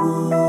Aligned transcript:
Oh. 0.00 0.47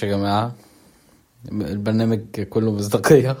ماشي 0.00 0.12
يا 0.12 0.16
جماعة. 0.16 0.54
البرنامج 1.52 2.40
كله 2.40 2.72
مصداقية. 2.72 3.36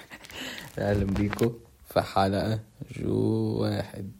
أهلا 0.78 1.04
بيكم 1.04 1.52
في 1.88 2.00
حلقة 2.00 2.60
جو 2.96 3.14
واحد. 3.62 4.10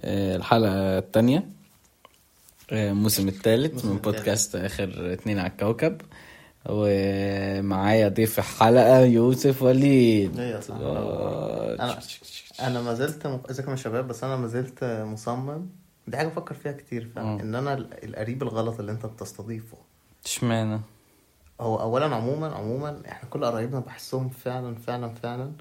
آه، 0.00 0.36
الحلقة 0.36 0.98
التانية. 0.98 1.46
آه، 2.72 2.90
الموسم 2.90 3.28
الثالث 3.28 3.84
من. 3.84 3.96
بودكاست 3.96 4.56
آخر 4.56 5.12
اتنين 5.12 5.38
على 5.38 5.50
الكوكب. 5.50 6.00
ومعايا 6.68 8.08
ضيف 8.08 8.38
الحلقة 8.38 9.00
يوسف 9.00 9.62
وليد. 9.62 10.38
إيه 10.40 10.50
يا 10.54 10.60
صاحبي. 10.60 10.84
آه، 10.84 11.74
أنا 11.74 11.98
أنا 12.60 12.82
ما 12.82 12.94
زلت 12.94 13.40
ازيكم 13.50 13.70
يا 13.70 13.76
شباب 13.76 14.08
بس 14.08 14.24
أنا 14.24 14.36
ما 14.36 14.46
زلت 14.46 14.84
مصمم. 14.84 15.66
دي 16.08 16.16
حاجة 16.16 16.26
بفكر 16.28 16.54
فيها 16.54 16.72
كتير. 16.72 17.08
فعلا. 17.16 17.40
إن 17.42 17.54
أنا 17.54 17.74
ال- 17.74 18.04
القريب 18.04 18.42
الغلط 18.42 18.80
اللي 18.80 18.92
أنت 18.92 19.06
بتستضيفه. 19.06 19.76
اشمعنى 20.26 20.80
هو 21.60 21.80
اولا 21.80 22.14
عموما 22.14 22.54
عموما 22.54 23.02
إحنا 23.08 23.28
كل 23.30 23.44
قرايبنا 23.44 23.80
بحسهم 23.80 24.28
فعلا 24.28 24.74
فعلا 24.74 25.08
فعلا 25.14 25.52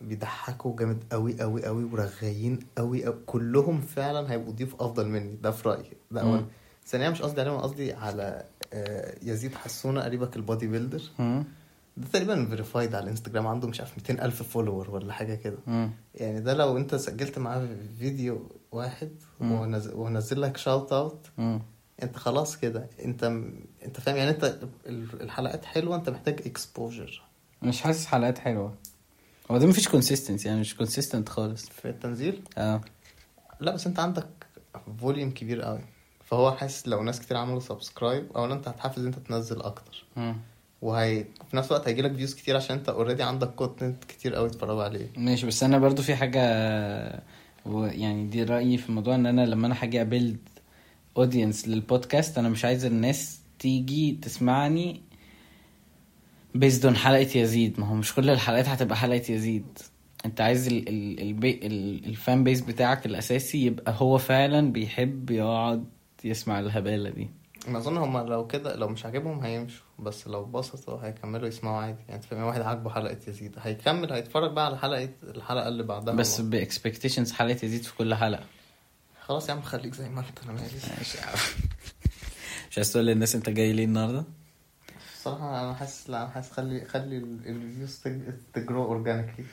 بيضحكوا 0.00 0.76
جامد 0.76 1.04
قوي 1.12 1.40
قوي 1.40 1.64
قوي 1.64 1.84
ورغايين 1.84 2.58
قوي 2.78 3.04
قوي 3.04 3.14
كلهم 3.26 3.80
فعلا 3.80 4.32
هيبقوا 4.32 4.52
ضيوف 4.52 4.74
أفضل 4.82 5.08
مني 5.08 5.36
ده 5.42 5.50
في 5.50 5.68
رأيي 5.68 5.90
ده. 6.10 6.20
اولا 6.22 6.44
ثانيا 6.86 7.10
مش 7.10 7.22
قصدي 7.22 7.40
عليهم 7.40 7.56
قصدي 7.60 7.92
على 7.92 8.44
آه، 8.72 9.14
يزيد 9.22 9.54
حسونة 9.54 10.00
قريبك 10.02 10.36
ال 10.36 10.42
body 10.42 10.66
builder؟ 10.66 11.02
ده 11.96 12.06
تقريبا 12.12 12.46
verified 12.46 12.94
على 12.94 13.04
الإنستجرام 13.04 13.46
عنده 13.46 13.68
مش 13.68 13.80
عارف 13.80 13.92
200 13.98 14.24
ألف 14.24 14.42
follower 14.42 14.90
ولا 14.90 15.12
حاجة 15.12 15.34
كده. 15.34 15.58
يعني 16.14 16.40
ده 16.40 16.54
لو 16.54 16.76
أنت 16.76 16.94
سجلت 16.94 17.38
معاه 17.38 17.68
فيديو 17.98 18.48
واحد. 18.72 19.10
ونزل, 19.40 19.94
ونزل 19.94 20.40
لك 20.40 20.56
shout 20.56 20.92
out. 20.92 21.26
أنت 22.02 22.16
خلاص 22.16 22.56
كده 22.56 22.86
أنت 23.04 23.24
انت 23.84 24.00
فاهم؟ 24.00 24.16
يعني 24.16 24.30
انت 24.30 24.44
ال- 24.86 25.20
الحلقات 25.22 25.64
حلوة 25.64 25.96
انت 25.96 26.10
محتاج 26.10 26.40
exposure 26.46 27.22
مش 27.62 27.80
حاسس 27.82 28.06
حلقات 28.06 28.38
حلوة. 28.38 28.74
هو 29.50 29.58
ده 29.58 29.66
مفيش 29.66 29.88
consistency 29.88 30.46
يعني 30.46 30.60
مش 30.60 30.76
consistent 30.76 31.28
خالص. 31.28 31.68
في 31.68 31.88
التنزيل؟ 31.88 32.42
آه. 32.58 32.80
لا 33.60 33.74
بس 33.74 33.86
انت 33.86 33.98
عندك 33.98 34.26
volume 35.00 35.30
كبير 35.30 35.62
قوي. 35.62 35.80
فهو 36.24 36.52
حاسس 36.52 36.88
لو 36.88 37.02
ناس 37.02 37.20
كتير 37.20 37.36
عملوا 37.36 37.60
subscribe 37.60 38.32
اولا 38.36 38.54
انت 38.54 38.68
هتحافظ 38.68 39.06
انت 39.06 39.18
تنزل 39.18 39.62
أكتر. 39.62 40.04
مم. 40.16 40.36
وهي 40.82 41.24
في 41.50 41.56
نفس 41.56 41.68
الوقت 41.72 41.88
هيجيلك 41.88 42.12
views 42.14 42.34
كتير 42.34 42.56
عشان 42.56 42.76
انت 42.76 42.88
already 42.88 43.22
عندك 43.22 43.48
content 43.54 44.04
كتير 44.04 44.34
قوي 44.34 44.50
تتفرجوا 44.50 44.82
عليه. 44.84 45.06
ماشي 45.16 45.46
بس 45.46 45.62
أنا 45.62 45.78
برضو 45.78 46.02
في 46.02 46.14
حاجة 46.16 46.40
يعني 47.76 48.26
دي 48.26 48.42
رأيي 48.44 48.78
في 48.78 48.88
الموضوع 48.88 49.14
إن 49.14 49.26
أنا 49.26 49.46
لما 49.46 49.66
أنا 49.66 49.82
هاجي 49.82 50.00
أ 50.00 50.06
build 50.06 50.38
audience 51.16 51.68
للبودكاست 51.68 52.38
أنا 52.38 52.48
مش 52.48 52.64
عايز 52.64 52.84
الناس 52.84 53.38
تيجي 53.58 54.18
تسمعني 54.22 55.02
based 56.54 56.86
on 56.86 56.96
حلقة 56.96 57.38
يزيد. 57.38 57.80
ما 57.80 57.86
هو 57.86 57.94
مش 57.94 58.14
كل 58.14 58.30
الحلقات 58.30 58.68
هتبقى 58.68 58.96
حلقة 58.96 59.32
يزيد. 59.32 59.78
انت 60.24 60.40
عايز 60.40 60.66
ال 60.68 60.88
ال 60.88 61.20
البي 61.20 61.60
ال 61.62 62.04
ال 62.06 62.16
fan 62.16 62.44
base 62.44 62.60
بتاعك 62.60 63.06
الأساسي 63.06 63.66
يبقى 63.66 63.94
هو 63.98 64.18
فعلا 64.18 64.72
بيحب 64.72 65.30
يقعد 65.30 65.84
يسمع 66.24 66.60
الهبالة 66.60 67.10
دي. 67.10 67.30
ما 67.68 67.78
أظن 67.78 67.96
هما 67.96 68.18
لو 68.18 68.46
كده 68.46 68.76
لو 68.76 68.88
مش 68.88 69.04
عاجبهم 69.04 69.40
هيمشوا 69.40 69.84
بس 69.98 70.28
لو 70.28 70.44
بسطوا 70.44 71.06
هيكملوا 71.06 71.48
يسمعوا 71.48 71.76
عادي. 71.76 71.98
يعني 72.08 72.14
أنت 72.14 72.24
فاهم؟ 72.24 72.42
واحد 72.42 72.60
عاجبه 72.60 72.90
حلقة 72.90 73.18
يزيد. 73.28 73.54
هيكمل 73.58 74.12
هيتفرج 74.12 74.52
بقى 74.52 74.66
على 74.66 74.78
حلقة 74.78 75.08
الحلقة 75.22 75.68
اللي 75.68 75.82
بعدها. 75.82 76.14
بس 76.14 76.40
ب 76.40 76.47
expectations 76.47 77.32
حلقة 77.32 77.58
يزيد 77.64 77.82
في 77.82 77.96
كل 77.96 78.14
حلقة. 78.14 78.44
خلاص 79.20 79.48
يا 79.48 79.54
عم 79.54 79.62
خليك 79.62 79.94
زي 79.94 80.08
ما 80.08 80.20
أنت. 80.20 80.44
أنا 80.44 80.52
مالي 80.52 80.64
ماشي 80.98 81.18
يا 81.18 81.22
عم. 81.22 81.38
مش 82.74 82.78
عايز 82.78 82.92
تقول 82.92 83.06
للناس 83.06 83.34
انت 83.34 83.50
جاي 83.50 83.72
ليه 83.72 83.84
النهارده؟ 83.84 84.24
الصراحة 85.14 85.60
أنا 85.64 85.74
حاسس 85.74 86.10
لا 86.10 86.22
أنا 86.22 86.28
حاسس 86.30 86.50
خلي 86.52 86.84
خلي 86.84 87.16
ال 87.18 87.32
views 87.32 88.00
ت 88.54 88.60
grow 88.60 88.84
organically 88.84 89.44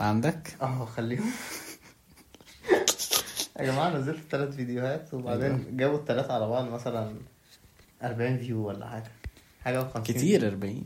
عندك؟ 0.00 0.56
آه 0.62 0.84
خليهم. 0.84 1.24
يا 3.60 3.64
جماعة 3.64 3.90
نزلت 3.90 4.18
ثلاث 4.30 4.56
فيديوهات 4.56 5.14
وبعدين 5.14 5.76
جابوا 5.76 5.98
الثلاثة 5.98 6.34
على 6.34 6.48
بعض 6.48 6.64
مثلا 6.64 7.14
40 8.02 8.38
view 8.38 8.66
ولا 8.68 8.88
حاجة. 8.88 9.10
حاجة 9.64 9.80
و 9.82 9.84
50 9.88 10.02
كتير 10.02 10.48
40 10.48 10.84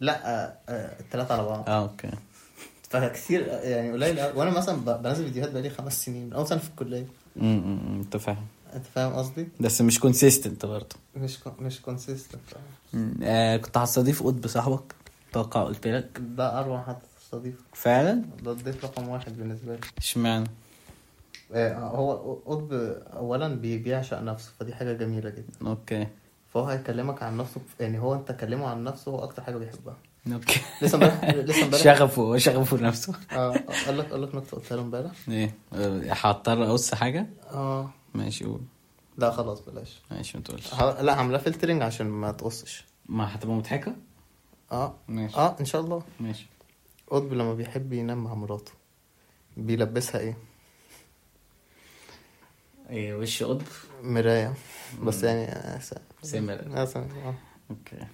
لا 0.00 0.28
آه، 0.28 0.58
آه، 0.68 1.00
الثلاثة 1.00 1.34
على 1.34 1.44
بعض. 1.44 1.68
آه 1.68 1.82
okay. 1.82 2.10
فكتير 2.90 3.46
يعني 3.46 3.92
قليل. 3.92 4.20
وأنا 4.36 4.50
مثلا 4.50 4.96
بنزل 4.96 5.24
فيديوهات 5.24 5.50
بقالي 5.52 5.70
خمس 5.70 6.04
سنين 6.04 6.26
من 6.26 6.32
أول 6.32 6.46
سنة 6.46 6.58
في 6.58 6.68
الكلية. 6.68 7.06
امم 7.36 8.00
انت 8.00 8.16
فاهم 8.16 8.46
أنت 8.74 8.86
فاهم 8.94 9.12
قصدي؟ 9.12 9.48
بس 9.60 9.80
مش 9.80 10.00
consistent 10.00 10.66
برضه. 10.66 10.96
مش 11.16 11.38
كو... 11.40 11.50
مش 11.58 11.80
consistent 11.80 12.40
آه 13.22 13.56
كنت 13.56 13.78
هستضيف 13.78 14.22
قطب 14.22 14.46
صاحبك 14.46 14.94
أتوقع 15.30 15.62
قلت 15.64 15.86
لك. 15.86 16.20
ده 16.20 16.60
أروع 16.60 16.82
حد 16.82 16.96
تستضيفه 17.20 17.58
فعلا؟ 17.74 18.22
ده 18.42 18.52
الضيف 18.52 18.84
رقم 18.84 19.08
واحد 19.08 19.36
بالنسبة 19.38 19.72
لي. 19.74 19.80
اشمعنى؟ 19.98 20.46
آه، 21.54 21.74
هو 21.74 22.34
قطب 22.46 22.72
اولا 23.16 23.48
بي- 23.48 23.78
بيعشق 23.78 24.20
نفسه 24.20 24.50
فدي 24.60 24.74
حاجة 24.74 24.92
جميلة 24.92 25.30
جدا. 25.30 25.66
okay. 25.68 26.06
فهو 26.54 26.64
هيكلمك 26.64 27.22
عن 27.22 27.36
نفسه 27.36 27.60
يعني 27.80 27.98
هو 27.98 28.14
أنت 28.14 28.32
كلمه 28.32 28.66
عن 28.66 28.84
نفسه 28.84 29.12
هو 29.12 29.24
أكتر 29.24 29.42
حاجة 29.42 29.56
بيحبها. 29.56 29.96
okay. 30.32 30.60
لسه 30.82 30.94
امبارح 30.94 31.24
لسه 31.48 31.64
امبارح 31.64 31.84
شغفه 31.84 32.36
شغفه 32.38 32.76
نفسه 32.76 33.14
آه 33.32 33.54
قال 33.86 33.98
لك 33.98 34.10
قال 34.12 34.22
لك 34.22 34.34
نكته 34.34 34.56
قلتها 34.56 34.76
له 34.76 34.82
امبارح. 34.82 35.10
إيه. 35.28 35.54
آه، 35.72 36.00
هضطر 36.12 36.64
أقص 36.70 36.94
حاجة؟ 36.94 37.26
آه. 37.50 37.90
ماشي 38.14 38.44
قول. 38.44 38.60
لا 39.18 39.30
خلاص 39.30 39.60
بلاش. 39.60 40.00
ماشي 40.10 40.38
ما 40.38 40.44
تقولش. 40.44 40.74
ه- 40.74 41.00
لا 41.02 41.12
عاملاه 41.14 41.38
filtering 41.38 41.82
عشان 41.82 42.06
ما 42.06 42.32
تقصش. 42.32 42.84
ما 43.06 43.34
هتبقى 43.34 43.54
مضحكة؟ 43.56 43.96
آه. 44.72 44.94
ماشي. 45.08 45.36
آه 45.36 45.56
إن 45.60 45.64
شاء 45.64 45.80
الله. 45.80 46.02
ماشي. 46.20 46.46
قطب 47.10 47.32
لما 47.32 47.54
بيحب 47.54 47.92
ينام 47.92 48.24
مع 48.24 48.34
مراته 48.34 48.72
بيلبسها 49.56 50.20
إيه؟ 50.20 50.36
إيه 52.90 53.14
وش 53.14 53.42
قطب؟ 53.42 53.62
مراية. 54.02 54.54
بس. 55.02 55.22
يعني 55.22 55.44
آه، 55.44 55.78
سمر 56.22 56.84
س- 56.86 56.96
آه. 56.96 57.34
okay. 57.70 58.06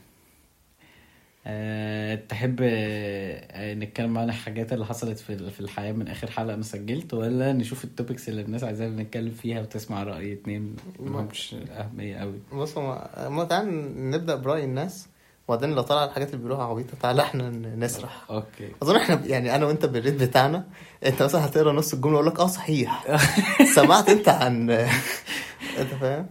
أه 1.50 2.14
تحب 2.14 2.58
آه، 2.62 3.74
نتكلم 3.74 4.18
عن 4.18 4.28
الحاجات 4.28 4.72
اللي 4.72 4.86
حصلت 4.86 5.18
في 5.18 5.50
في 5.50 5.60
الحياة 5.60 5.92
من 5.92 6.08
آخر 6.08 6.30
حلقة 6.30 6.54
أنا 6.54 6.62
سجلت 6.62 7.14
ولا 7.14 7.52
نشوف 7.52 7.84
ال 7.84 7.91
topics 7.91 8.28
اللي 8.28 8.42
الناس 8.42 8.64
عايزانا 8.64 9.02
نتكلم 9.02 9.30
فيها 9.30 9.60
وتسمع 9.60 10.02
رأي 10.02 10.32
اتنين 10.32 10.76
ملهمش 11.00 11.56
أهمية 11.70 12.16
قوي 12.16 12.40
بص 12.52 12.78
ما 12.78 13.46
تعال 13.50 14.10
نبدأ 14.10 14.34
برأي 14.34 14.64
الناس 14.64 15.08
وبعدين 15.48 15.70
لو 15.74 15.82
طلع 15.82 16.04
الحاجات 16.04 16.28
اللي 16.28 16.38
بيقولوها 16.38 16.64
عبيطة 16.64 16.96
تعالى 17.02 17.22
إحنا 17.22 17.50
نسرح. 17.50 18.24
أوكي. 18.30 18.68
أظن 18.82 18.96
إحنا 18.96 19.26
يعني 19.26 19.54
أنا 19.54 19.66
وأنت 19.66 19.86
بالريت 19.86 20.14
بتاعنا 20.22 20.64
أنت 21.06 21.22
مثلا 21.22 21.44
هتقرأ 21.46 21.72
نص 21.72 21.94
الجملة 21.94 22.14
أقول 22.14 22.26
لك 22.26 22.40
آه 22.40 22.46
صحيح. 22.46 23.04
سمعت 23.76 24.08
أنت 24.08 24.28
عن 24.28 24.70
أنت 25.80 25.94
فاهم؟ 26.00 26.26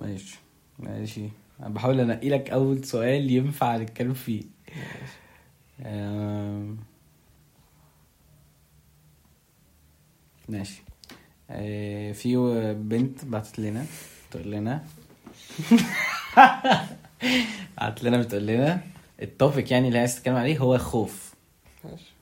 ماشي. 0.00 0.38
ماشي. 0.78 1.28
أنا 1.60 1.68
بحاول 1.68 2.00
أنقي 2.00 2.28
لك 2.28 2.50
أول 2.50 2.84
سؤال 2.84 3.30
ينفع 3.30 3.76
نتكلم 3.76 4.14
فيه. 4.14 4.42
ماشي. 10.48 10.82
آه، 11.50 12.12
في 12.12 12.36
بنت 12.80 13.24
بعتت 13.24 13.58
لنا 13.58 13.86
تقول 14.30 14.50
لنا. 14.50 14.84
بعتت 17.78 18.02
لنا 18.04 18.18
بتقول 18.18 18.46
لنا. 18.46 18.80
ال 19.22 19.30
topic 19.30 19.70
يعني 19.70 19.88
اللي 19.88 19.98
عايز 19.98 20.16
تتكلم 20.16 20.36
عليه 20.36 20.58
هو 20.58 20.74
الخوف 20.74 21.34
ماشي. 21.84 22.12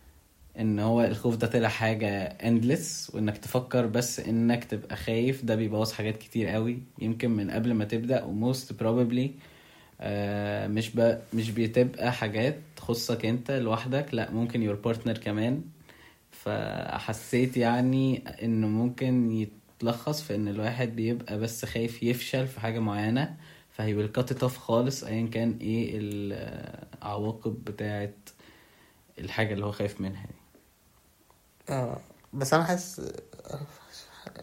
إن 0.58 0.78
هو 0.78 1.04
الخوف 1.04 1.36
ده 1.36 1.46
طلع 1.46 1.68
حاجة 1.68 2.38
endless 2.42 3.14
وإنك 3.14 3.38
تفكر 3.38 3.86
بس 3.86 4.20
إنك 4.20 4.64
تبقى 4.64 4.96
خايف 4.96 5.44
ده 5.44 5.54
بيبوظ 5.54 5.92
حاجات 5.92 6.16
كتير 6.18 6.48
قوي. 6.48 6.78
يمكن 6.98 7.30
من 7.30 7.50
قبل 7.50 7.74
ما 7.74 7.84
تبدأ 7.84 8.24
و 8.24 8.34
most 8.34 8.72
probably 8.82 9.28
آه 10.00 10.66
مش 10.66 10.90
ب... 10.96 11.18
مش 11.34 11.50
بتبقى 11.50 12.12
حاجات 12.12 12.58
تخصك 12.76 13.24
أنت 13.26 13.50
لوحدك 13.50 14.14
لأ 14.14 14.30
ممكن 14.30 14.70
your 14.74 14.86
partner 14.88 15.10
كمان. 15.18 15.62
فحسيت 16.30 17.56
يعني 17.56 18.22
إنه 18.42 18.66
ممكن 18.66 19.30
يتلخص 19.80 20.22
في 20.22 20.34
إن 20.34 20.48
الواحد 20.48 20.96
بيبقى 20.96 21.38
بس 21.38 21.64
خايف 21.64 22.02
يفشل 22.02 22.46
في 22.46 22.60
حاجة 22.60 22.78
معينة 22.80 23.36
فهي 23.70 24.08
it 24.08 24.42
off 24.42 24.44
خالص 24.46 25.04
ايا 25.04 25.26
كان 25.26 25.58
إيه 25.60 25.90
العواقب 25.94 27.64
بتاعت 27.64 28.14
الحاجة 29.18 29.54
اللي 29.54 29.66
هو 29.66 29.72
خايف 29.72 30.00
منها 30.00 30.26
دي 30.26 30.37
آه 31.70 31.96
بس 32.32 32.54
أنا 32.54 32.64
حاسس 32.64 33.00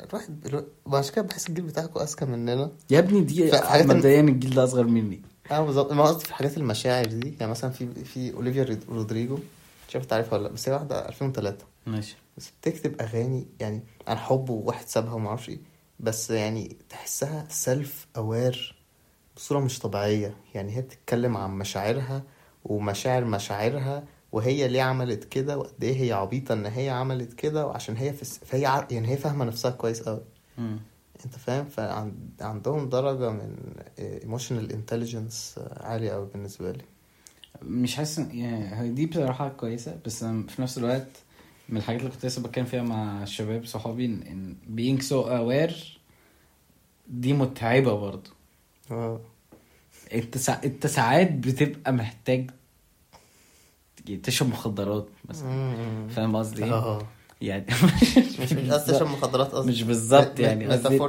الواحد 0.10 0.45
الو- 0.45 0.68
عشان 0.98 1.13
كده 1.16 1.22
بحس 1.25 1.50
الجيل 1.50 1.66
بتاعكم 1.66 2.00
أذكى 2.00 2.25
مننا. 2.25 2.72
يا 2.89 3.00
ابني 3.00 3.22
دي 3.22 3.50
الم- 3.75 3.89
مبدئيا 3.98 4.22
الجيل 4.22 4.54
ده 4.56 4.63
أصغر 4.63 4.83
مني. 4.83 5.22
آه 5.51 5.62
بالظبط. 5.66 5.92
ما 5.94 6.04
قصدي 6.04 6.25
في 6.25 6.33
حاجات 6.33 6.57
المشاعر 6.57 7.06
دي 7.06 7.33
يعني 7.39 7.51
مثلا 7.51 7.69
في 7.72 8.04
في 8.06 8.33
أوليفيا 8.33 8.80
رودريجو 8.89 9.38
مش 9.89 9.95
عارف 9.95 10.06
تعرفها 10.06 10.38
ولا 10.38 10.48
لأ 10.48 10.54
بس 10.54 10.69
هي 10.69 10.74
واحدة 10.75 11.10
2003 11.10 11.66
ماشي. 11.88 12.16
بس 12.38 12.50
بتكتب 12.62 13.01
أغاني 13.01 13.48
يعني 13.60 13.81
عن 14.07 14.18
حب 14.18 14.50
وواحد 14.50 14.88
سابها 14.88 15.13
وما 15.13 15.30
أعرفش 15.30 15.50
إيه 15.50 15.60
بس 16.00 16.30
يعني 16.30 16.78
تحسها 16.89 17.45
self 17.50 18.07
aware 18.18 18.75
بصورة 19.36 19.60
مش 19.60 19.80
طبيعية. 19.80 20.36
يعني 20.54 20.78
هي 20.78 20.81
بتتكلم 20.81 21.38
عن 21.38 21.51
مشاعرها 21.51 22.24
ومشاعر 22.66 23.25
مشاعرها 23.25 24.04
وهي 24.36 24.68
ليه 24.68 24.82
عملت 24.82 25.24
كده 25.24 25.58
وقد 25.58 25.84
إيه 25.84 26.02
هي 26.04 26.14
عبيطة 26.14 26.54
إن 26.54 26.66
هي 26.66 26.90
عملت 26.90 27.34
كده 27.34 27.68
وعشان 27.68 27.98
هي 27.98 28.14
في 28.14 28.22
الس... 28.22 28.38
فهي 28.38 28.66
ع... 28.66 28.88
يعني 28.92 29.08
هي 29.08 29.18
فاهمة 29.18 29.46
نفسها 29.46 29.72
كويس 29.72 30.02
قوي. 30.02 30.22
أنت 31.26 31.36
فاهم؟ 31.36 31.66
فعندهم 31.66 32.90
درجة 32.90 33.30
من 33.30 33.56
emotional 34.00 34.72
intelligence 34.72 35.60
عالية 35.78 36.12
قوي 36.12 36.28
بالنسبة 36.34 36.72
لي. 36.72 36.84
مش 37.62 37.96
حاسس 37.96 38.20
يعني 38.20 38.90
دي 38.92 39.06
بصراحة 39.06 39.50
كويسة 39.50 40.00
بس 40.06 40.24
في 40.24 40.62
نفس 40.62 40.78
الوقت 40.78 41.08
من 41.70 41.78
الحاجات 41.78 42.00
اللي 42.02 42.12
كنت 42.12 42.26
لسه 42.26 42.42
بتكلم 42.44 42.66
فيها 42.66 42.81
مع 42.84 43.24
الشباب 43.24 43.66
صحابي 43.66 44.06
إن 44.06 44.56
being 44.78 45.02
so 45.04 45.26
aware 45.26 45.76
دي 47.08 47.34
متعبة 47.34 47.94
برضه. 47.94 48.30
آه. 48.92 49.22
أنت 50.14 50.38
سا... 50.38 50.62
أنت 50.64 50.88
ساعات 50.88 51.31
بتبقى 51.31 51.94
محتاج 51.94 52.52
تشرب 54.24 54.50
مخدرات 54.50 55.07
مثلا. 55.30 56.07
فاهم 56.10 56.36
قصدي؟ 56.36 56.63
إيه؟ 56.63 56.74
آه 56.74 57.02
يعني 57.42 57.66
مش 58.40 58.54
مش 58.54 58.69
قصدي 58.72 58.94
تشرب 58.94 59.07
مخدرات 59.07 59.52
قصدي. 59.52 59.72
مش 59.72 59.84
بالظبط 59.84 60.40
يعني 60.40 60.68
قصدي 60.68 61.02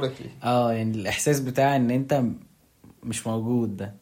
آه 0.43 0.73
يعني 0.73 0.91
الإحساس 0.97 1.39
بتاع 1.39 1.75
إن 1.75 1.91
أنت 1.91 2.23
مش 3.03 3.27
موجود 3.27 3.77
ده. 3.77 3.93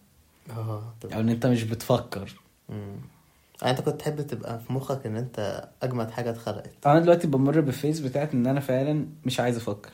آه 0.49 0.93
أو 1.13 1.19
إن 1.19 1.29
أنت 1.29 1.45
مش 1.45 1.63
بتفكر. 1.63 2.35
مم. 2.69 2.95
يعني 3.61 3.77
أنت 3.77 3.85
كنت 3.85 3.99
تحب 3.99 4.21
تبقى 4.21 4.59
في 4.59 4.73
مخك 4.73 5.05
إن 5.05 5.15
أنت 5.15 5.69
أجمد 5.83 6.11
حاجة 6.11 6.29
اتخلقت. 6.29 6.73
أنا 6.85 6.99
دلوقتي 6.99 7.27
بمر 7.27 7.61
بال 7.61 7.72
phase 7.72 7.99
بتاعت 7.99 8.33
إن 8.33 8.47
أنا 8.47 8.59
فعلا 8.59 9.05
مش 9.25 9.39
عايز 9.39 9.57
أفكر. 9.57 9.91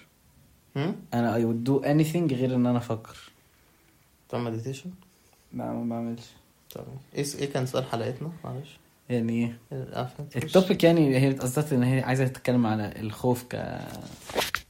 أنا 1.14 1.38
I 1.38 1.42
would 1.42 1.70
do 1.70 1.84
anything 1.86 2.34
غير 2.34 2.56
إن 2.56 2.66
أنا 2.66 2.78
أفكر. 2.78 3.18
بتعمل 4.28 4.52
meditation 4.52 4.90
لا 5.54 5.72
ما 5.72 5.90
بعملش. 5.96 6.24
طب 6.76 6.84
إيه 7.16 7.26
إيه 7.40 7.52
كان 7.54 7.66
سؤال 7.66 7.86
حلقتنا؟ 7.86 8.32
معلش. 8.44 8.80
يعني 9.12 9.54
ال 10.36 10.44
topic 10.44 10.84
يعني 10.84 11.18
هي 11.20 11.34
قصدت 11.34 11.74
إن 11.74 11.84
هي 11.84 12.02
عايزة 12.02 12.28
تتكلم 12.28 12.66
على 12.66 12.94
الخوف 13.00 13.44
ك 13.44 13.56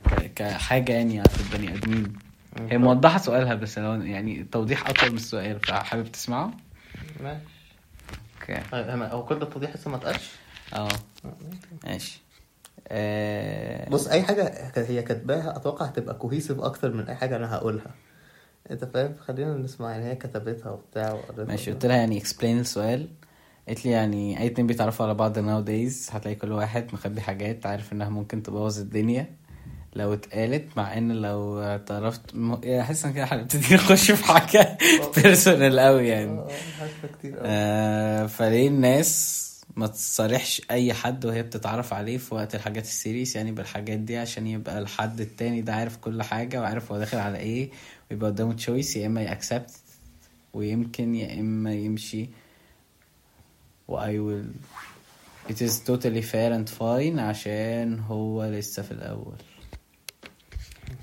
ك- 0.06 0.32
كحاجة 0.36 0.92
يعني 0.94 1.20
عند 1.20 1.28
البني 1.54 1.74
آدمين. 1.76 2.14
هي 2.70 2.78
موضحة 2.78 3.18
سؤالها 3.20 3.56
بس 3.56 3.78
لو 3.80 3.94
يعني 4.02 4.44
توضيح 4.52 4.90
أكتر 4.90 5.10
من 5.10 5.16
السؤال 5.16 5.60
فحابب 5.60 6.12
تسمعه؟ 6.12 6.52
ماشي. 7.24 7.40
okay. 8.42 8.62
هو 9.14 9.26
كل 9.26 9.40
ده 9.40 9.46
التوضيح 9.46 9.76
لسه 9.76 9.90
ما 9.92 9.98
اتقالش؟ 9.98 10.30
أه. 10.74 10.88
ماشي. 11.86 12.22
آه... 12.88 13.90
بص 13.90 14.08
أي 14.08 14.22
حاجة 14.24 14.72
هي 14.76 15.02
كاتباها 15.04 15.56
أتوقع 15.58 15.86
هتبقى 15.86 16.16
cohesive 16.16 16.60
أكتر 16.60 16.94
من 16.94 17.08
أي 17.08 17.16
حاجة 17.16 17.36
أنا 17.36 17.56
هقولها. 17.56 17.96
أنت 18.72 18.86
فاهم؟ 18.86 19.16
خلينا 19.28 19.54
نسمع 19.58 19.92
يعني 19.92 20.06
هي 20.06 20.16
كتبتها 20.16 20.70
وبتاع 20.72 21.20
ماشي 21.38 21.72
قلت 21.72 21.86
لها 21.86 21.96
يعني 21.98 22.22
explain 22.22 22.44
السؤال. 22.44 23.08
قالت 23.68 23.86
لي 23.86 23.92
يعني 23.92 24.40
أي 24.40 24.46
اتنين 24.48 24.68
بيتعرفوا 24.68 25.06
على 25.06 25.14
بعض 25.14 25.40
nowadays 25.40 26.16
هتلاقي 26.16 26.36
كل 26.36 26.52
واحد 26.52 26.88
مخبي 26.94 27.22
حاجات 27.22 27.66
عارف 27.66 27.94
إنها 27.94 28.10
ممكن 28.10 28.44
تبوظ 28.44 28.80
الدنيا. 28.80 29.28
لو 29.96 30.14
اتقالت 30.14 30.78
مع 30.78 30.98
إن 30.98 31.12
لو 31.12 31.62
اعترفت 31.62 32.36
م... 32.36 32.58
يعني 32.64 32.84
حاسس 32.84 33.06
إن 33.06 33.14
كده 33.14 33.24
هنبتدي 33.24 33.76
نخش 33.76 34.12
في 34.12 34.24
حاجة 34.26 34.78
personal 35.18 35.80
قوي 35.80 36.08
يعني. 36.14 36.32
آه 36.32 36.48
حاسه 36.80 37.14
كتير 37.20 37.36
آه 37.40 38.26
فليه 38.26 38.68
الناس 38.68 39.42
ما 39.76 39.88
تصارحش 39.88 40.62
أي 40.72 40.94
حد 40.94 41.26
وهي 41.26 41.44
بتتعرف 41.44 41.94
عليه 41.94 42.18
في 42.18 42.36
وقت 42.36 42.56
الحاجات 42.56 42.84
ال 42.84 42.90
serious 42.90 43.36
يعني 43.36 43.52
بالحاجات 43.52 44.00
دي 44.00 44.18
عشان 44.18 44.48
يبقى 44.48 44.80
الحد 44.80 45.22
التاني 45.22 45.62
ده 45.62 45.74
عارف 45.74 45.98
كل 45.98 46.24
حاجة 46.24 46.62
وعارف 46.62 46.92
هو 46.92 46.98
داخل 46.98 47.18
على 47.18 47.38
إيه 47.38 47.70
ويبقى 48.12 48.30
قدامه 48.30 48.54
choice 48.54 48.96
يا 48.96 49.08
إما 49.08 49.22
ي 49.22 49.29
accept 49.29 49.72
ويمكن 50.54 51.16
يا 51.16 51.40
إما 51.40 51.74
يمشي. 51.74 52.30
و 53.92 54.00
I 54.00 54.14
will 54.14 54.48
it 55.52 55.62
is 55.62 55.74
totally 55.90 56.22
fair 56.32 56.52
and 56.58 56.70
fine 56.80 57.20
عشان 57.20 58.00
هو 58.00 58.46
لسه 58.46 58.84
في 58.84 58.92
الأول. 58.92 59.36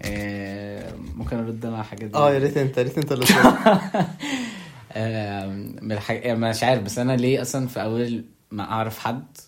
آه 0.02 0.93
ممكن 1.14 1.37
أرد 1.37 1.64
أنا 1.64 1.75
على 1.75 1.85
الحاجات 1.85 2.11
دي؟ 2.11 2.19
آه 2.19 2.32
يا 2.32 2.38
ريت 2.38 2.56
أنت 2.56 2.79
يا 2.79 2.82
ريت 2.82 2.99
أنت 2.99 3.12
اللي 3.12 3.25
من 5.82 5.93
الحاجة 5.93 6.19
يعني 6.19 6.38
مش 6.38 6.62
عارف 6.62 6.82
بس 6.82 6.99
أنا 6.99 7.17
ليه 7.17 7.43
أصلا 7.43 7.67
في 7.67 7.82
أول 7.82 8.25
ما 8.50 8.62
أعرف 8.62 8.99
حد 8.99 9.38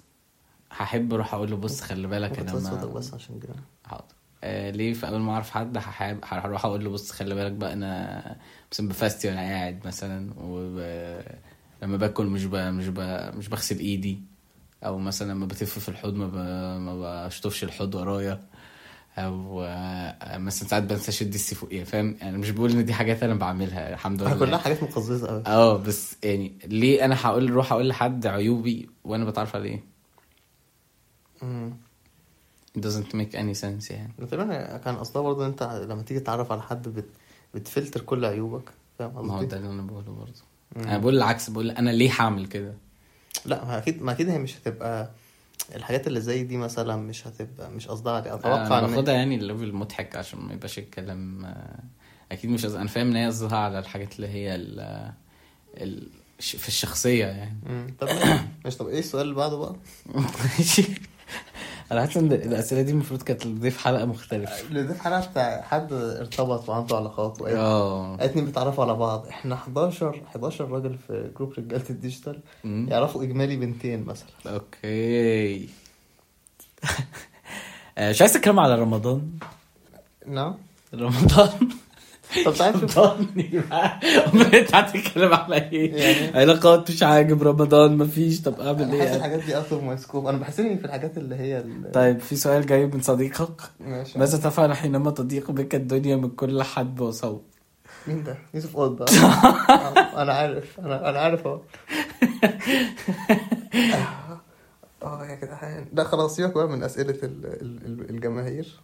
هحب 0.72 1.14
أروح 1.14 1.34
أقول 1.34 1.50
له 1.50 1.56
بص 1.56 1.80
خلي 1.80 2.06
بالك 2.06 2.38
أنا 2.38 2.54
ما 2.54 2.84
بس 2.84 3.14
عشان 3.14 3.40
كده. 3.40 3.54
حاضر. 3.86 4.04
آه 4.44 4.70
ليه 4.70 4.94
في 4.94 5.08
أول 5.08 5.20
ما 5.20 5.32
أعرف 5.32 5.50
حد 5.50 5.76
هحب 5.76 6.18
هروح 6.24 6.64
أقول 6.64 6.84
له 6.84 6.90
بص 6.90 7.10
خلي 7.10 7.34
بالك 7.34 7.52
بقى 7.52 7.72
أنا 7.72 8.36
مثلا 8.72 8.88
بفاستي 8.88 9.28
وأنا 9.28 9.40
قاعد 9.40 9.86
مثلا 9.86 10.32
ولما 11.82 11.96
باكل 11.96 12.26
مش 12.26 12.44
ب... 12.44 12.54
مش 12.54 12.88
ب... 12.88 13.00
مش 13.36 13.48
بغسل 13.48 13.78
ايدي 13.78 14.22
أو 14.84 14.98
مثلا 14.98 15.32
لما 15.32 15.46
بتف 15.46 15.78
في 15.78 15.88
الحوض 15.88 16.14
ما 16.14 16.26
ب... 16.26 16.34
ما 16.80 17.26
بشطفش 17.26 17.64
الحوض 17.64 17.94
ورايا 17.94 18.40
أو 19.18 19.60
مثلا 20.38 20.68
ساعات 20.68 20.82
بنسى 20.82 21.08
أشد 21.08 21.34
السيفوقيه 21.34 21.84
فاهم؟ 21.84 22.16
يعني 22.20 22.38
مش 22.38 22.50
بقول 22.50 22.70
إن 22.70 22.84
دي 22.84 22.92
حاجات 22.92 23.22
أنا 23.22 23.34
بعملها 23.34 23.92
الحمد 23.94 24.22
لله. 24.22 24.38
كلها 24.38 24.58
حاجات 24.58 24.82
مقززة 24.82 25.28
قوي 25.28 25.42
آه 25.46 25.76
بس 25.76 26.16
يعني 26.24 26.52
ليه 26.64 27.04
أنا 27.04 27.26
هقول 27.26 27.50
روح 27.50 27.72
أقول 27.72 27.88
لحد 27.88 28.26
عيوبي 28.26 28.90
وأنا 29.04 29.24
بتعرف 29.24 29.56
عليه؟ 29.56 29.84
امم 31.42 31.72
it 32.78 32.80
doesn't 32.80 33.14
make 33.14 33.34
any 33.34 33.54
sense 33.62 33.90
يعني. 33.90 34.12
تقريبا 34.18 34.76
كان 34.76 34.96
قصدها 34.96 35.22
برضه 35.22 35.46
أنت 35.46 35.62
لما 35.62 36.02
تيجي 36.02 36.20
تتعرف 36.20 36.52
على 36.52 36.62
حد 36.62 36.88
بت... 36.88 37.08
بتفلتر 37.54 38.00
كل 38.00 38.24
عيوبك 38.24 38.70
فاهم 38.98 39.26
ما 39.26 39.32
هو 39.32 39.36
قصدي؟ 39.36 39.46
ده 39.46 39.56
اللي 39.56 39.68
أنا 39.68 39.82
بقوله 39.82 40.12
برضه. 40.12 40.49
أنا 40.76 40.98
بقول 40.98 41.16
العكس 41.16 41.50
بقول 41.50 41.70
أنا 41.70 41.90
ليه 41.90 42.10
هعمل 42.18 42.46
كده 42.46 42.74
لا 43.44 43.64
ما 43.64 43.78
أكيد 43.78 44.02
ما 44.02 44.12
أكيد 44.12 44.28
هي 44.28 44.38
مش 44.38 44.58
هتبقى 44.58 45.10
الحاجات 45.74 46.06
اللي 46.06 46.20
زي 46.20 46.42
دي 46.42 46.56
مثلا 46.56 46.96
مش 46.96 47.26
هتبقى 47.26 47.70
مش 47.70 47.88
قصدها 47.88 48.18
أتوقع 48.18 48.66
أنا 48.66 48.78
إن 48.78 48.90
باخدها 48.90 49.14
يعني 49.14 49.34
الليفل 49.34 49.72
مضحك 49.72 50.16
عشان 50.16 50.38
ما 50.38 50.52
يبقاش 50.52 50.78
الكلام 50.78 51.44
آه، 51.44 51.80
أكيد 52.32 52.50
مش 52.50 52.64
أنا 52.64 52.88
فاهم 52.88 53.10
إن 53.10 53.16
هي 53.16 53.26
قصدها 53.26 53.58
على 53.58 53.78
الحاجات 53.78 54.16
اللي 54.16 54.28
هي 54.28 54.54
ال... 54.54 54.80
ال... 55.76 56.08
في 56.38 56.68
الشخصية 56.68 57.26
يعني. 57.26 57.94
طب. 58.00 58.08
ماشي 58.64 58.78
طب 58.78 58.88
إيه 58.88 58.98
السؤال 58.98 59.22
اللي 59.22 59.34
بعده 59.34 59.56
بقى؟ 59.56 59.76
أنا 61.92 62.00
حاسس 62.00 62.16
إن 62.16 62.32
الأسئلة 62.32 62.82
دي 62.82 62.92
المفروض 62.92 63.22
كانت 63.22 63.42
تضيف 63.42 63.78
حلقة 63.78 64.04
مختلفة. 64.04 64.82
ده 64.82 64.94
حلقة 64.94 65.30
بتاع 65.30 65.62
حد 65.62 65.92
ارتبط 65.92 66.68
وعنده 66.68 66.96
علاقات 66.96 67.40
وقال 67.40 67.56
آه. 67.56 68.24
اتنين 68.24 68.44
بيتعرفوا 68.44 68.84
على 68.84 68.94
بعض. 68.94 69.26
إحنا 69.26 69.54
11 69.54 70.22
11 70.28 70.68
راجل 70.68 70.96
في 71.06 71.30
جروب 71.36 71.52
رجالة 71.58 71.84
الديجيتال. 71.90 72.40
يعرفوا 72.64 73.22
إجمالي 73.22 73.56
بنتين 73.56 74.04
مثلا. 74.04 74.28
okay. 74.46 75.68
آه، 77.98 78.10
مش 78.10 78.20
عايز 78.20 78.36
اتكلم 78.36 78.60
على 78.60 78.74
رمضان؟ 78.74 79.30
نعم. 80.26 80.54
رمضان؟ 80.94 81.68
طب 82.44 82.54
تعال 82.54 82.80
شوف 82.80 82.98
يبقى 83.52 84.00
امال 84.34 84.54
انت 84.54 84.74
هتتكلم 84.74 85.34
على 85.34 85.56
إيه؟ 85.72 85.94
يعني- 85.94 86.38
علاقات 86.38 86.90
مش 86.90 87.02
عاجب 87.02 87.42
رمضان 87.42 87.96
مفيش 87.96 88.42
طب 88.42 88.60
أعمل 88.60 88.80
إيه؟ 88.92 88.98
حاسس 88.98 89.02
يعني؟ 89.04 89.16
الحاجات 89.16 89.44
دي 89.44 89.56
out 89.56 89.72
of 89.72 89.82
my 89.82 89.96
scope 89.96 90.26
أنا 90.26 90.38
بحس 90.38 90.60
اني 90.60 90.78
في 90.78 90.84
الحاجات 90.84 91.16
اللي 91.18 91.34
هي 91.34 91.58
ال- 91.58 91.92
طيب 91.92 92.20
في 92.20 92.36
سؤال 92.36 92.66
جاي 92.66 92.86
من 92.86 93.00
صديقك 93.00 93.60
ماشي 93.80 94.18
ماذا 94.18 94.38
تفعل 94.38 94.74
حينما 94.74 95.10
تضيق 95.10 95.50
بك 95.50 95.74
الدنيا 95.74 96.16
من 96.16 96.30
كل 96.30 96.62
حد 96.62 97.00
وصوت؟ 97.00 97.44
مين 98.06 98.24
ده؟ 98.24 98.38
يوسف 98.54 98.76
قطب 98.76 99.02
أنا 100.22 100.32
عارف 100.32 100.80
أنا 100.80 101.08
أنا 101.10 101.18
عارف 101.18 101.46
أهو 101.46 101.60
آه 105.02 105.26
يا 105.26 105.34
جدعان 105.34 105.86
لا 105.92 106.04
خلاص 106.04 106.36
سيبك 106.36 106.54
بقى 106.54 106.68
من 106.68 106.82
أسئلة 106.82 107.10
ال- 107.22 107.46
ال- 107.46 107.80
ال- 107.86 108.10
الجماهير 108.10 108.80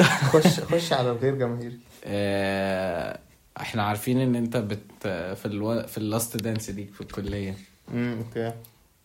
خش 0.00 0.60
خش 0.60 0.92
على 0.92 1.10
الغير 1.10 1.34
جماهيري. 1.34 1.78
آه، 2.04 3.18
إحنا 3.60 3.82
عارفين 3.82 4.18
ان 4.20 4.34
انت 4.34 4.56
بت 4.56 5.02
في 5.38 5.46
ألو... 5.46 5.82
في 5.82 5.98
اللاست 5.98 6.36
دانس 6.36 6.70
دي 6.70 6.86
في 6.86 7.00
الكلية. 7.00 7.56
امم 7.90 8.18
okay. 8.18 8.52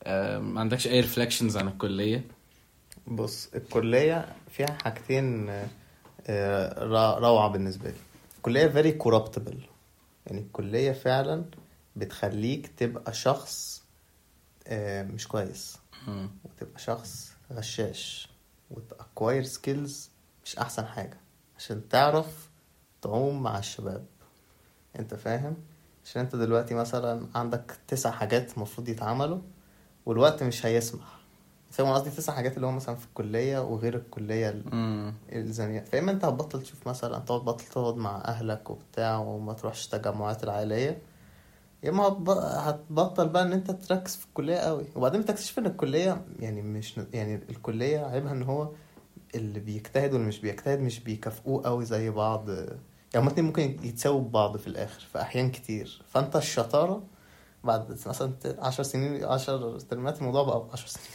آه، 0.04 0.40
ما 0.40 0.60
عندكش 0.60 0.88
اي 0.88 1.00
reflections 1.00 1.58
عن 1.58 1.68
الكلية؟ 1.68 2.24
بص 3.08 3.50
الكلية 3.56 4.36
فيها 4.52 4.78
حاجتين 4.84 5.50
آه، 6.28 6.84
روعة 7.20 7.50
بالنسبة 7.50 7.90
لي. 7.90 7.96
الكلية 8.38 8.68
very 8.74 9.04
corruptible. 9.04 9.58
يعني 10.28 10.40
الكلية 10.40 10.92
فعلا 10.92 11.46
بتخليك 11.96 12.68
تبقى 12.78 13.14
شخص 13.14 13.84
مش 14.72 15.28
كويس. 15.28 15.78
وتبقى 16.08 16.80
شخص 16.80 17.32
غشاش. 17.54 18.30
وت 18.72 18.88
acquire 18.88 19.44
skills 19.44 20.10
مش 20.48 20.58
أحسن 20.58 20.86
حاجة 20.86 21.18
عشان 21.58 21.90
تعرف 21.90 22.50
تعوم 23.02 23.44
مع 23.44 23.58
الشباب. 23.58 24.06
أنت 25.00 25.14
فاهم؟ 25.14 25.56
عشان 26.06 26.22
أنت 26.22 26.36
دلوقتي 26.36 26.74
مثلا 26.74 27.28
عندك 27.36 27.78
تسع 27.88 28.12
حاجات 28.12 28.54
المفروض 28.58 28.90
يتعملوا 28.90 29.40
والوقت 30.06 30.44
مش 30.44 30.66
هيسمح. 30.66 31.18
فاهم 31.72 31.88
قصدي؟ 31.94 32.10
تسع 32.10 32.34
حاجات 32.34 32.56
اللي 32.56 32.68
هو 32.68 32.72
مثلا 32.72 32.96
في 32.96 33.06
الكلية 33.06 33.60
وغير 33.60 33.96
الكلية 33.96 34.50
ال- 34.50 34.76
مم. 34.76 35.14
الزنية. 35.32 35.80
فاما 35.80 36.12
أنت 36.12 36.26
هتبطل 36.26 36.62
تشوف 36.62 36.88
مثلا 36.88 37.20
تقعد 37.20 37.42
بطل 37.42 37.66
تقعد 37.66 37.96
مع 37.96 38.16
أهلك 38.26 38.70
وبتاع 38.70 39.18
وما 39.18 39.54
تروحش 39.54 39.86
التجمعات 39.86 40.44
العائلية. 40.44 41.02
يا 41.84 41.90
إما 41.90 42.04
هتب- 42.08 42.30
هتبطل 42.40 43.30
بقى 43.30 43.44
إن 43.44 43.54
أنت 43.54 43.72
تركز 43.72 44.16
في 44.16 44.26
الكلية 44.26 44.58
قوي. 44.58 44.86
وبعدين 44.96 45.22
بتكتشف 45.22 45.60
إن 45.60 45.66
الكلية 45.66 46.26
يعني 46.40 46.62
مش 46.62 47.00
يعني 47.14 47.36
الكلية 47.50 48.00
عيبها 48.00 48.32
إن 48.32 48.44
هو 48.44 48.70
اللي 49.36 49.60
بيجتهد 49.60 50.14
واللي 50.14 50.28
مش 50.28 50.40
بيجتهد 50.40 50.80
مش 50.80 51.00
بيكافئوه 51.00 51.64
قوي 51.64 51.86
زي 51.86 52.10
بعض. 52.10 52.50
يعني 52.50 52.70
هما 53.16 53.24
الاتنين 53.28 53.46
ممكن 53.46 53.62
يتساووا 53.84 54.22
ببعض 54.22 54.58
في 54.58 54.68
الآخر 54.68 55.00
في 55.00 55.22
أحيان 55.22 55.52
كتير. 55.52 56.02
فأنت 56.08 56.36
الشطارة 56.36 57.04
بعد 57.64 57.92
مثلا 58.08 58.34
عشر 58.60 58.84
سنين 58.84 59.24
عشر 59.26 59.80
ترمات 59.80 60.20
الموضوع 60.20 60.44
بقى 60.44 60.68
عشر 60.74 60.88
سنين. 60.88 61.08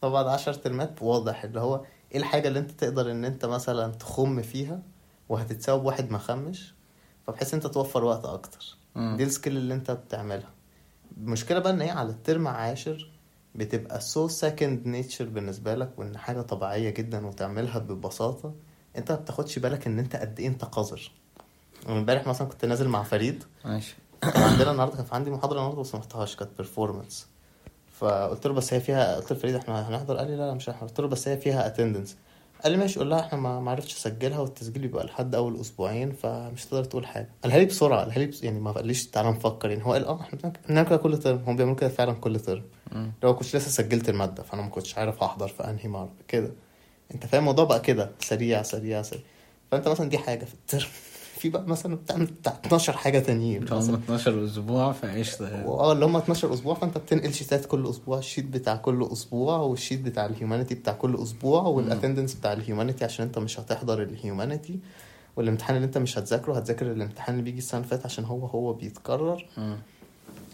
طب 0.00 0.12
بعد 0.12 0.26
عشر 0.26 0.54
ترمات 0.54 1.02
واضح 1.02 1.44
اللي 1.44 1.60
هو 1.60 1.84
إيه 2.12 2.18
الحاجة 2.18 2.48
اللي 2.48 2.58
أنت 2.58 2.70
تقدر 2.70 3.10
إن 3.10 3.24
أنت 3.24 3.44
مثلا 3.44 3.92
تخم 3.92 4.42
فيها 4.42 4.82
وهتتساوي 5.28 5.80
بواحد 5.80 6.10
ما 6.10 6.18
خمش 6.18 6.74
فبحيث 7.26 7.54
أنت 7.54 7.66
توفر 7.66 8.04
وقت 8.04 8.24
أكتر. 8.24 8.76
مم. 8.94 9.16
دي 9.16 9.24
ال 9.24 9.29
skill 9.29 9.56
اللي 9.56 9.74
أنت 9.74 9.90
بتعملها. 9.90 10.50
المشكلة 11.16 11.58
بقى 11.58 11.72
إن 11.72 11.80
هي 11.80 11.90
على 11.90 12.08
الترم 12.10 12.48
عاشر 12.48 13.10
بتبقى 13.54 14.00
so 14.00 14.28
second 14.28 14.86
nature 14.86 15.24
بالنسبة 15.24 15.74
لك 15.74 15.90
وإن 15.96 16.18
حاجة 16.18 16.40
طبيعية 16.40 16.90
جدا 16.90 17.26
وتعملها 17.26 17.78
ببساطة 17.78 18.54
أنت 18.96 19.12
ما 19.12 19.18
بتاخدش 19.18 19.58
بالك 19.58 19.86
إن 19.86 19.98
أنت 19.98 20.16
قد 20.16 20.40
إيه 20.40 20.48
أنت 20.48 20.64
قذر. 20.64 21.10
امبارح 21.88 22.26
مثلا 22.26 22.48
كنت 22.48 22.64
نازل 22.64 22.88
مع 22.88 23.02
فريد. 23.02 23.44
ماشي. 23.64 23.96
كان 24.22 24.42
عندنا 24.42 24.70
النهارده 24.70 24.96
كان 24.96 25.06
عندي 25.12 25.30
محاضرة 25.30 25.58
النهارده 25.58 25.80
بس 25.80 25.94
ما 25.94 26.00
رحتهاش 26.00 26.36
كانت 26.36 26.50
performance 26.56 27.26
فقلت 27.92 28.46
له 28.46 28.52
بس 28.52 28.74
هي 28.74 28.80
فيها 28.80 29.16
قلت 29.16 29.32
لفريد 29.32 29.54
إحنا 29.54 29.88
هنحضر؟ 29.88 30.16
قال 30.16 30.30
لي 30.30 30.36
لا 30.36 30.46
لا 30.46 30.54
مش 30.54 30.68
هنحضر. 30.70 30.86
قلت 30.86 31.00
له 31.00 31.08
بس 31.08 31.28
هي 31.28 31.36
فيها 31.36 31.66
attendance 31.66 32.16
قال 32.64 32.72
لي 32.72 32.78
ماشي 32.78 32.98
قول 32.98 33.10
لها 33.10 33.20
إحنا 33.20 33.38
ما 33.60 33.70
عرفتش 33.70 33.96
اسجلها 33.96 34.38
والتسجيل 34.38 34.82
بيبقى 34.82 35.06
لحد 35.06 35.34
أول 35.34 35.60
أسبوعين 35.60 36.12
فمش 36.12 36.66
هتقدر 36.66 36.84
تقول 36.84 37.06
حاجة. 37.06 37.28
قالها 37.42 37.58
لي 37.58 37.64
بسرعة 37.64 38.00
قالها 38.00 38.18
لي 38.18 38.26
بس 38.26 38.42
يعني 38.44 38.60
ما 38.60 38.70
قاليش 38.72 39.06
تعالى 39.06 39.30
نفكر 39.30 39.70
يعني 39.70 39.84
هو 39.84 39.92
قال 39.92 40.04
آه 40.04 40.20
إحنا 40.20 40.38
بنعمل- 40.38 40.86
كده. 40.88 40.96
كل 40.96 41.18
ترم 41.18 41.42
هم 41.46 41.56
بيعملوا 41.56 41.76
كده 41.76 41.88
فعلا 41.90 42.12
كل 42.12 42.40
ترم. 42.40 42.62
لو 43.22 43.36
كنتش 43.36 43.56
لسه 43.56 43.68
سجلت 43.70 44.08
المادة 44.08 44.42
فأنا 44.42 44.62
ما 44.62 44.68
كنتش 44.68 44.98
عارف 44.98 45.22
هحضر 45.22 45.48
في 45.48 45.64
أنهي 45.70 45.88
مرة 45.88 46.12
كده. 46.28 46.50
أنت 47.14 47.26
فاهم 47.26 47.40
الموضوع 47.40 47.64
بقى 47.64 47.80
كده 47.80 48.10
سريع 48.20 48.62
سريع 48.62 49.02
سريع. 49.02 49.22
فأنت 49.70 49.88
مثلا 49.88 50.08
دي 50.08 50.18
حاجة 50.18 50.44
في 50.44 50.54
الترم 50.54 50.88
في 51.40 51.48
بقى 51.48 51.62
مثلا 51.66 51.96
بتعمل 51.96 52.26
بتاع 52.26 52.52
12 52.64 52.92
حاجة 52.92 53.18
تانيين 53.18 53.68
هم 53.72 53.78
مثلا. 53.78 53.94
12 53.96 54.44
أسبوع 54.44 54.92
فقشطه 54.92 55.48
آه 55.64 55.92
اللي 55.92 56.04
هم 56.04 56.16
12 56.16 56.54
أسبوع 56.54 56.74
فأنت 56.74 56.98
بتنقل 56.98 57.32
sheet 57.34 57.61
ات 57.61 57.66
كل 57.66 57.86
أسبوع 57.90 58.18
ال 58.18 58.22
sheet 58.22 58.44
بتاع 58.46 58.76
كل 58.76 59.08
أسبوع 59.12 59.56
وال 59.58 59.70
sheet 59.70 60.00
بتاع 60.00 60.26
ال 60.26 60.31
humanity 60.31 60.74
بتاع 60.74 60.92
كل 60.92 61.14
أسبوع 61.22 61.62
وال 61.62 61.74
attendance 61.74 62.34
بتاع 62.34 62.52
ال 62.52 62.58
humanity 62.58 63.04
عشان 63.04 63.26
انت 63.26 63.38
مش 63.38 63.60
هتحضر 63.60 64.02
ال 64.02 64.10
humanity 64.10 64.78
والامتحان 65.36 65.76
اللي 65.76 65.86
انت 65.86 65.98
مش 65.98 66.18
هتذاكره 66.18 66.54
هتذاكر 66.54 66.92
الامتحان 66.92 67.34
اللي 67.34 67.44
بيجي 67.44 67.58
السنة 67.58 67.80
اللي 67.80 67.90
فاتت 67.90 68.04
عشان 68.04 68.24
هو 68.24 68.46
هو 68.46 68.72
بيتكرر. 68.72 69.46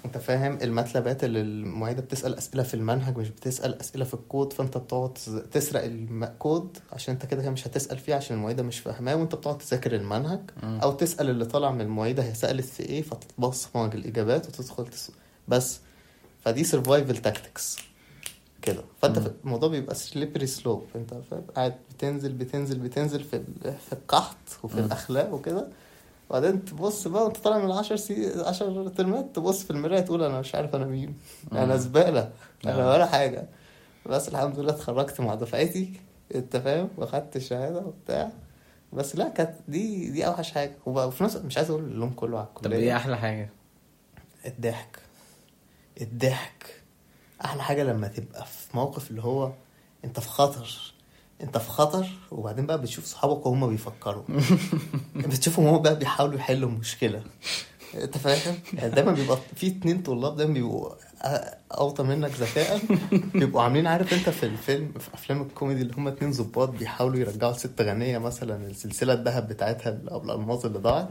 انت 0.05 0.19
فاهم 0.19 0.59
ال 0.63 0.71
MATLAB 0.71 1.17
ات 1.17 1.25
اللي 1.25 1.41
المعيدة 1.41 2.03
بتسأل 2.03 2.35
أسئلة 2.39 2.63
في 2.63 2.75
المنهج 2.75 3.19
مش 3.19 3.29
بتسأل 3.29 3.81
أسئلة 3.81 4.05
في 4.05 4.15
الكود 4.15 4.53
فأنت 4.53 4.79
بتقعد 4.79 5.13
تسرق 5.53 5.83
الكود 5.85 6.79
عشان 6.93 7.15
انت 7.15 7.27
كده 7.27 7.51
مش 7.51 7.67
هتسأل 7.67 7.99
فيه 7.99 8.15
عشان 8.15 8.37
المعيدة 8.37 8.63
مش 8.63 8.79
فاهماه 8.79 9.17
وانت 9.17 9.35
بتقعد 9.35 9.59
تذاكر 9.59 9.95
المنهج. 9.95 10.41
أو 10.83 10.93
تسأل 10.93 11.31
اللي 11.31 11.45
طالع 11.45 11.71
من 11.71 11.81
المعيدة 11.81 12.23
هي 12.25 12.35
سالت 12.35 12.65
في 12.65 12.83
إيه 12.83 13.03
فتبصمج 13.03 13.95
الإجابات 13.95 14.47
وتدخل 14.49 14.87
تس... 14.87 15.11
بس. 15.49 15.81
فدي 16.45 16.65
survival 16.65 17.17
tactics 17.17 17.77
كده. 18.63 18.83
فأنت 19.03 19.33
الموضوع 19.45 19.69
بيبقى 19.69 19.95
slippery 19.95 20.47
slope 20.47 20.87
انت 20.97 21.15
قاعد 21.57 21.75
بتنزل 21.97 22.33
بتنزل 22.33 22.79
بتنزل 22.79 23.25
في 23.25 23.43
في 23.63 23.93
القحط 23.93 24.37
وفي. 24.63 24.79
الأخلاق 24.79 25.35
وكده. 25.35 25.69
وبعدين 26.31 26.65
تبص 26.65 27.09
بقى 27.09 27.25
وانت 27.25 27.37
طالع 27.37 27.59
من 27.59 27.65
العشر 27.65 27.97
سي... 27.97 28.43
عشر 28.43 28.89
ترمات 28.89 29.27
تبص 29.37 29.63
في 29.65 29.71
المراية 29.71 30.01
تقول 30.01 30.23
أنا 30.23 30.41
مش 30.41 30.55
عارف 30.55 30.75
أنا 30.75 30.85
مين. 30.87 31.15
أنا. 31.53 31.77
زبالة 31.77 32.31
أنا 32.67 32.83
آه. 32.91 32.93
ولا 32.93 33.07
حاجة. 33.07 33.47
بس 34.07 34.29
الحمد 34.29 34.59
لله 34.59 34.71
اتخرجت 34.73 35.21
مع 35.21 35.35
دفعتي 35.35 36.01
أنت 36.35 36.57
فاهم؟ 36.57 36.89
وأخدت 36.97 37.37
الشهادة 37.37 37.79
وبتاع. 37.79 38.31
بس 38.93 39.17
لا 39.17 39.29
كانت 39.29 39.55
دي 39.69 40.11
دي 40.11 40.27
أوحش 40.27 40.53
حاجة. 40.53 40.73
وبقى 40.87 41.13
في 41.13 41.25
نفس 41.25 41.37
مش 41.37 41.57
عايز 41.57 41.71
أقول 41.71 41.83
اللوم 41.85 42.11
كله 42.11 42.39
على 42.39 42.47
طب 42.47 42.67
الكلية. 42.67 42.77
إيه 42.79 42.97
أحلى 42.97 43.17
حاجة؟ 43.19 43.51
الضحك. 44.47 44.99
الضحك. 46.01 46.83
أحلى 47.45 47.63
حاجة 47.63 47.83
لما 47.85 48.09
تبقى 48.09 48.47
في 48.47 48.77
موقف 48.77 49.11
اللي 49.11 49.23
هو 49.23 49.53
أنت 50.05 50.21
في 50.21 50.29
خطر 50.29 50.93
انت 51.43 51.59
في 51.59 51.71
خطر 51.71 52.07
وبعدين 52.31 52.67
بقى 52.67 52.81
بتشوف 52.81 53.05
صحابك 53.05 53.47
وهم 53.47 53.69
بيفكروا. 53.69 54.23
بتشوفهم 55.17 55.67
هم 55.67 55.83
بقى 55.83 55.99
بيحاولوا 55.99 56.35
يحلوا 56.35 56.71
مشكله 56.71 57.23
انت 57.95 58.19
فاهم؟ 58.19 58.55
يعني 58.75 58.91
دايما 58.95 59.13
بيبقى 59.13 59.39
في 59.57 59.67
اتنين 59.67 60.03
طلاب 60.03 60.37
دايما 60.37 60.53
بيبقوا 60.55 60.91
اوطى 61.73 62.03
منك 62.03 62.31
ذكاء 62.31 62.81
بيبقوا 63.35 63.63
عاملين 63.63 63.87
عارف 63.87 64.13
انت 64.13 64.29
في 64.29 64.47
الفيلم 64.47 64.93
في 64.99 65.15
أفلام 65.15 65.43
الكوميدي 65.43 65.83
اللي 65.83 65.93
هم 65.97 66.09
اتنين 66.09 66.33
ظباط 66.33 66.69
بيحاولوا 66.69 67.19
يرجعوا 67.19 67.53
ست 67.53 67.81
غنية 67.83 68.19
مثلا 68.19 68.67
السلسلة 68.67 69.13
الذهب 69.13 69.49
بتاعتها 69.49 69.99
أو 70.11 70.23
الالماظ 70.23 70.67
اللي 70.67 70.79
ضاعت. 70.79 71.09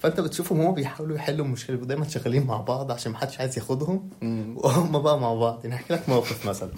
فانت 0.00 0.20
بتشوفهم 0.20 0.60
هما 0.60 0.70
بيحاولوا 0.70 1.16
يحلوا 1.16 1.46
المشكلة 1.46 1.76
بيبقوا 1.76 1.88
دايما 1.88 2.08
شغالين 2.08 2.46
مع 2.46 2.60
بعض 2.60 2.92
عشان 2.92 3.12
محدش 3.12 3.40
عايز 3.40 3.58
ياخدهم. 3.58 4.10
وهم 4.56 5.02
بقى 5.02 5.20
مع 5.20 5.34
بعض. 5.34 5.60
يعني 5.64 5.74
احكي 5.76 5.92
لك 5.94 6.08
موقف 6.08 6.46
مثلا. 6.46 6.70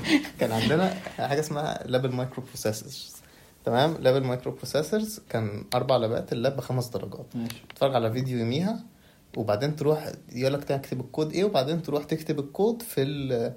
كان 0.40 0.52
عندنا 0.52 0.94
حاجة 1.16 1.40
اسمها 1.40 1.86
lab 1.86 2.14
microprocessors 2.14 3.12
تمام؟ 3.64 3.96
lab 4.00 4.16
ال 4.16 4.52
microprocessors 4.52 5.20
كان 5.30 5.64
أربع 5.74 5.96
لابات 5.96 6.32
ال 6.32 6.38
lab 6.38 6.56
بخمس 6.56 6.88
درجات. 6.88 7.26
ماشي. 7.34 7.54
تتفرج 7.68 7.94
على 7.94 8.12
فيديو 8.12 8.38
يوميها 8.38 8.84
وبعدين 9.36 9.76
تروح 9.76 10.12
يقول 10.32 10.54
لك 10.54 10.64
تكتب 10.64 11.00
الكود 11.00 11.32
إيه 11.32 11.44
وبعدين 11.44 11.82
تروح 11.82 12.04
تكتب 12.04 12.38
الكود 12.38 12.82
في 12.82 13.02
ال 13.02 13.52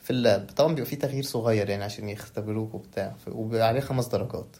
في 0.00 0.10
ال 0.10 0.17
lab. 0.17 0.46
طبعا 0.56 0.74
بيبقى 0.74 0.90
فيه 0.90 0.98
تغيير 0.98 1.22
صغير 1.22 1.70
يعني 1.70 1.84
عشان 1.84 2.08
يختبروك 2.08 2.74
وبتاع 2.74 3.14
وبيبقى 3.28 3.68
عليه 3.68 3.80
خمس 3.80 4.06
درجات. 4.06 4.56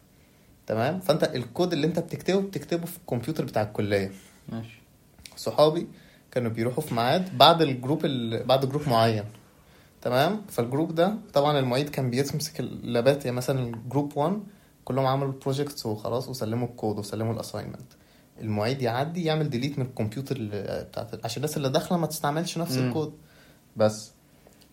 تمام؟ 0.66 1.00
فأنت 1.00 1.25
الكود 1.25 1.73
اللي 1.73 1.87
أنت 1.87 1.99
بتكتبه 1.99 2.40
بتكتبه 2.40 2.87
في 2.87 2.97
الكمبيوتر 2.97 3.44
بتاع 3.44 3.62
الكلية. 3.62 4.12
ماشي. 4.49 4.80
صحابي 5.37 5.87
كانوا 6.30 6.50
بيروحوا 6.50 6.83
في 6.83 6.94
ميعاد 6.94 7.38
بعد 7.38 7.62
ال 7.62 7.70
group 7.70 8.04
ال... 8.04 8.44
بعد 8.44 8.68
group 8.69 8.88
معين. 8.88 9.25
تمام؟ 10.02 10.42
فال 10.49 10.62
group 10.62 10.95
ده 10.94 11.14
طبعا 11.35 11.59
المعيد 11.59 11.88
كان 11.88 12.11
بيمسك 12.11 12.61
اللابات 12.61 13.25
يعني 13.25 13.37
مثلا 13.37 13.61
ال 13.75 13.82
group 13.82 14.16
1 14.16 14.38
كلهم 14.85 15.06
عملوا 15.06 15.33
ال 15.33 15.38
projects 15.38 15.87
وخلاص 15.87 16.28
وسلموا 16.28 16.68
الكود 16.68 16.99
وسلموا 16.99 17.35
ال 17.35 17.40
assignment 17.40 17.93
المعيد 18.40 18.83
يعدي 18.83 19.25
يعمل 19.25 19.50
delete 19.50 19.78
من 19.78 19.87
الكمبيوتر 19.87 20.37
بتاعت 20.52 21.25
عشان 21.25 21.37
الناس 21.37 21.56
اللي 21.56 21.68
داخلة 21.68 21.99
ما 21.99 22.06
تستعملش 22.06 22.59
نفس 22.59 22.76
مم. 22.76 22.88
الكود 22.88 23.14
بس. 23.76 24.11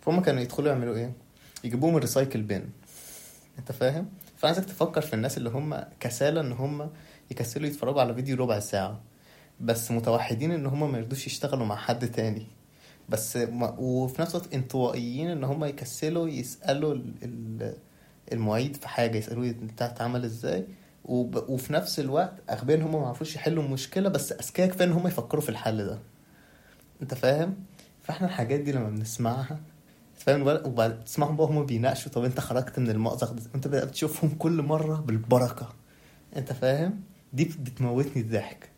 فهم 0.02 0.22
كانوا 0.22 0.42
يدخلوا 0.42 0.70
يعملوا 0.70 0.96
إيه؟ 0.96 1.14
يجيبوه 1.64 1.88
من 1.88 1.96
ال 1.98 2.03
recycle 2.03 2.42
bin 2.42 2.70
أنت 3.60 3.72
فاهم؟ 3.72 4.06
فانا 4.42 4.54
عايزك 4.54 4.70
تفكر 4.70 5.02
في 5.02 5.14
الناس 5.14 5.38
اللي 5.38 5.50
هم 5.50 5.84
كسالى 6.00 6.40
إن 6.40 6.52
هم 6.52 6.90
يكسلوا 7.32 7.68
يتفرجوا 7.68 8.02
على 8.02 8.14
فيديو 8.14 8.36
ربع 8.38 8.60
ساعة 8.60 9.02
بس 9.60 9.92
متوحدين 9.92 10.52
إن 10.52 10.66
هم 10.66 10.92
ما 10.92 10.98
يرضوش 10.98 11.28
يشتغلوا 11.28 11.66
مع 11.66 11.76
حد 11.76 12.12
تاني. 12.12 12.48
بس 13.10 13.38
ما 13.38 13.76
وفي 13.80 14.22
نفس 14.22 14.36
الوقت 14.36 14.54
انطوائيين 14.54 15.30
إن 15.30 15.44
هم 15.44 15.66
يكسلوا 15.66 16.28
يسألوا 16.30 16.94
ال- 16.94 17.14
ال- 17.24 17.76
المعيد 18.32 18.76
في 18.76 18.88
حاجة 18.88 19.18
يسألوه 19.18 19.46
انت 19.46 19.82
هتعمل 19.84 20.24
إزاي. 20.26 20.66
وفي 21.06 21.74
نفس 21.74 22.00
الوقت 22.00 22.34
أغبياء 22.50 22.78
إن 22.78 22.84
هم 22.84 22.92
ما 22.96 23.04
يعرفوش 23.04 23.36
يحلوا 23.36 23.64
المشكلة 23.64 24.10
بس 24.10 24.32
أذكياء 24.32 24.68
كفاية 24.68 24.88
إن 24.88 24.92
هم 24.92 25.08
يفكروا 25.08 25.42
في 25.42 25.50
الحل 25.50 25.86
ده. 25.86 26.00
أنت 27.02 27.14
فاهم؟ 27.14 27.56
فإحنا 28.04 28.28
الحاجات 28.28 28.60
دي 28.60 28.72
لما 28.72 28.90
بنسمعها 28.90 29.60
فاهم 30.22 30.42
الولد 30.42 30.68
وبعد 30.68 31.04
تسمعهم 31.04 31.36
بقى 31.38 31.48
هم 31.48 31.66
بيناقشوا 31.66 32.12
طب 32.12 32.24
انت 32.24 32.40
خرجت 32.40 32.80
من 32.80 32.90
المأزق 32.90 33.32
ده؟ 33.32 33.42
انت 33.56 33.68
بقى 33.68 33.86
بتشوفهم 33.86 34.30
كل 34.30 34.62
مرة 34.62 34.96
بالبركة. 34.96 35.74
انت 36.36 36.54
فاهم؟ 36.54 37.02
دي 37.34 37.46
بتموتني 37.46 38.22
الضحك. 38.22 38.70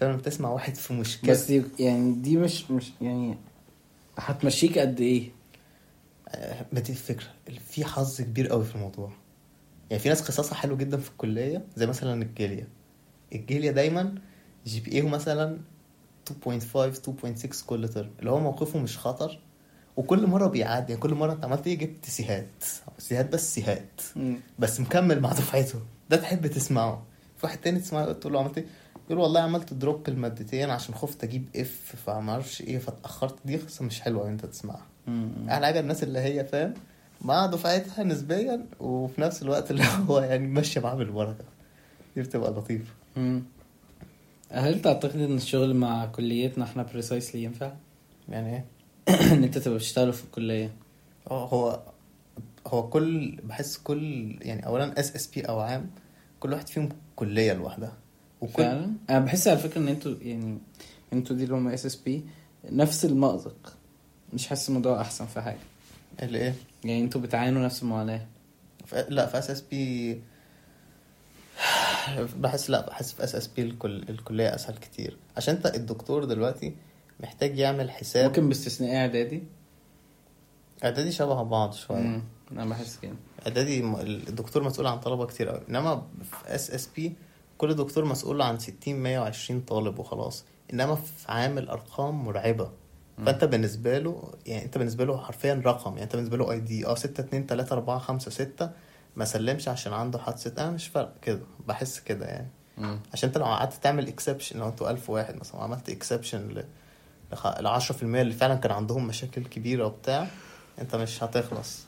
فاهم 0.00 0.16
بتسمع 0.16 0.48
واحد 0.48 0.74
في 0.74 0.92
مشكلة. 0.94 1.30
بس 1.32 1.50
يعني 1.80 2.12
دي 2.12 2.36
مش 2.36 2.70
مش 2.70 2.92
يعني 3.00 3.36
هتمشيك 4.16 4.78
قد 4.78 5.00
إيه؟ 5.00 5.30
آه، 6.28 6.66
ما 6.72 6.80
دي 6.80 6.92
الفكرة. 6.92 7.26
في 7.68 7.84
حظ 7.84 8.20
كبير 8.20 8.48
قوي 8.48 8.64
في 8.64 8.74
الموضوع. 8.74 9.12
يعني 9.90 10.02
في 10.02 10.08
ناس 10.08 10.22
قصصها 10.22 10.54
حلو 10.54 10.76
جدا 10.76 10.96
في 10.96 11.10
الكلية 11.10 11.64
زي 11.76 11.86
مثلا 11.86 12.22
الجاليه 12.22 12.68
الجاليه 13.34 13.70
دايما 13.70 14.14
جي 14.66 14.80
بي 14.80 14.92
إيه 14.92 15.02
مثلا 15.08 15.58
2.5 16.30 16.32
2.6 17.54 17.64
كل 17.66 17.88
ترم 17.88 18.10
اللي 18.18 18.30
هو 18.30 18.40
موقفه 18.40 18.78
مش 18.78 18.98
خطر 18.98 19.38
وكل 19.96 20.26
مرة 20.26 20.46
بيعدي 20.46 20.92
يعني 20.92 21.02
كل 21.02 21.14
مرة 21.14 21.32
انت 21.32 21.44
عملت 21.44 21.66
إيه 21.66 21.78
جبت 21.78 22.04
سيهات. 22.04 22.64
سيهات 22.98 23.32
بس 23.32 23.54
سيهات. 23.54 24.00
بس 24.58 24.80
مكمل 24.80 25.20
مع 25.20 25.32
دفعته. 25.32 25.78
ده 26.10 26.16
تحب 26.16 26.46
تسمعه. 26.46 27.02
في 27.36 27.46
واحد 27.46 27.58
تاني 27.58 27.78
تسمعه 27.80 28.12
تقول 28.12 28.32
له 28.32 28.40
عملت 28.40 28.58
إيه؟ 28.58 28.66
يقول 29.06 29.18
والله 29.18 29.40
عملت 29.40 29.74
drop 29.74 30.08
المادتين 30.08 30.70
عشان 30.70 30.94
خفت 30.94 31.24
أجيب 31.24 31.48
F 31.56 31.94
فما 32.06 32.32
أعرفش 32.32 32.60
إيه 32.60 32.78
فاتأخرت. 32.78 33.34
دي 33.44 33.56
قصة 33.56 33.84
مش 33.84 34.00
حلوة 34.00 34.28
انت 34.28 34.46
تسمعها. 34.46 34.86
أحلى 35.48 35.66
حاجة 35.66 35.80
الناس 35.80 36.02
اللي 36.02 36.18
هي 36.18 36.44
فاهم؟ 36.44 36.74
مع 37.22 37.46
دفعتها 37.46 38.04
نسبيا 38.04 38.66
وفي 38.80 39.20
نفس 39.20 39.42
الوقت 39.42 39.70
اللي 39.70 39.84
هو 40.08 40.20
يعني 40.20 40.46
ماشية 40.46 40.80
معاه 40.80 40.94
بالبركة. 40.94 41.44
دي 42.16 42.22
بتبقى 42.22 42.50
لطيفة. 42.50 42.92
هل 44.52 44.82
تعتقد 44.82 45.16
إن 45.20 45.36
الشغل 45.36 45.74
مع 45.74 46.06
كليتنا 46.06 46.64
إحنا 46.64 46.82
precisely 46.82 47.42
ينفع؟ 47.42 47.72
يعني 48.28 48.52
إيه؟ 48.54 48.64
إن 49.08 49.44
أنت 49.44 49.58
تبقى 49.58 49.78
بتشتغل 49.78 50.12
في 50.12 50.24
الكلية. 50.24 50.72
هو 51.28 51.44
هو 51.44 51.82
هو 52.66 52.88
كل 52.88 53.36
بحس 53.44 53.76
كل 53.78 54.36
يعني 54.42 54.66
اولا 54.66 55.00
SSP 55.00 55.40
أو 55.40 55.60
عام 55.60 55.90
كل 56.40 56.52
واحد 56.52 56.68
فيهم 56.68 56.88
كلية 57.16 57.52
لوحدها. 57.52 57.92
وكل 58.40 58.62
فعلا؟ 58.62 58.92
أنا 59.10 59.18
بحس 59.18 59.48
على 59.48 59.58
فكرة 59.58 59.78
إن 59.78 59.88
أنتوا 59.88 60.14
يعني 60.22 60.58
أنتوا 61.12 61.36
دي 61.36 61.44
اللي 61.44 61.54
هم 61.54 61.68
SSP 61.68 62.24
نفس 62.70 63.04
المأزق. 63.04 63.72
مش 64.32 64.46
حاسس 64.46 64.68
الموضوع 64.68 65.00
أحسن 65.00 65.26
في 65.26 65.40
حاجة. 65.40 65.58
اللي 66.22 66.38
إيه؟ 66.38 66.54
يعني 66.84 67.02
أنتوا 67.02 67.20
بتعانوا 67.20 67.64
نفس 67.64 67.82
المعاناة. 67.82 68.26
ف- 68.86 68.94
لا 68.94 69.26
في 69.26 69.38
SSP 69.38 70.20
بحس 72.40 72.70
لا 72.70 72.86
بحس 72.86 73.12
في 73.12 73.24
SSP 73.24 73.62
الكل... 73.62 74.04
الكلية 74.08 74.54
أسهل 74.54 74.74
كتير. 74.76 75.16
عشان 75.36 75.54
أنت 75.54 75.66
الدكتور 75.66 76.24
دلوقتي 76.24 76.74
محتاج 77.20 77.58
يعمل 77.58 77.90
حساب. 77.90 78.24
ممكن 78.24 78.48
باستثناء 78.48 78.96
إعدادي؟ 78.96 79.42
إعدادي 80.84 81.12
شبه 81.12 81.42
بعض 81.42 81.72
شوية. 81.72 82.22
أنا 82.52 82.64
بحس 82.64 82.98
كده. 83.02 83.14
إعدادي 83.46 83.80
الدكتور 84.28 84.62
مسؤول 84.64 84.86
عن 84.86 85.00
طلبة 85.00 85.26
كتير 85.26 85.48
قوي 85.48 85.60
إنما 85.68 86.02
في 86.22 86.54
SSP 86.54 87.12
كل 87.58 87.74
دكتور 87.74 88.04
مسؤول 88.04 88.42
عن 88.42 88.58
60 88.58 88.94
120 88.94 89.60
طالب 89.60 89.98
وخلاص. 89.98 90.44
إنما 90.72 90.94
في 90.94 91.02
عامل 91.28 91.68
ارقام 91.68 92.24
مرعبة. 92.24 92.70
فأنت 93.26 93.44
بالنسبة 93.44 93.98
له 93.98 94.32
يعني 94.46 94.64
أنت 94.64 94.78
بالنسبة 94.78 95.04
له 95.04 95.16
حرفيا 95.18 95.62
رقم. 95.66 95.90
يعني 95.90 96.02
أنت 96.02 96.16
بالنسبة 96.16 96.36
له 96.36 96.50
ID 96.52 96.86
آه 96.86 96.94
6 96.94 97.20
2 97.20 97.46
3 97.46 97.72
4 97.72 97.98
5 97.98 98.30
6 98.30 98.70
ما 99.16 99.24
سلمش 99.24 99.68
عشان 99.68 99.92
عنده 99.92 100.18
حادثه 100.18 100.62
أنا 100.62 100.70
مش 100.70 100.88
فارق 100.88 101.14
كده. 101.22 101.40
بحس 101.68 102.00
كده 102.00 102.26
يعني. 102.26 102.48
مم. 102.78 103.00
عشان 103.12 103.28
أنت 103.28 103.38
لو 103.38 103.44
قعدت 103.44 103.74
تعمل 103.82 104.08
exception 104.08 104.58
لو 104.58 104.68
أنتوا 104.68 104.90
1000 104.90 105.10
واحد 105.10 105.36
مثلا 105.36 105.56
وعملت 105.56 105.88
exception 105.88 106.64
ل 107.32 107.34
ل 107.64 107.80
10% 107.80 108.02
اللي 108.02 108.34
فعلا 108.34 108.54
كان 108.54 108.72
عندهم 108.72 109.06
مشاكل 109.06 109.44
كبيرة 109.44 109.86
وبتاع 109.86 110.28
انت 110.78 110.96
مش 110.96 111.22
هتخلص. 111.22 111.84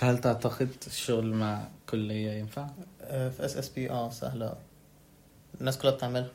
هل 0.00 0.18
تعتقد 0.18 0.68
الشغل 0.86 1.34
مع 1.34 1.68
كلية 1.88 2.30
ينفع؟ 2.30 2.66
آه، 3.00 3.28
في 3.28 3.44
SSP 3.44 3.90
آه 3.90 4.10
سهلة. 4.10 4.54
الناس 5.60 5.78
كلها 5.78 5.92
بتعملها. 5.92 6.30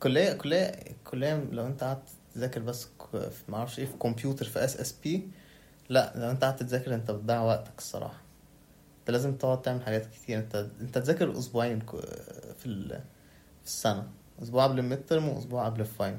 كلية 0.00 0.32
كلية 0.32 0.72
كلية 1.04 1.44
لو 1.50 1.66
انت 1.66 1.84
قعدت 1.84 2.08
تذاكر 2.34 2.60
بس 2.60 2.88
في 3.12 3.42
معرفش 3.48 3.78
إيه 3.78 3.86
في 3.86 3.92
كمبيوتر 3.92 4.44
في 4.44 4.64
SSP 4.64 5.28
لا 5.88 6.12
لو 6.16 6.30
انت 6.30 6.44
قعدت 6.44 6.62
تذاكر 6.62 6.94
انت 6.94 7.10
بتضيع 7.10 7.40
وقتك 7.42 7.78
الصراحة. 7.78 8.20
انت 9.00 9.10
لازم 9.10 9.36
تقعد 9.36 9.62
تعمل 9.62 9.82
حاجات 9.82 10.06
كتير. 10.06 10.38
انت 10.38 10.66
انت 10.80 10.98
تذاكر 10.98 11.38
أسبوعين 11.38 11.80
في 12.58 12.66
ال... 12.66 12.88
في 13.62 13.66
السنة. 13.66 14.08
أسبوع 14.42 14.64
قبل 14.64 14.78
ال 14.78 15.06
midterm 15.06 15.28
وأسبوع 15.28 15.64
قبل 15.66 15.80
ال 15.80 15.86
final 15.86 16.18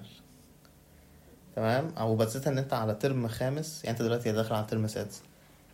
تمام؟ 1.56 1.92
أو 1.98 2.16
بالذات 2.16 2.48
إن 2.48 2.58
أنت 2.58 2.74
على 2.74 2.96
ترم 2.96 3.28
خامس 3.28 3.84
يعني 3.84 3.98
أنت 3.98 4.06
دلوقتي 4.06 4.32
داخل 4.32 4.56
على 4.56 4.66
ترم 4.66 4.88
سادس 4.88 5.22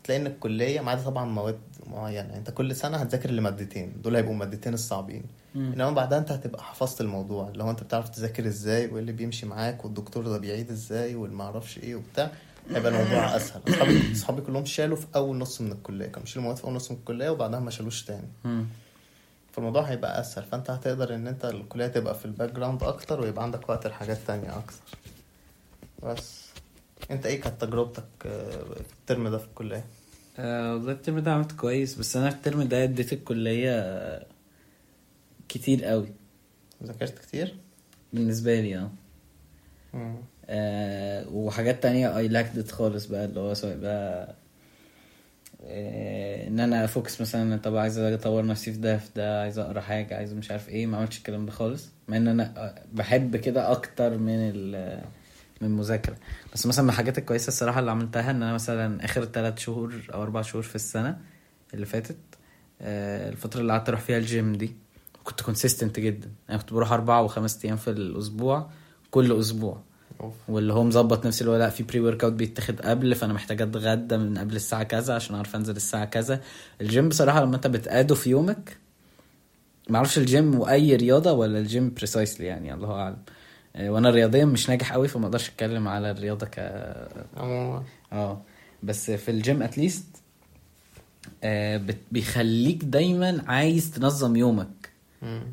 تلاقي 0.04 0.22
إن 0.22 0.28
الكلية 0.28 0.82
ما 0.82 0.92
عدا 0.92 1.02
طبعا 1.02 1.26
مواد 1.26 1.60
معينة 1.88 2.18
يعني 2.18 2.38
أنت 2.38 2.50
كل 2.52 2.76
سنة 2.76 2.98
هتذاكر 2.98 3.32
لمادتين 3.32 3.94
دول 4.04 4.16
هيبقوا 4.16 4.34
المادتين 4.34 4.74
الصعبين. 4.74 5.24
مم. 5.56 5.72
إنما 5.74 5.92
بعدها 5.92 6.18
أنت 6.18 6.32
هتبقى 6.32 6.64
حفظت 6.64 7.02
الموضوع 7.02 7.50
اللي 7.50 7.64
هو 7.64 7.70
أنت 7.72 7.84
بتعرف 7.84 8.10
تذاكر 8.10 8.46
إزاي 8.48 8.88
وإيه 8.88 9.00
اللي 9.00 9.12
بيمشي 9.12 9.46
معاك 9.46 9.86
والدكتور 9.86 10.24
ده 10.28 10.38
بيعيد 10.38 10.72
إزاي 10.72 11.16
والما 11.16 11.44
أعرفش 11.44 11.78
إيه 11.78 11.96
وبتاع 11.96 12.32
هيبقى 12.70 12.92
الموضوع 12.92 13.36
أسهل. 13.36 13.62
اصحابي 13.70 14.12
أصحابي 14.12 14.42
كلهم 14.42 14.66
شالوا 14.66 14.98
في 14.98 15.06
أول 15.16 15.38
نص 15.38 15.62
من 15.62 15.72
الكلية 15.72 16.06
كانوا 16.08 16.22
بيشيلوا 16.22 16.44
مواد 16.46 16.58
في 16.58 16.64
أول 16.64 16.74
نص 16.74 16.92
من 16.92 16.98
الكلية 16.98 17.30
وبعدها 17.30 17.60
ما 17.60 17.72
شالوش 17.72 18.04
تاني. 18.04 18.28
فالموضوع 19.54 19.82
هيبقى 19.82 20.20
أسهل. 20.22 20.44
فأنت 20.46 20.70
هتقدر 20.70 21.16
إن 21.16 21.28
أنت 21.28 21.46
الكلية 21.46 21.88
تبقى 21.88 22.16
في 22.16 22.26
ال 22.26 22.52
background 22.52 22.84
أكتر 22.84 23.22
ويبقى 23.22 23.44
عندك 23.44 23.70
وقت 23.70 23.88
لحاجات 23.88 24.18
تانية 24.28 24.58
أكتر. 24.58 24.98
بس. 26.04 26.42
أنت 27.12 27.26
إيه 27.26 27.42
كانت 27.42 27.62
تجربتك 27.62 28.04
آه، 28.26 28.64
في 28.64 28.94
الترم 29.00 29.28
ده 29.28 29.38
في 29.38 29.46
الكلية؟ 29.46 29.86
آه 30.40 30.74
والله 30.74 30.92
الترم 30.92 31.20
ده 31.20 31.32
عملت 31.32 31.52
كويس 31.52 31.96
بس 31.96 32.18
أنا 32.18 32.30
الترم 32.30 32.64
ده 32.64 32.84
اديت 32.84 33.14
الكلية 33.14 34.28
كتير 35.50 35.86
قوي. 35.86 36.08
ذاكرت 36.84 37.20
كتير؟ 37.20 37.56
بالنسبة 38.14 38.62
لي 38.62 38.78
آه. 38.78 38.92
آه 40.46 41.28
وحاجات 41.30 41.84
تانية 41.84 42.18
I 42.18 42.28
lacked 42.28 42.61
it 42.61 42.72
خالص 42.72 43.06
بقى 43.06 43.26
اللي 43.26 43.40
هو 43.40 43.54
سواء 43.54 43.78
بقى 43.78 44.36
إن 45.64 46.60
أنا 46.60 46.84
أ 46.86 46.92
focus 46.92 47.22
مثلا 47.22 47.58
طب 47.58 47.76
عايز 47.76 47.98
أطور 48.00 48.46
نفسي 48.46 48.72
في 48.72 48.78
ده 48.80 48.98
في 48.98 49.10
ده 49.16 49.42
عايز 49.42 49.60
أقرأ 49.60 49.82
حاجة 49.82 50.16
عايز 50.18 50.34
مش 50.34 50.52
عارف 50.52 50.70
إيه 50.70 50.86
ما 50.86 50.98
عملتش 50.98 51.18
الكلام 51.18 51.46
ده 51.46 51.52
خالص. 51.52 51.90
مع 52.08 52.18
إن 52.18 52.28
أنا 52.28 52.76
بحب 52.94 53.36
كده 53.36 53.72
أكتر 53.72 54.18
من 54.18 54.72
من 55.62 55.68
المذاكره 55.68 56.16
بس 56.54 56.66
مثلا 56.66 56.84
من 56.84 56.90
الحاجات 56.90 57.18
الكويسة 57.18 57.48
الصراحة 57.48 57.80
اللي 57.80 57.92
عملتها 57.92 58.32
إن 58.32 58.44
أنا 58.44 58.54
مثلا 58.54 59.06
آخر 59.06 59.26
ثلاث 59.26 59.60
شهور 59.60 59.94
أو 60.14 60.24
أربع 60.24 60.42
شهور 60.42 60.64
في 60.64 60.76
السنة 60.76 61.18
اللي 61.74 61.86
فاتت 61.86 62.18
آه 62.82 63.30
الفترة 63.30 63.62
اللي 63.62 63.74
قعدت 63.74 63.90
أروح 63.90 64.02
فيها 64.02 64.18
الجيم 64.18 64.56
دي 64.56 64.76
كنت 65.24 65.42
consistent 65.42 66.00
جدا. 66.00 66.30
أنا 66.50 66.58
كنت 66.58 66.74
بروح 66.74 66.92
أربعة 66.92 67.22
وخمس 67.24 67.66
أيام 67.66 67.78
في 67.78 67.90
الأسبوع 67.90 68.70
كل 69.12 69.40
أسبوع. 69.40 69.82
أوف. 70.24 70.34
واللي 70.48 70.74
هو 70.74 70.84
مظبط 70.84 71.26
نفسي 71.26 71.42
اللي 71.42 71.52
هو 71.52 71.58
لا 71.58 71.70
في 71.70 71.84
pre-workout 71.84 72.34
بيتاخد 72.34 72.82
قبل 72.82 73.16
فأنا 73.16 73.34
محتاج 73.34 73.62
أتغدى 73.62 74.18
من 74.18 74.38
قبل 74.38 74.56
الساعة 74.56 74.84
كذا 74.84 75.16
عشان 75.16 75.36
أعرف 75.36 75.56
أنزل 75.56 75.76
الساعة 75.76 76.06
كذا 76.06 76.42
الجيم 76.82 77.10
بصراحة 77.10 77.44
لما 77.44 77.56
أنت 77.56 77.68
بتقاده 77.68 78.16
في 78.16 78.30
يومك 78.30 78.78
ما 79.90 79.98
أعرفش 79.98 80.18
الجيم 80.18 80.60
وأي 80.60 80.96
رياضة 80.96 81.32
ولا 81.32 81.60
ال 81.60 81.68
gym 81.68 81.94
precisely 81.94 82.46
يعني 82.46 82.74
الله 82.74 82.92
أعلم 82.92 83.18
آه، 83.76 83.90
وأنا 83.90 84.10
رياضيا 84.10 84.46
مش 84.46 84.70
ناجح 84.70 84.94
قوي 84.94 85.08
فما 85.08 85.26
أقدرش 85.26 85.50
أتكلم 85.50 85.88
على 85.88 86.12
الرياضة 86.12 86.46
ك 86.46 86.60
آه 88.14 88.42
بس 88.84 89.12
في 89.12 89.32
ال 89.32 89.40
gym 89.40 89.64
at 89.64 89.76
least 89.76 90.06
بيخليك 92.12 92.84
دايما 92.84 93.44
عايز 93.48 93.92
تنظم 93.92 94.36
يومك. 94.36 94.81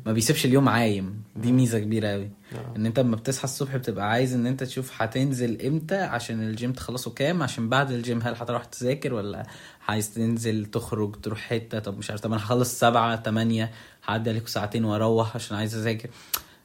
ما 0.05 0.13
بيسيبش 0.13 0.45
اليوم 0.45 0.69
عايم. 0.69 1.23
دي 1.35 1.51
ميزة 1.51 1.79
كبيرة 1.79 2.07
قوي 2.07 2.29
آه. 2.55 2.75
إن 2.75 2.85
أنت 2.85 2.99
لما 2.99 3.15
بتصحى 3.15 3.43
الصبح 3.43 3.75
بتبقى 3.75 4.09
عايز 4.09 4.33
إن 4.33 4.45
أنت 4.47 4.63
تشوف 4.63 5.01
هتنزل 5.01 5.61
إمتى 5.61 5.95
عشان 5.95 6.41
الجيم 6.43 6.73
تخلصه 6.73 7.11
كام 7.11 7.43
عشان 7.43 7.69
بعد 7.69 7.91
الجيم 7.91 8.21
هل 8.21 8.33
هتروح 8.35 8.65
تذاكر 8.65 9.13
ولا 9.13 9.45
عايز 9.87 10.13
تنزل 10.13 10.65
تخرج 10.65 11.15
تروح 11.15 11.39
حتة. 11.39 11.79
طب 11.79 11.97
مش 11.97 12.09
عارف 12.09 12.21
طب 12.21 12.31
أنا 12.33 12.41
هخلص 12.41 12.79
سبعة 12.79 13.15
تمانية 13.15 13.71
هعدي 14.05 14.29
عليكم 14.29 14.45
ساعتين 14.47 14.85
وأروح 14.85 15.35
عشان 15.35 15.57
عايز 15.57 15.75
أذاكر. 15.75 16.09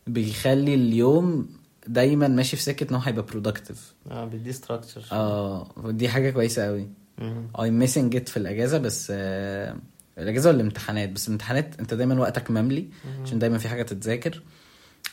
بيخلي 0.07 0.75
اليوم 0.75 1.49
دايما 1.87 2.29
ماشي 2.29 2.57
في 2.57 2.62
سكة 2.62 2.90
إن 2.90 2.95
هو 2.95 3.01
هيبقى 3.03 3.25
productive 3.27 3.95
آه 4.11 4.25
بيدي 4.25 4.53
structure 4.53 5.03
آه 5.12 5.69
دي 5.85 6.09
حاجة 6.09 6.31
كويسة 6.31 6.64
قوي 6.67 6.88
I'm 7.61 7.71
missing 7.71 8.17
it 8.17 8.29
في 8.29 8.37
الأجازة 8.37 8.79
بس 8.79 9.12
آه 9.17 9.77
الأجازة 10.18 10.50
ولا 10.50 10.57
الامتحانات 10.61 11.09
بس 11.09 11.29
الامتحانات 11.29 11.81
أنت 11.81 11.94
دايما 11.94 12.20
وقتك 12.20 12.50
مملي 12.50 12.88
عشان 13.24 13.38
دايما 13.38 13.59
في 13.59 13.68
حاجة 13.68 13.83
تتذاكر. 13.83 14.42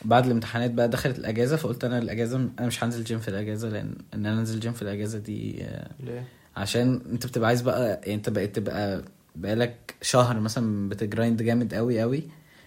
بعد 0.04 0.24
الامتحانات 0.26 0.70
بقى 0.70 0.88
دخلت 0.88 1.18
الأجازة 1.18 1.56
فقلت 1.56 1.84
أنا 1.84 1.98
الأجازة 1.98 2.36
أنا 2.36 2.66
مش 2.66 2.84
هنزل 2.84 3.04
جيم 3.04 3.18
في 3.18 3.28
الأجازة 3.28 3.68
لأن 3.68 3.94
إن 4.14 4.26
أنا 4.26 4.40
أنزل 4.40 4.60
جيم 4.60 4.72
في 4.72 4.82
الأجازة 4.82 5.18
دي 5.18 5.64
آه، 5.64 5.90
ليه؟ 6.00 6.24
عشان 6.56 7.00
أنت 7.12 7.26
بتبقى 7.26 7.48
عايز 7.48 7.62
بقى 7.62 7.88
يعني 7.88 8.14
أنت 8.14 8.28
بقيت 8.30 8.56
تبقى 8.56 9.02
بقالك 9.36 9.94
شهر 10.02 10.40
مثلا 10.40 10.88
بت 10.88 11.03
grind 11.03 11.42
جامد 11.42 11.74
قوي 11.74 12.00
قوي 12.00 12.22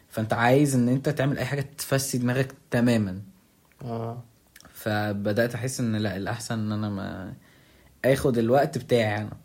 فأنت 0.09 0.33
عايز 0.33 0.75
إن 0.75 0.89
أنت 0.89 1.09
تعمل 1.09 1.37
أي 1.37 1.45
حاجة 1.45 1.65
تفضي 1.77 2.17
دماغك 2.17 2.53
تماما. 2.71 3.21
آه. 3.81 4.23
فبدأت 4.73 5.55
أحس 5.55 5.79
إن 5.79 5.95
لأ 5.95 6.17
الأحسن 6.17 6.59
إن 6.59 6.71
أنا 6.71 6.89
ما 6.89 7.33
آخد 8.05 8.37
الوقت 8.37 8.77
بتاعي 8.77 9.21
أنا. 9.21 9.37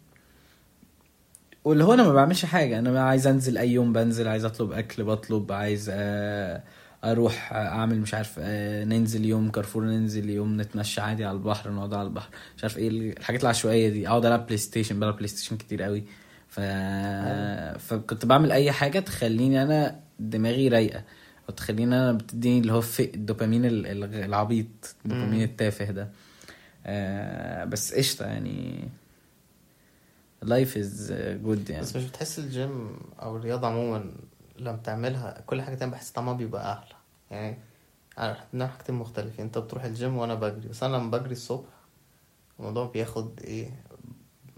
واللي 1.64 1.85
هو 1.85 1.94
أنا 1.94 2.03
ما 2.03 2.12
بعملش 2.12 2.44
حاجة. 2.44 2.79
أنا 2.79 3.03
عايز 3.03 3.27
انزل 3.27 3.59
اي 3.59 3.70
يوم 3.73 3.92
بنزل 3.92 4.29
عايز 4.29 4.44
اطلب 4.44 4.73
اكل 4.73 5.05
بطلب 5.05 5.53
عايز 5.53 5.90
آه، 5.94 6.62
أروح 7.05 7.53
اعمل 7.53 8.01
مش 8.01 8.14
عارف 8.14 8.35
آه، 8.38 8.85
ننزل 8.85 9.25
يوم 9.25 9.51
كارفور 9.51 9.85
ننزل 9.85 10.31
يوم 10.31 10.61
نتمشى 10.61 11.01
عادي 11.01 11.25
على 11.25 11.37
البحر 11.37 11.70
نقعد 11.70 11.94
على 11.94 12.09
البحر. 12.09 12.29
مش 12.57 12.62
عارف 12.64 12.79
إيه 12.79 12.88
الحاجات 12.88 13.42
العشوائية 13.42 13.88
دي. 13.88 14.09
اقعد 14.09 14.27
العب 14.27 14.46
بلاي 14.46 14.57
ستيشن 14.59 15.01
بلعب 15.01 15.16
بلاي 15.16 15.29
ستيشن 15.29 15.57
كتير 15.57 15.83
قوي. 15.83 16.05
ف... 16.49 16.61
فكنت 17.79 18.27
بعمل 18.27 18.53
اي 18.53 18.73
حاجة 18.73 18.99
تخليني 19.01 19.62
أنا 19.62 20.01
دماغي 20.18 20.68
رايقة. 20.68 21.03
أو 21.49 21.55
تخليني 21.55 21.85
أنا 21.96 22.12
بتديني 22.12 22.59
اللي 22.61 22.73
هو 22.73 22.81
في 22.81 23.14
الدوبامين 23.14 23.64
ال- 23.64 23.87
ال- 23.87 24.14
العبيط 24.25 24.94
الدوبامين. 25.05 25.42
التافه 25.42 25.85
ده. 25.90 26.09
آه 26.87 27.64
بس 27.64 27.94
قشطة 27.94 28.27
يعني. 28.27 28.88
life 30.43 30.77
is 30.77 31.12
good 31.12 31.71
يعني. 31.70 31.83
بس 31.83 31.96
مش 31.96 32.05
بتحس 32.05 32.38
الجيم 32.38 32.96
أو 33.22 33.37
الرياضة 33.37 33.66
عموما 33.66 34.12
لما 34.59 34.72
بتعملها 34.76 35.40
كل 35.46 35.62
حاجة 35.62 35.74
تانية 35.74 35.92
بحس 35.92 36.11
طعمها 36.11 36.33
بيبقى 36.35 36.72
أحلى 36.72 36.94
يعني 37.31 37.59
إحنا 38.18 38.46
بنعمل 38.53 38.70
حاجتين 38.72 38.94
مختلفين. 38.94 39.44
أنت 39.44 39.59
بتروح 39.59 39.85
الجيم 39.85 40.16
وأنا 40.16 40.35
بجري. 40.35 40.68
بس 40.68 40.83
أنا 40.83 40.96
لما 40.96 41.11
بجري 41.18 41.33
الصبح 41.33 41.68
الموضوع 42.59 42.87
بياخد 42.87 43.40
إيه؟ 43.40 43.85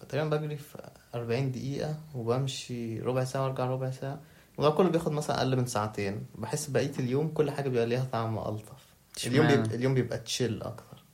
تقريبا 0.09 0.37
بجري 0.37 0.57
في 0.57 0.91
40 1.15 1.53
دقيقة 1.53 1.97
وبمشي 2.15 3.01
ربع 3.01 3.25
ساعة 3.25 3.43
وأرجع 3.45 3.67
ربع 3.67 3.91
ساعة. 3.91 4.21
الموضوع 4.59 4.77
كله 4.77 4.89
بياخد 4.91 5.13
مثلا 5.13 5.39
أقل 5.39 5.57
من 5.57 5.67
ساعتين. 5.67 6.27
بحس 6.35 6.67
بقية 6.71 6.93
اليوم 6.99 7.29
كل 7.29 7.51
حاجة 7.51 7.69
بيبقى 7.69 7.87
ليها 7.87 8.05
طعم 8.13 8.39
ألطف. 8.39 8.93
اليوم؟ 9.27 9.47
بيبقى 9.47 9.75
اليوم 9.75 9.95
بيبقى 9.95 10.19
تشيل 10.19 10.63
أكتر. 10.63 11.05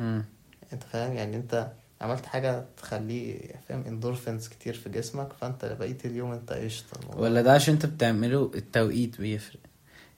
مم. 0.00 0.24
أنت 0.72 0.82
فاهم؟ 0.82 1.12
يعني 1.12 1.36
أنت 1.36 1.72
عملت 2.04 2.26
حاجة 2.26 2.64
تخليه 2.76 3.38
فاهم 3.68 3.84
اندورفينز 3.86 4.48
كتير 4.48 4.74
في 4.74 4.88
جسمك 4.88 5.32
فأنت 5.32 5.64
بقية 5.64 5.98
اليوم 6.04 6.32
أنت 6.32 6.52
الموضوع- 6.52 7.22
ولا 7.22 7.42
ده 7.42 7.52
عشان 7.52 7.74
انت 7.74 7.86
بتعمله 7.86 8.50
التوقيت 8.54 9.20
بيفرق. 9.20 9.60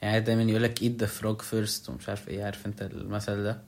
يعني 0.02 0.20
دايما 0.20 0.42
يقول 0.42 0.62
لك 0.62 0.78
eat 0.78 1.02
the 1.02 1.06
frog 1.20 1.42
first 1.42 1.88
ومش 1.88 2.08
عارف 2.08 2.28
إيه 2.28 2.44
عارف 2.44 2.66
أنت 2.66 2.82
المثل 2.82 3.42
ده؟ 3.42 3.58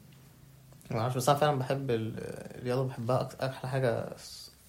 معرفش 0.91 1.17
بس 1.17 1.29
أنا 1.29 1.39
فعلا 1.39 1.59
بحب 1.59 1.91
ال- 1.91 2.15
الرياضة 2.59 2.89
بحبها 2.89 3.29
أحلى 3.43 3.71
حاجة 3.71 4.09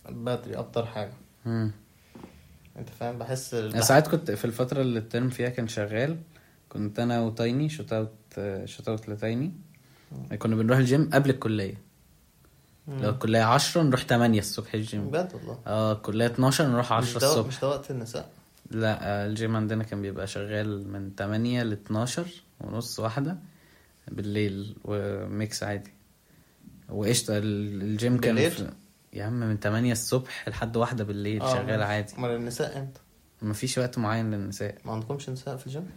بدري 0.09 0.59
افضل 0.59 0.87
حاجة. 0.87 1.13
مم. 1.45 1.71
أنت 2.77 2.89
فاهم؟ 2.89 3.17
بحس 3.19 3.53
أنا 3.53 3.81
ساعات 3.81 4.07
كنت 4.07 4.31
في 4.31 4.45
الفترة 4.45 4.81
اللي 4.81 4.99
ال 4.99 5.05
term 5.05 5.29
فيها 5.29 5.49
كان 5.49 5.67
شغال 5.67 6.17
كنت 6.69 6.99
أنا 6.99 7.21
وتايني 7.21 7.69
shout 7.69 7.93
out 7.93 8.11
shout 8.65 8.87
out 8.89 9.09
لتايني. 9.09 9.51
كنا 10.39 10.55
بنروح 10.55 10.77
الجيم 10.77 11.09
قبل 11.13 11.29
الكلية. 11.29 11.73
مم. 11.73 11.79
لو 12.89 13.09
الكلية 13.09 13.41
عشرة 13.43 13.81
نروح 13.83 14.01
تمانية 14.03 14.39
الصبح 14.39 14.73
الجيم. 14.73 15.07
بجد 15.09 15.33
والله؟ 15.33 15.59
آه 15.67 15.91
الكلية 15.93 16.25
12 16.25 16.67
نروح 16.67 16.85
مش 16.85 16.91
عشرة 16.91 17.19
ده 17.19 17.27
الصبح. 17.27 17.47
مش 17.47 17.59
ده 17.59 17.67
وقت 17.69 17.91
النساء؟ 17.91 18.29
لا 18.71 18.97
آه، 19.01 19.27
الجيم 19.27 19.55
عندنا 19.55 19.83
كان 19.83 20.01
بيبقى 20.01 20.27
شغال 20.27 20.91
من 20.91 21.11
8 21.17 21.63
ل 21.63 21.71
12 21.73 22.25
ونص 22.61 22.99
واحدة 22.99 23.37
بالليل 24.07 24.75
و 24.85 25.05
mix 25.05 25.63
عادي. 25.63 25.91
وقشطة 26.89 27.37
ال- 27.37 27.81
الجيم 27.81 28.17
كان 28.19 28.35
بالليل؟ 28.35 28.51
في... 28.51 28.69
يا 29.13 29.23
عم 29.23 29.39
من 29.39 29.57
8 29.59 29.91
الصبح 29.91 30.49
لحد 30.49 30.77
واحدة 30.77 31.03
بالليل 31.03 31.41
آه، 31.41 31.53
شغال. 31.53 31.81
عادي. 31.83 32.13
أمال 32.17 32.31
النساء 32.35 32.79
إمتى؟ 32.79 32.99
مفيش 33.41 33.77
وقت 33.77 33.97
معين 33.97 34.31
للنساء. 34.31 34.75
ما 34.85 34.91
عندكمش 34.91 35.29
نساء 35.29 35.57
في 35.57 35.67
الجيم؟ 35.67 35.89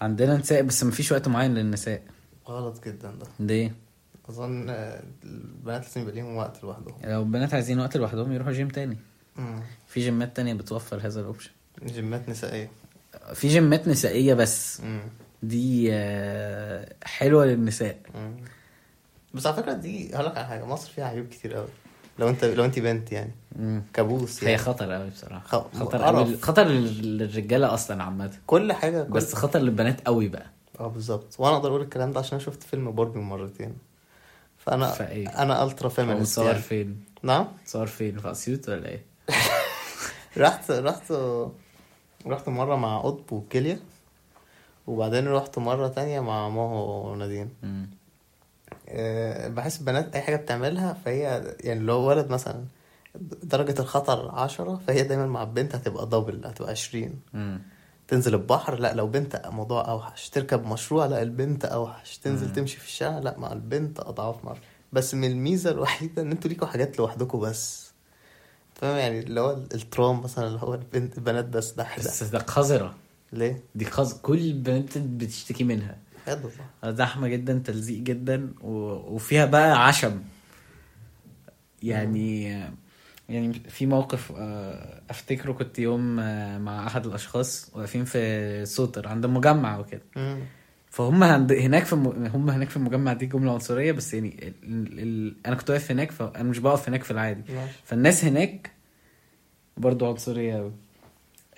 عندنا 0.00 0.36
نساء 0.36 0.62
بس 0.62 0.84
مفيش 0.84 1.12
وقت 1.12 1.28
معين 1.28 1.54
للنساء. 1.54 2.02
غلط 2.48 2.84
جدا 2.86 3.10
ده. 3.10 3.26
ليه؟ 3.40 3.74
أظن 4.28 4.66
آه، 4.70 5.02
البنات 5.24 5.82
لازم 5.82 6.00
يبقى 6.00 6.14
ليهم 6.14 6.36
وقت 6.36 6.62
لوحدهم. 6.64 6.94
لو 7.04 7.20
البنات 7.22 7.54
عايزين 7.54 7.80
وقت 7.80 7.96
لوحدهم 7.96 8.32
يروحوا 8.32 8.52
جيم 8.52 8.68
تاني. 8.68 8.96
مم. 9.36 9.60
في 9.88 10.00
جيمات 10.00 10.36
تانية 10.36 10.54
بتوفر 10.54 11.00
هذا 11.06 11.20
ال 11.20 11.24
option. 11.24 11.50
جيمات 11.84 12.28
نسائية. 12.28 12.70
في 13.34 13.48
جيمات 13.48 13.88
نسائية 13.88 14.34
بس. 14.34 14.80
مم. 14.80 15.00
دي 15.42 15.88
آه، 15.92 16.92
حلوة 17.04 17.44
للنساء. 17.46 17.98
مم. 18.14 18.36
بس 19.34 19.46
على 19.46 19.56
فكرة 19.56 19.72
دي 19.72 20.14
هقول 20.16 20.26
لك 20.26 20.36
على 20.36 20.46
حاجة 20.46 20.64
مصر 20.64 20.90
فيها 20.90 21.04
عيوب 21.04 21.26
كتير 21.26 21.54
قوي 21.54 21.68
لو 22.18 22.28
أنت 22.28 22.44
لو 22.44 22.64
أنت 22.64 22.78
بنت 22.78 23.12
يعني. 23.12 23.32
مم. 23.56 23.82
كابوس 23.92 24.44
هي 24.44 24.50
يعني. 24.50 24.62
خطر 24.62 24.92
قوي 24.92 25.10
بصراحة. 25.10 25.46
خ- 25.46 25.76
خطر. 25.78 26.02
قوي 26.02 26.36
خطر 26.36 26.64
لل- 26.64 27.18
للرجالة 27.18 27.74
أصلا 27.74 28.02
عامة. 28.02 28.30
كل 28.46 28.72
حاجة 28.72 29.02
كل... 29.02 29.10
بس 29.12 29.34
خطر 29.34 29.58
للبنات 29.60 30.06
قوي 30.06 30.28
بقى. 30.28 30.46
آه 30.80 30.88
بالظبط. 30.88 31.34
وأنا 31.38 31.56
أقدر 31.56 31.68
أقول 31.68 31.80
الكلام 31.80 32.12
ده 32.12 32.18
عشان 32.20 32.38
أنا 32.38 32.46
شفت 32.46 32.62
فيلم 32.62 32.90
باربي 32.90 33.18
مرتين. 33.20 33.74
فانا 34.66 34.86
فايه؟ 34.86 35.28
أنا 35.42 35.64
ultra 35.64 35.88
feminist 35.88 36.20
متصور 36.38 36.46
يعني. 36.46 36.58
فين 36.62 37.04
نعم 37.22 37.46
متصور 37.62 37.86
فين 37.86 38.18
في 38.18 38.30
أسيوط 38.30 38.68
ولا 38.68 38.88
إيه 38.88 39.02
رحت 40.38 40.70
رحت 40.70 41.12
رحت 42.26 42.48
مرة 42.48 42.76
مع 42.76 42.98
قطب 43.00 43.32
وكيليا 43.32 43.78
وبعدين 44.86 45.28
رحت 45.28 45.58
مرة 45.58 45.88
تانية 45.88 46.20
مع 46.20 46.48
ماهو 46.48 47.12
ونادين. 47.12 47.50
أه 48.88 49.48
بحس 49.48 49.80
البنات 49.80 50.14
أي 50.14 50.20
حاجة 50.22 50.36
بتعملها 50.36 50.92
فهي 51.04 51.54
يعني 51.60 51.80
لو 51.80 51.98
ولد 52.00 52.30
مثلا 52.30 52.64
درجة 53.42 53.80
الخطر 53.80 54.30
عشرة 54.34 54.80
فهي 54.86 55.02
دايما 55.02 55.26
مع 55.26 55.42
البنت 55.42 55.74
هتبقى 55.74 56.06
دبل 56.06 56.46
هتبقى 56.46 56.70
عشرين. 56.70 57.20
تنزل 58.08 58.34
البحر 58.34 58.78
لا 58.78 58.94
لو 58.94 59.06
بنت 59.06 59.42
موضوع 59.46 59.88
أوحش. 59.90 60.28
تركب 60.28 60.66
مشروع 60.66 61.06
لا 61.06 61.22
البنت 61.22 61.64
أوحش. 61.64 62.18
تنزل 62.18 62.46
مم. 62.46 62.52
تمشي 62.52 62.76
في 62.76 62.86
الشارع 62.86 63.18
لا 63.18 63.38
مع 63.38 63.52
البنت 63.52 64.00
أضعاف 64.00 64.44
مرة. 64.44 64.58
بس 64.92 65.14
من 65.14 65.30
الميزة 65.30 65.70
الوحيدة 65.70 66.22
إن 66.22 66.30
أنتوا 66.30 66.48
ليكوا 66.50 66.66
حاجات 66.66 66.98
لوحدكوا 66.98 67.40
بس. 67.40 67.92
فاهم؟ 68.74 68.96
يعني 68.96 69.20
اللي 69.20 69.40
هو 69.40 69.50
الترام 69.50 70.20
مثلا 70.20 70.46
اللي 70.48 70.58
هو 70.62 70.74
البنت 70.74 71.18
البنات 71.18 71.44
بس 71.44 71.70
ده 71.72 71.86
بس 71.98 72.22
ده 72.22 72.38
قذره 72.38 72.94
ليه؟ 73.32 73.62
دي 73.74 73.84
قذ 73.84 74.20
كل 74.22 74.38
البنات 74.38 74.98
بتشتكي 74.98 75.64
منها. 75.64 75.96
بجد 76.26 76.44
والله. 76.44 76.96
زحمة 76.96 77.28
جدا 77.28 77.62
تلزيق 77.64 77.98
جدا 77.98 78.52
و... 78.62 78.70
وفيها 79.14 79.44
بقى 79.46 79.86
عشم. 79.86 80.22
يعني 81.82 82.64
يعني 83.28 83.52
في 83.52 83.86
موقف 83.86 84.32
آه، 84.36 85.02
افتكره 85.10 85.52
كنت 85.52 85.78
يوم 85.78 86.20
آه، 86.20 86.58
مع 86.58 86.86
احد 86.86 87.06
الاشخاص 87.06 87.70
واقفين 87.74 88.04
في 88.04 88.64
سوتر 88.66 89.08
عند 89.08 89.26
مجمع 89.26 89.78
وكده. 89.78 90.02
فهم 90.90 91.22
هناك 91.52 91.84
في 91.84 91.92
الم... 91.92 92.30
هم 92.34 92.50
هناك 92.50 92.70
في 92.70 92.76
المجمع 92.76 93.12
دي 93.12 93.26
جملة 93.26 93.52
عنصرية 93.52 93.92
بس 93.92 94.14
يعني 94.14 94.54
ال... 94.62 94.98
ال... 94.98 95.36
أنا 95.46 95.56
كنت 95.56 95.70
واقف 95.70 95.90
هناك 95.90 96.10
فانا 96.10 96.42
مش 96.42 96.58
بقف 96.58 96.88
هناك 96.88 97.02
في 97.02 97.10
العادي. 97.10 97.52
ماشي. 97.52 97.72
فالناس 97.84 98.24
هناك 98.24 98.70
برضو 99.76 100.08
عنصرية 100.08 100.54
قوي 100.56 100.72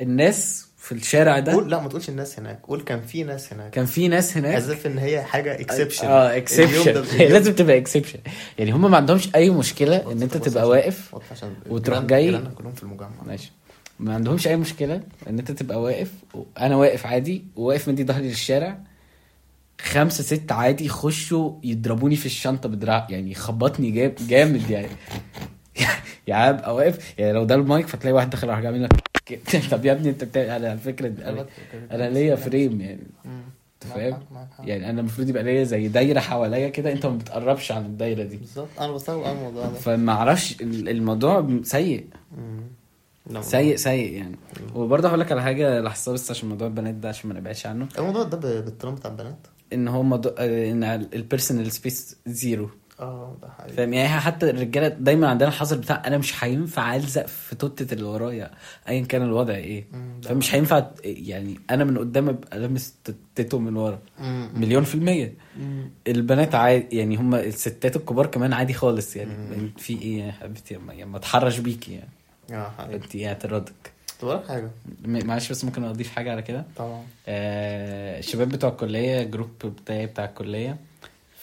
الناس 0.01 0.69
في 0.87 0.93
الشارع 0.93 1.39
ده؟ 1.39 1.53
قول 1.53 1.71
لا 1.71 1.81
ما 1.81 1.89
تقولش 1.89 2.09
الناس 2.09 2.39
هناك. 2.39 2.61
قول 2.63 2.81
كان 2.81 3.01
في 3.01 3.23
ناس 3.25 3.53
هناك. 3.53 3.71
كان 3.71 3.87
في 3.87 4.09
ناس 4.09 4.37
هناك؟ 4.37 4.63
If 4.63 4.87
إن 4.87 4.99
هي 4.99 5.23
حاجة 5.23 5.61
exception 5.61 6.07
آه 6.07 6.37
exception 6.37 6.93
لازم 7.33 7.53
تبقى 7.53 7.79
exception 7.79 8.19
يعني 8.59 8.71
هم 8.71 8.91
ما 8.91 8.97
عندهمش 8.97 9.35
أي 9.35 9.51
مشكلة 9.51 10.13
إن 10.13 10.23
أنت 10.23 10.37
تبقى 10.37 10.69
واقف 10.69 11.15
وتروح 11.71 12.01
جاي. 12.01 12.31
كلهم 12.59 12.73
في 12.73 12.83
المجمع. 12.83 13.09
ماشي. 13.27 13.53
ما 14.01 14.15
عندهمش 14.15 14.49
أي 14.49 14.57
مشكلة 14.57 15.01
إن 15.29 15.39
أنت 15.39 15.51
تبقى 15.51 15.83
واقف. 15.83 16.13
أنا 16.61 16.77
واقف 16.77 17.07
عادي 17.07 17.45
وواقف 17.57 17.89
مدي 17.89 18.05
ظهري 18.05 18.29
للشارع. 18.29 18.79
خمسة 19.81 20.25
ست 20.25 20.53
عادي 20.53 20.85
يخشوا 20.85 21.53
يضربوني 21.65 22.17
في 22.17 22.27
الشنطة 22.27 22.69
بدراع. 22.69 23.07
يعني 23.11 23.31
يخبطني 23.31 23.91
جام 23.91 24.15
جامد 24.29 24.71
يعني. 24.71 24.89
يعني 26.27 26.51
ابقى 26.51 26.75
واقف. 26.75 27.15
يعني 27.19 27.33
لو 27.33 27.45
ده 27.45 27.55
المايك 27.55 27.87
فتلاقي 27.87 28.15
واحد 28.15 28.31
داخل 28.31 28.49
راح 28.49 28.61
جاي 28.61 28.79
لك. 28.79 29.16
طب 29.71 29.85
يا 29.85 29.93
ابني 29.93 30.09
انت 30.11 30.25
بتاع 30.25 30.43
أنا 30.57 30.71
على 30.71 30.79
فكرة 30.79 31.09
أنا, 31.29 31.47
أنا 31.91 32.11
ليا 32.11 32.37
frame 32.37 32.81
يعني 32.81 33.07
انت 33.25 33.93
فاهم؟ 33.95 34.19
يعني 34.65 34.91
أنا 34.91 35.01
المفروض 35.01 35.29
يبقى 35.29 35.43
ليا 35.43 35.65
زي 35.65 35.89
دايرة 35.89 36.21
حواليا 36.21 36.69
كده 36.69 36.93
انت 36.93 37.07
ما 37.07 37.17
بتقربش 37.17 37.73
عن 37.73 37.85
الدايرة 37.87 38.23
دي. 38.23 38.37
بالظبط. 38.37 38.69
أنا 38.81 38.93
بستوعب 38.93 39.37
الموضوع 39.37 39.67
ده. 39.67 39.75
فما 39.75 40.13
أعرفش 40.13 40.61
ال- 40.61 40.89
الموضوع 40.89 41.49
سيء. 41.63 42.07
سيء 43.41 43.77
سيء 43.77 44.13
يعني. 44.13 44.37
وبرضه 44.75 45.09
هقول 45.09 45.21
لك 45.21 45.33
على 45.33 45.43
حاجة 45.43 45.81
لاحظتها 45.81 46.13
بس 46.15 46.31
عشان 46.31 46.49
موضوع 46.49 46.67
البنات 46.69 46.95
ده 46.95 47.09
عشان 47.09 47.29
ما 47.31 47.41
نبعدش 47.41 47.67
عنه. 47.67 47.89
الموضوع 47.99 48.23
ده 48.23 48.37
ب- 48.39 48.65
بالترام 48.65 48.95
بتاع 48.95 49.11
البنات؟ 49.11 49.37
ان 49.73 49.89
هو 49.89 50.03
موضوع 50.03 50.33
ان 50.41 50.85
ال 51.15 51.21
personal 51.21 51.73
space 51.73 52.17
zero 52.27 52.71
آه 53.01 53.37
ده 53.43 53.49
حقيقي. 53.59 53.73
فاهم؟ 53.77 53.93
يعني 53.93 54.09
حتى 54.09 54.51
الرجالة 54.51 54.89
دايما 54.89 55.29
عندنا 55.29 55.49
الحظر 55.49 55.77
بتاع 55.77 56.03
أنا 56.07 56.19
مش 56.19 56.45
هينفع 56.45 56.97
ألزق 56.97 57.27
في 57.27 57.57
توتة 57.57 57.95
اللي 57.95 58.05
ورايا 58.05 58.51
ايا 58.89 59.05
كان 59.05 59.23
الوضع 59.23 59.55
إيه. 59.55 59.85
فمش 60.23 60.55
هينفع 60.55 60.87
يعني 61.05 61.61
أنا 61.71 61.85
من 61.85 61.99
قدام 61.99 62.29
أبقى 62.29 62.59
لامس 62.59 62.95
تيتو 63.35 63.59
من 63.59 63.77
ورا. 63.77 63.99
مليون 64.55 64.85
في 64.85 64.95
المية. 64.95 65.35
مم. 65.59 65.91
البنات 66.09 66.55
عادي 66.55 66.97
يعني 66.97 67.17
هم 67.17 67.35
الستات 67.35 67.97
الكبار 67.97 68.27
كمان 68.27 68.53
عادي 68.53 68.73
خالص 68.73 69.17
يعني 69.17 69.31
مم. 69.57 69.73
في 69.79 70.03
إيه 70.03 70.23
يا 70.23 70.33
حبيبتي؟ 70.33 70.77
ما- 70.77 71.17
اتحرش 71.17 71.59
بيكي 71.59 71.93
يعني. 71.93 72.09
آه 72.53 72.71
حقيقي. 72.79 72.95
انت 72.97 73.17
اعتراضك. 73.17 73.93
طب 74.21 74.43
حاجة. 74.49 74.71
معلش 75.05 75.51
بس 75.51 75.65
ممكن 75.65 75.85
أضيف 75.85 76.11
حاجة 76.11 76.31
على 76.33 76.43
كده؟ 76.43 76.65
طبعا. 76.77 77.03
آه، 77.29 78.19
الشباب 78.19 78.49
بتوع 78.49 78.71
الكلية 78.71 79.23
جروب 79.23 79.51
بتاعي 79.65 80.07
بتاع 80.07 80.25
الكلية 80.25 80.77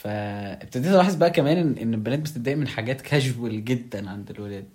فابتديت 0.04 0.92
الاحظ 0.92 1.14
بقى 1.14 1.30
كمان 1.30 1.78
ان 1.78 1.94
البنات 1.94 2.18
بتتضايق 2.18 2.56
من 2.56 2.68
حاجات 2.68 3.00
كاجوال 3.00 3.64
جدا 3.64 4.10
عند 4.10 4.30
الولاد؟ 4.30 4.68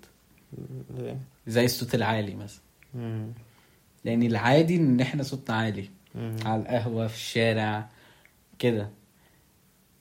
زي 1.48 1.66
الصوت 1.66 1.96
العالي 1.96 2.36
مثلا. 2.36 2.62
لأن 4.06 4.24
العادي 4.24 4.76
إن 4.76 5.00
إحنا 5.00 5.24
صوتنا 5.24 5.56
عالي. 5.56 5.90
على 6.46 6.62
القهوة 6.62 7.08
في 7.08 7.16
الشارع 7.16 7.90
كده 8.60 8.90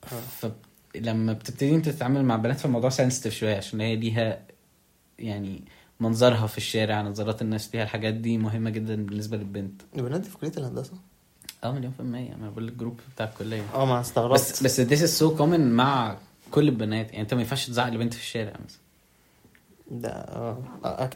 آه. 0.03 0.49
فلما 0.95 1.33
بتبتدي 1.33 1.75
أنت 1.75 1.89
تتعامل 1.89 2.25
مع 2.25 2.35
بنات 2.35 2.59
فالموضوع 2.59 2.89
سنسيتيف 2.89 3.33
شوية 3.33 3.57
عشان 3.57 3.81
هي 3.81 3.95
ليها 3.95 4.41
يعني 5.19 5.61
منظرها 5.99 6.47
في 6.47 6.57
الشارع 6.57 7.01
نظرات 7.01 7.41
الناس 7.41 7.75
ليها 7.75 7.83
الحاجات 7.83 8.13
دي 8.13 8.37
مهمة 8.37 8.69
جدا 8.69 8.95
بالنسبة 9.05 9.37
للبنت 9.37 9.81
البنات 9.97 10.21
دي 10.21 10.29
في 10.29 10.37
كلية 10.37 10.51
الهندسة؟ 10.57 10.93
آه 11.63 11.71
مليون 11.71 11.93
في 11.93 11.99
المية. 11.99 12.35
ما 12.35 12.49
بقول 12.49 12.67
الجروب 12.67 12.99
بتاع 13.15 13.25
الكلية. 13.25 13.63
آه 13.73 13.85
ما 13.85 14.01
استغربت. 14.01 14.33
بس 14.33 14.63
بس 14.63 14.81
this 14.81 15.09
is 15.09 15.21
so 15.23 15.37
common 15.39 15.59
مع 15.59 16.17
كل 16.51 16.67
البنات. 16.67 17.09
يعني 17.09 17.21
انت 17.21 17.33
ما 17.33 17.41
ينفعش 17.41 17.67
تزعق 17.67 17.89
لبنت 17.89 18.13
في 18.13 18.19
الشارع 18.19 18.53
مثلا. 18.65 18.79
ده 19.91 20.09
آه 20.09 20.57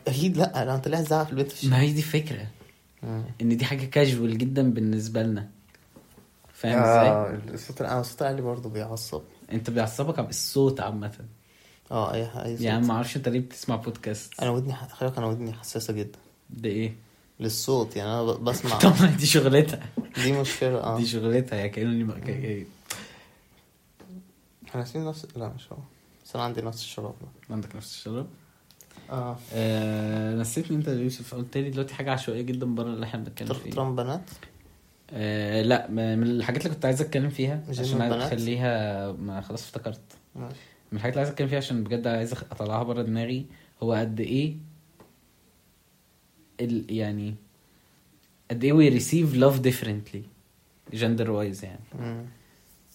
أكيد 0.07 0.37
لأ. 0.37 0.75
أنت 0.75 0.87
ليه 0.87 0.97
هتزعق 0.97 1.25
في 1.25 1.31
البيت 1.31 1.51
في 1.51 1.67
ما 1.67 1.75
الشارع؟ 1.75 1.89
هي 1.89 1.93
دي 1.93 2.01
فكرة 2.01 2.47
مم. 3.03 3.23
إن 3.41 3.57
دي 3.57 3.65
حاجة 3.65 3.85
كاجوال 3.85 4.37
جدا 4.37 4.71
بالنسبة 4.73 5.23
لنا. 5.23 5.49
فاهم 6.53 6.79
إزاي؟ 6.79 7.07
آه 7.09 7.39
الصوت 7.53 7.81
آه 7.81 7.99
الصوت 8.01 8.21
العالي 8.21 8.41
برضه 8.41 8.69
بيعصب. 8.69 9.21
أنت 9.51 9.69
بيعصبك 9.69 10.19
الصوت 10.19 10.79
عامة. 10.79 11.11
آه 11.91 12.13
أي 12.13 12.21
أي 12.21 12.57
صوت. 12.57 12.65
يعني 12.65 12.87
ما 12.87 12.93
أعرفش 12.93 13.17
أنت 13.17 13.29
ليه 13.29 13.39
بتسمع 13.39 13.75
بودكاست 13.75 14.41
أنا 14.41 14.49
ودني 14.49 14.73
خلي 14.73 14.87
بالك 15.09 15.17
أنا 15.17 15.27
ودني 15.27 15.53
حساسة 15.53 15.93
جدا. 15.93 16.19
ده 16.49 16.69
إيه؟ 16.69 16.93
للصوت 17.39 17.95
يعني 17.95 18.09
أنا 18.09 18.23
بسمع. 18.23 18.77
طبعا 18.77 19.07
دي 19.07 19.25
شغلتها. 19.25 19.79
دي 20.23 20.31
مشكلة 20.31 20.77
آه. 20.83 20.97
دي 20.97 21.05
شغلتها 21.05 21.63
ما 21.63 21.67
كأني 22.19 22.65
إحنا 24.67 24.81
ناسيين 24.81 25.05
نفس 25.05 25.27
لا 25.35 25.47
مش 25.55 25.71
هو. 25.71 25.77
بس 26.25 26.35
أنا 26.35 26.43
عندي 26.43 26.61
نفس 26.61 26.81
الشراب. 26.81 27.15
عندك 27.49 27.75
نفس 27.75 27.93
الشراب؟ 27.95 28.27
آه. 29.09 29.37
آه 29.53 30.35
نسيتني 30.35 30.77
أنت 30.77 30.87
يا 30.87 30.93
يوسف 30.93 31.35
قلت 31.35 31.57
لي 31.57 31.69
دلوقتي 31.69 31.93
حاجة 31.93 32.11
عشوائية 32.11 32.41
جدا 32.41 32.65
بره 32.65 32.87
اللي 32.87 33.05
إحنا 33.05 33.19
بنتكلم 33.19 33.53
فيه. 33.53 33.71
ترام 33.71 33.95
بنات؟ 33.95 34.29
آه 35.11 35.61
لا 35.61 35.89
من 35.91 36.23
الحاجات 36.23 36.65
اللي 36.65 36.75
كنت 36.75 36.85
عايز 36.85 37.01
أتكلم 37.01 37.29
فيها 37.29 37.63
عشان 37.69 38.01
عايز؟ 38.01 38.13
أخليها 38.13 39.11
ما 39.11 39.41
خلاص 39.41 39.63
افتكرت. 39.63 40.01
ماشي. 40.35 40.55
من 40.91 40.97
الحاجات 40.97 41.13
اللي 41.13 41.19
عايز 41.21 41.31
أتكلم 41.31 41.47
فيها 41.47 41.57
عشان 41.57 41.83
بجد 41.83 42.07
عايز 42.07 42.33
أطلعها 42.33 42.83
بره 42.83 43.01
دماغي 43.01 43.45
هو 43.83 43.93
قد 43.93 44.19
إيه 44.19 44.57
ال 46.63 46.85
يعني 46.89 47.35
قد 48.51 48.63
إيه 48.63 48.73
we 48.73 48.93
receive 49.01 49.35
love 49.35 49.57
differently 49.67 50.21
gender 50.99 51.27
wise 51.27 51.63
يعني. 51.63 51.79
مم. 51.99 52.25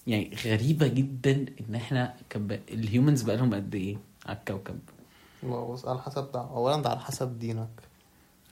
يعني 0.06 0.36
غريبة 0.44 0.86
جدا 0.86 1.46
إن 1.68 1.74
إحنا 1.74 2.14
كب... 2.30 2.52
الهيومنز 2.70 3.22
بقى 3.22 3.36
لهم 3.36 3.54
قد 3.54 3.74
إيه 3.74 3.96
على 4.26 4.38
الكوكب 4.38 4.78
بص 5.42 5.84
على 5.86 6.02
حسب 6.02 6.32
ده 6.32 6.40
اولا 6.40 6.82
ده 6.82 6.90
على 6.90 7.00
حسب 7.00 7.38
دينك. 7.38 7.68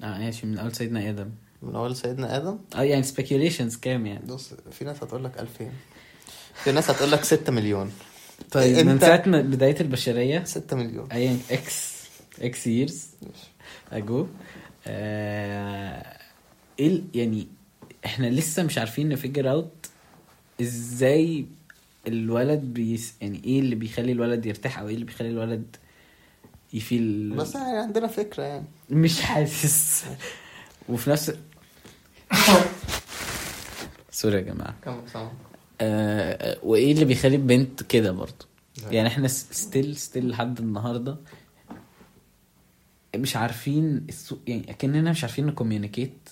آه 0.02 0.18
ماشي. 0.18 0.46
من 0.46 0.58
أول 0.58 0.74
سيدنا 0.74 1.08
آدم. 1.08 1.30
من 1.62 1.74
أول 1.74 1.96
سيدنا 1.96 2.36
آدم؟ 2.36 2.58
آه 2.76 2.82
يعني 2.82 3.02
speculations 3.04 3.78
كام 3.80 4.06
يعني؟ 4.06 4.26
بص 4.26 4.54
في 4.70 4.84
ناس 4.84 5.02
هتقول 5.02 5.24
لك 5.24 5.40
2000 5.40 5.70
في 6.54 6.72
ناس 6.72 6.90
هتقول 6.90 7.10
لك 7.12 7.24
6 7.24 7.52
مليون. 7.52 7.92
طيب 8.50 8.84
من 8.86 8.92
انت- 8.92 9.00
ساعة 9.04 9.22
ما 9.26 9.40
بداية 9.40 9.80
البشرية؟ 9.80 10.44
6 10.44 10.76
مليون. 10.76 11.12
ايا 11.12 11.38
إكس 11.50 11.96
إكس 12.40 12.66
ييرز. 12.66 13.06
أجو. 13.92 14.26
إيه 14.86 16.16
يعني 17.14 17.48
إحنا 18.04 18.26
لسه 18.26 18.62
مش 18.62 18.78
عارفين 18.78 19.08
ن 19.08 19.14
figure 19.14 19.50
out 19.50 19.86
إزاي 20.60 21.46
الولد 22.06 22.60
at 22.60 22.76
peace 22.76 23.14
يعني 23.20 23.40
إيه 23.44 23.60
اللي 23.60 23.74
بيخلي 23.74 24.12
الولد 24.12 24.46
يرتاح 24.46 24.78
أو 24.78 24.88
إيه 24.88 24.94
اللي 24.94 25.04
بيخلي 25.04 25.30
الولد 25.30 25.76
ي 26.72 26.83
feel. 26.83 27.34
بس 27.36 27.54
يعني 27.54 27.78
عندنا 27.78 28.06
فكرة 28.06 28.42
يعني. 28.42 28.66
مش 28.90 29.20
حاسس. 29.20 30.04
وفي 30.88 31.10
نفس 31.10 31.32
sorry 34.10 34.36
يا 34.36 34.42
جماعة. 34.42 34.74
كم 34.84 35.00
سنة 35.12 35.32
آه 35.80 36.58
وايه 36.62 36.92
اللي 36.92 37.04
بيخلي 37.04 37.36
البنت 37.36 37.82
كده 37.82 38.12
برضه؟ 38.12 38.46
يعني 38.90 39.08
إحنا 39.08 39.28
still 39.28 39.96
still 39.96 40.28
لحد 40.28 40.58
النهارده 40.58 41.16
مش 43.16 43.36
عارفين 43.36 44.06
السو... 44.08 44.36
يعني 44.46 44.70
أكننا 44.70 45.10
مش 45.10 45.24
عارفين 45.24 45.46
ن 45.46 45.53
communicate 45.53 46.28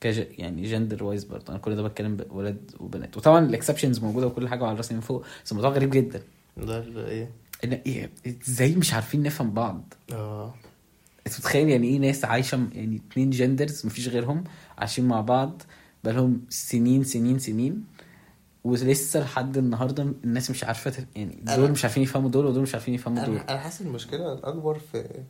كج... 0.00 0.24
يعني 0.38 0.62
gender 0.62 1.04
wise 1.04 1.24
برضه. 1.24 1.44
أنا 1.48 1.58
كل 1.58 1.76
ده 1.76 1.82
بتكلم 1.82 2.16
بولاد 2.16 2.70
وبنات. 2.80 3.16
وطبعا 3.16 3.46
ال 3.46 3.51
exceptions 3.51 3.98
موجودة 4.00 4.26
وكل 4.26 4.48
حاجة 4.48 4.62
وعلى 4.62 4.76
رأسي 4.76 4.94
من 4.94 5.00
فوق 5.00 5.24
بس 5.44 5.52
الموضوع 5.52 5.70
غريب 5.70 5.90
جدا. 5.90 6.22
ده 6.56 7.08
إيه؟ 7.08 7.30
ان 7.64 7.72
إيه... 7.72 8.10
إزاي 8.46 8.74
مش 8.74 8.94
عارفين 8.94 9.22
نفهم 9.22 9.50
بعض؟ 9.50 9.94
آه. 10.12 10.54
أنت 11.26 11.38
متخيل 11.38 11.68
يعني 11.68 11.86
إيه 11.86 11.98
ناس 11.98 12.24
عايشة 12.24 12.68
يعني 12.72 13.00
اتنين 13.10 13.30
جندرز 13.30 13.86
مفيش 13.86 14.08
غيرهم 14.08 14.44
عايشين 14.78 15.04
مع 15.08 15.20
بعض 15.20 15.62
بقالهم 16.04 16.40
سنين 16.48 17.04
سنين 17.04 17.38
سنين؟ 17.38 17.84
ولسه 18.64 19.20
لحد 19.20 19.56
النهارده 19.56 20.02
الناس 20.02 20.50
مش 20.50 20.64
عارفة 20.64 21.06
يعني 21.16 21.38
دول 21.56 21.70
مش 21.70 21.84
عارفين 21.84 22.02
يفهموا 22.02 22.30
دول 22.30 22.46
ودول 22.46 22.62
مش 22.62 22.74
عارفين 22.74 22.94
يفهموا 22.94 23.24
دول. 23.24 23.36
أنا 23.36 23.58
حاسس 23.60 23.80
المشكلة 23.80 24.32
الأكبر 24.32 24.78
في 24.78 25.22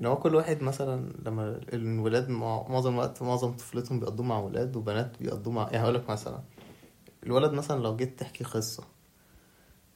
إن 0.00 0.06
هو 0.06 0.16
كل 0.16 0.34
واحد 0.34 0.62
مثلا 0.62 1.12
لما 1.26 1.60
الولاد 1.72 2.28
مع- 2.28 2.68
معظم 2.68 2.94
الوقت 2.94 3.22
معظم 3.22 3.52
طفولتهم 3.52 4.00
بيقضوه 4.00 4.26
مع 4.26 4.38
ولاد 4.38 4.76
وبنات 4.76 5.12
بيقضوه 5.20 5.52
مع 5.52 5.62
يعني 5.72 5.84
هقول 5.84 5.94
لك 5.94 6.10
مثلا 6.10 6.40
الولد 7.26 7.52
مثلا 7.52 7.82
لو 7.82 7.96
جيت 7.96 8.18
تحكي 8.20 8.44
قصة 8.44 8.84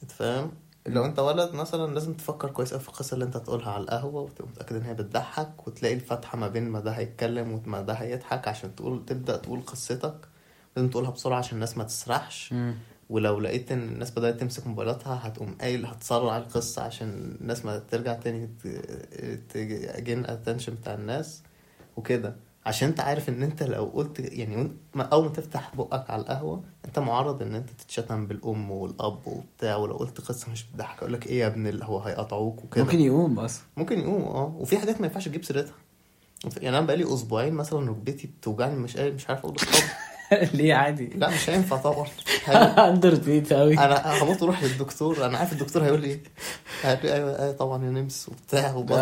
أنت 0.02 0.10
فاهم؟ 0.12 0.50
لو 0.86 1.04
أنت 1.04 1.18
ولد 1.18 1.54
مثلا 1.54 1.94
لازم 1.94 2.14
تفكر 2.14 2.50
كويس 2.50 2.70
قوي 2.72 2.80
في 2.80 2.88
القصة 2.88 3.14
اللي 3.14 3.24
أنت 3.24 3.36
هتقولها 3.36 3.70
على 3.70 3.82
القهوة 3.82 4.22
وتبقى 4.22 4.48
متأكد 4.50 4.76
إن 4.76 4.82
هي 4.82 4.94
بتضحك 4.94 5.66
وتلاقي 5.66 5.94
الفتحه 5.94 6.38
ما 6.38 6.48
بين 6.48 6.68
ما 6.68 6.80
ده 6.80 6.90
هيتكلم 6.90 7.52
وما 7.52 7.80
ده 7.80 7.92
هيضحك 7.92 8.48
عشان 8.48 8.74
تقول 8.74 9.04
تبدأ 9.06 9.36
تقول 9.36 9.60
قصتك. 9.62 10.16
لازم 10.76 10.88
تقولها 10.90 11.10
بسرعة 11.10 11.38
عشان 11.38 11.54
الناس 11.54 11.78
ما 11.78 11.84
تسرحش. 11.84 12.52
مم. 12.52 12.74
ولو 13.10 13.40
لقيت 13.40 13.72
إن 13.72 13.82
الناس 13.82 14.10
بدأت 14.10 14.40
تمسك 14.40 14.66
موبايلاتها 14.66 15.20
هتقوم 15.22 15.56
قايل 15.60 15.86
هتسرع 15.86 16.36
القصة 16.36 16.82
عشان 16.82 17.36
الناس 17.40 17.64
ما 17.64 17.78
ترجع 17.78 18.12
تاني 18.14 18.48
تجين 19.54 20.26
اتنشن 20.26 20.74
بتاع 20.74 20.94
الناس 20.94 21.42
وكده. 21.96 22.36
عشان 22.66 22.88
أنت 22.88 23.00
عارف 23.00 23.28
إن 23.28 23.42
أنت 23.42 23.62
لو 23.62 23.84
قلت 23.84 24.20
يعني 24.20 24.72
أول 24.96 25.24
ما 25.24 25.30
تفتح 25.30 25.76
بقك 25.76 26.10
على 26.10 26.22
القهوة 26.22 26.62
أنت 26.84 26.98
معرض 26.98 27.42
إن 27.42 27.54
أنت 27.54 27.70
تتشتم 27.70 28.26
بالأم 28.26 28.70
والأب 28.70 29.26
وبتاع. 29.26 29.76
ولو 29.76 29.94
قلت 29.96 30.20
قصة 30.20 30.50
مش 30.52 30.64
بتضحك 30.64 30.98
أقول 30.98 31.12
لك 31.12 31.26
إيه 31.26 31.40
يا 31.40 31.46
ابن 31.46 31.66
اللي 31.66 31.84
هو 31.84 31.98
هيقطعوك 32.00 32.64
وكده. 32.64 32.84
ممكن 32.84 33.00
يقوم 33.00 33.38
أصلا 33.38 33.64
ممكن 33.76 34.00
يقوم 34.00 34.22
آه. 34.22 34.56
وفي 34.58 34.78
حاجات 34.78 35.00
ما 35.00 35.06
ينفعش 35.06 35.28
تجيب 35.28 35.44
سيرتها. 35.44 35.74
يعني 36.56 36.78
أنا 36.78 36.86
بقالي 36.86 37.14
أسبوعين 37.14 37.54
مثلا 37.54 37.90
ركبتي 37.90 38.26
بتوجعني 38.26 38.76
مش 38.76 38.96
مش 38.96 39.28
عارف 39.30 39.40
أقول 39.40 39.56
ليه 40.54 40.74
عادي؟ 40.74 41.06
لا 41.14 41.28
مش 41.30 41.50
هينفع 41.50 41.76
طبعا. 41.76 42.06
اندر 42.90 43.16
تريت 43.16 43.52
قوي 43.52 43.78
أنا 43.78 44.22
هموت 44.22 44.42
وأروح 44.42 44.62
للدكتور. 44.62 45.26
أنا 45.26 45.38
عارف 45.38 45.52
الدكتور 45.52 45.84
هيقول 45.84 46.00
لي 46.00 46.08
إيه. 46.08 46.20
هيقول 46.82 47.02
لي 47.06 47.14
أيوه 47.14 47.38
أيوه 47.42 47.52
طبعا 47.52 47.84
يا 47.84 47.90
نمس 47.90 48.28
وبتاع 48.28 48.70
أقول 48.70 48.84
لك 48.84 48.92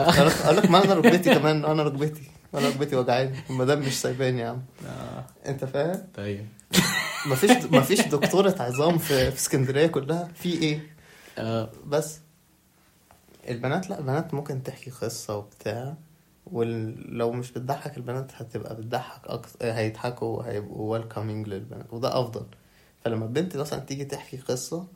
أقول 0.44 0.56
لك 0.56 0.70
ما 0.70 0.84
أنا 0.84 0.94
ركبتي 1.00 1.34
كمان 1.34 1.64
أنا 1.64 1.82
ركبتي. 1.82 2.22
أنا 2.54 2.68
ركبتي 2.68 2.96
وجعاني. 2.96 3.36
المدام 3.50 3.78
مش 3.80 4.00
سايباني 4.00 4.40
يا 4.40 4.48
عم. 4.48 4.62
آه، 4.86 5.24
أنت 5.50 5.64
فاهم؟ 5.64 6.02
طيب. 6.16 6.46
مفيش 7.30 7.50
مفيش 7.50 8.00
دكتورة 8.00 8.54
عظام 8.60 8.98
في 8.98 9.30
في 9.30 9.36
اسكندرية 9.38 9.86
كلها. 9.86 10.28
في 10.34 10.52
إيه؟ 10.62 10.80
آه. 11.38 11.70
بس. 11.86 12.18
البنات 13.48 13.90
لا 13.90 13.98
البنات 13.98 14.34
ممكن 14.34 14.62
تحكي 14.62 14.90
قصة 14.90 15.36
وبتاع. 15.36 15.94
ولو 16.46 17.32
مش 17.32 17.52
بتضحك 17.52 17.96
البنات 17.96 18.32
هتبقى 18.34 18.76
بتضحك 18.76 19.20
أكتر 19.26 19.56
هيضحكوا 19.62 20.38
وهيبقوا 20.38 20.92
welcoming 20.92 21.48
للبنات 21.48 21.92
وده 21.92 22.20
أفضل. 22.20 22.46
فلما 23.04 23.24
البنت 23.24 23.56
مثلا 23.56 23.80
تيجي 23.80 24.04
تحكي 24.04 24.36
قصة 24.36 24.86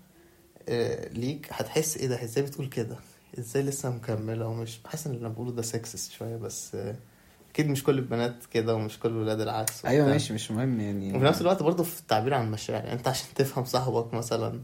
آه، 0.69 1.09
ليك 1.09 1.49
هتحس 1.53 1.97
إيه 1.97 2.07
ده؟ 2.09 2.25
إزاي 2.25 2.45
بتقول 2.45 2.67
كده؟ 2.67 2.97
إزاي 3.39 3.63
لسه 3.63 3.91
مكملة؟ 3.91 4.47
ومش 4.47 4.79
بحس 4.85 5.07
إن 5.07 5.15
اللي 5.15 5.27
أنا 5.27 5.35
بقوله 5.35 5.53
ده 5.53 5.63
sexist 5.63 6.13
شوية 6.13 6.37
بس 6.37 6.75
آه، 6.75 6.97
أكيد 7.51 7.69
مش 7.69 7.85
كل 7.85 7.99
البنات 7.99 8.47
كده 8.53 8.75
ومش 8.75 8.99
كل 8.99 9.09
الولاد 9.09 9.41
العكس 9.41 9.87
أيوه. 9.87 10.07
ماشي 10.07 10.35
مش 10.35 10.51
مهم 10.51 10.81
يعني. 10.81 11.17
وفي 11.17 11.25
نفس 11.25 11.41
الوقت 11.41 11.63
برضه 11.63 11.85
في 11.85 12.01
التعبير 12.01 12.35
عن 12.35 12.47
المشاعر 12.47 12.85
يعني 12.85 12.99
أنت 12.99 13.09
عشان 13.09 13.27
تفهم 13.35 13.65
صاحبك 13.65 14.15
مثلا 14.15 14.61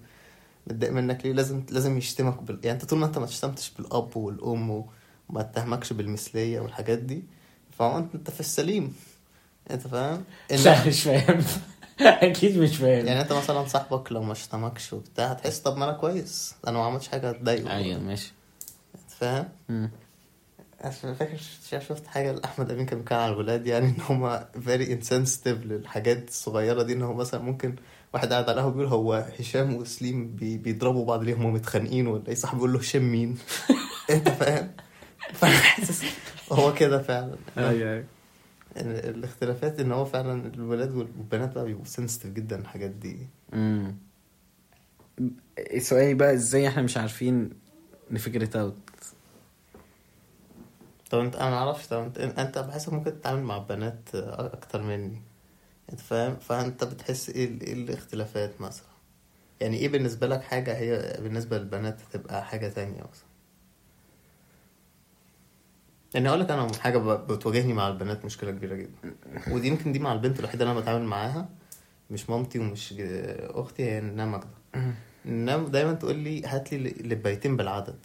متضايق 0.67 0.93
منك 0.93 1.27
ليه 1.27 1.33
لازم 1.33 1.63
لازم 1.71 1.99
يشتمك 1.99 2.43
بال... 2.43 2.59
يعني 2.65 2.81
أنت 2.83 2.91
طول 2.91 2.99
ما 2.99 3.07
أنت 3.07 3.19
ما 3.19 3.27
تشتمتش 3.27 3.71
بالأب 3.79 4.17
والأم 4.17 4.85
وما 5.33 5.41
اتهمكش 5.41 5.93
بالمثلية 5.93 6.61
والحاجات 6.61 6.99
دي. 6.99 7.23
فهو 7.79 7.99
انت 7.99 8.15
انت 8.15 8.31
في 8.31 8.41
السليم. 8.41 8.95
انت 9.71 9.87
فاهم؟ 9.87 10.25
لا 10.65 10.87
مش 10.87 11.03
فاهم. 11.03 11.45
أكيد 12.01 12.59
مش 12.59 12.77
فاهم. 12.77 13.07
يعني 13.07 13.21
انت 13.21 13.33
مثلا 13.33 13.67
صاحبك 13.69 14.13
لو 14.13 14.23
ما 14.23 14.35
شتمكش 14.35 14.93
وبتاع 14.93 15.27
هتحس 15.27 15.59
طب 15.59 15.77
ما 15.77 15.85
أنا 15.85 15.93
كويس. 15.93 16.55
أنا 16.69 16.79
ما 16.79 16.85
عملتش 16.85 17.09
حاجة 17.09 17.33
تضايقه. 17.33 17.77
أيوه 17.77 18.01
ماشي. 18.01 18.33
انت 18.95 19.11
فاهم؟ 19.11 19.91
عشان 20.81 21.15
فاكر 21.15 21.37
شفت- 21.71 22.07
حاجة 22.07 22.33
لأحمد 22.33 22.71
أمين 22.71 22.87
كان 22.87 22.99
بيتكلم 22.99 23.19
على 23.19 23.33
الولاد 23.33 23.67
يعني 23.67 23.87
إن 23.87 23.97
هما 24.11 24.49
very 24.57 24.87
insensitive 25.03 25.47
للحاجات 25.67 26.29
الصغيرة 26.29 26.83
دي 26.83 26.93
إن 26.93 27.03
هو 27.03 27.15
مثلا 27.15 27.43
ممكن 27.43 27.77
واحد 28.15 28.33
قاعد 28.33 28.45
على 28.45 28.53
القهوة 28.53 28.71
بيقول 28.73 28.87
هو 28.87 29.27
هشام 29.41 29.75
وسليم 29.77 30.37
بي 30.37 30.59
بيضربوا 30.59 31.05
بعض 31.07 31.23
ليه؟ 31.23 31.35
هما 31.35 31.51
متخانقين 31.51 32.07
ولا 32.07 32.29
إيه؟ 32.29 32.35
صاحبي 32.35 32.57
بيقول 32.57 32.73
له 32.73 32.79
هشام 32.79 33.13
مين؟ 33.13 33.39
أنت 34.11 34.29
فاهم؟ 34.29 34.71
فأنا 35.33 35.53
حاسس 35.55 36.05
هو 36.53 36.75
كده 36.75 37.03
فعلا. 37.03 37.37
أيوه 37.59 38.05
ال- 38.77 39.09
الاختلافات 39.17 39.81
إن 39.81 39.93
هو 39.93 40.05
فعلا 40.05 40.47
الولاد 40.55 40.95
والبنات 40.95 41.55
بقى 41.55 41.65
بيبقوا 41.65 41.85
sensitive 41.85 42.27
جدا 42.27 42.59
الحاجات 42.59 42.91
دي. 42.91 43.27
امم 43.55 43.97
سؤالي 45.79 46.15
بقى 46.15 46.35
إزاي 46.35 46.69
إحنا 46.69 46.83
مش 46.83 46.97
عارفين 46.97 47.51
ن 48.11 48.18
figure 48.18 48.61
out 48.61 48.75
طب 51.11 51.19
أنت 51.19 51.37
أنا 51.37 51.51
معرفش 51.51 51.87
طب 51.87 51.99
أنت 52.19 52.19
أنت 52.39 52.59
بحسك 52.59 52.93
ممكن 52.93 53.21
تتعامل 53.21 53.43
مع 53.43 53.59
بنات 53.59 54.09
أكتر 54.15 54.83
مني. 54.83 55.23
أنت 55.93 56.01
فاهم؟ 56.01 56.37
فأنت 56.37 56.85
بتحس 56.85 57.31
إيه 57.31 57.45
ال- 57.49 57.61
إيه 57.63 57.73
الاختلافات 57.73 58.61
مثلا؟ 58.61 58.87
يعني 59.61 59.77
إيه 59.77 59.89
بالنسبة 59.89 60.27
لك 60.27 60.43
حاجة 60.43 60.77
هي 60.79 61.17
بالنسبة 61.23 61.59
للبنات 61.59 61.97
تبقى 62.13 62.45
حاجة 62.45 62.69
تانية 62.69 63.01
مثلا؟ 63.01 63.32
يعني 66.15 66.29
أقول 66.29 66.41
لك 66.41 66.51
أنا 66.51 66.69
حاجة 66.81 66.99
بتواجهني 66.99 67.73
مع 67.73 67.89
البنات 67.89 68.25
مشكلة 68.25 68.51
كبيرة 68.51 68.75
جدا. 68.75 69.15
ودي 69.51 69.69
يمكن 69.69 69.93
دي 69.93 69.99
مع 69.99 70.13
البنت 70.13 70.41
الوحيدة 70.41 70.65
اللي 70.65 70.73
أنا 70.73 70.81
بتعامل 70.81 71.05
معاها 71.05 71.49
مش 72.11 72.31
مامتي 72.31 72.59
ومش 72.59 72.95
أختي 73.41 73.83
هي 73.83 73.99
إنها 73.99 74.27
ماجدة. 74.27 74.49
إنها 75.27 75.57
دايما 75.57 75.93
تقول 75.93 76.17
لي 76.17 76.47
هات 76.47 76.73
لي 76.75 76.95
لبيتين 77.01 77.57
بالعدد. 77.57 77.97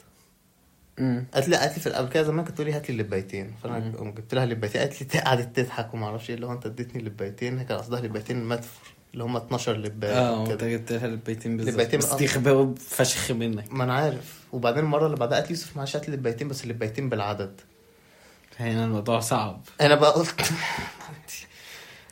قالت 1.34 1.48
لي 1.50 1.56
قالت 1.56 1.74
لي 1.74 1.80
في 1.80 1.90
قبل 1.90 2.10
كده 2.10 2.24
زمان 2.24 2.46
كانت 2.46 2.56
تقول 2.56 2.68
لي 2.68 2.74
هات 2.74 2.90
لي 2.90 2.98
لبيتين. 2.98 3.54
فأنا 3.64 3.80
جبت 3.90 4.34
لها 4.34 4.46
لبيتين. 4.46 4.82
قالت 4.82 5.16
لي 5.16 5.22
قعدت 5.22 5.60
تضحك 5.60 5.94
وما 5.94 6.06
أعرفش 6.06 6.30
إيه 6.30 6.36
اللي 6.36 6.48
هو 6.48 6.52
أنت 6.52 6.66
اديتني 6.66 7.02
لبيتين. 7.02 7.58
هي 7.60 7.66
كان 7.66 7.78
قصدها 7.78 8.02
لبيتين 8.02 8.44
مدفر 8.44 8.94
اللي 9.14 9.24
هم 9.24 9.38
12 9.38 9.78
لباية 9.78 10.14
آه 10.14 10.52
انت 10.52 10.64
جبت 10.64 10.92
لها 10.92 11.06
البيتين 11.06 11.58
بالظبط. 11.58 11.96
بس 11.96 12.06
آه. 12.06 12.18
دي 12.18 12.28
خباوة 12.28 12.76
فشخ 12.76 13.32
منك. 13.32 13.74
ما 13.74 13.84
أنا 13.84 13.94
عارف. 13.94 14.44
وبعدين 14.52 14.84
المرة 14.84 15.06
اللي 15.06 15.18
بعدها 15.18 15.38
قالت 15.38 15.52
لي 15.52 15.58
يوسف 15.58 15.78
معلش 15.78 15.96
هات 15.96 16.10
لي 16.10 16.16
لبيتين 16.16 16.48
بس 16.48 16.66
لبيتين 16.66 17.10
بالعدد. 17.10 17.62
هنا 18.60 18.86
الموضوع 18.86 19.20
صعب 19.20 19.62
أنا 19.82 19.96
بقى 19.96 20.12
قلت 20.12 20.42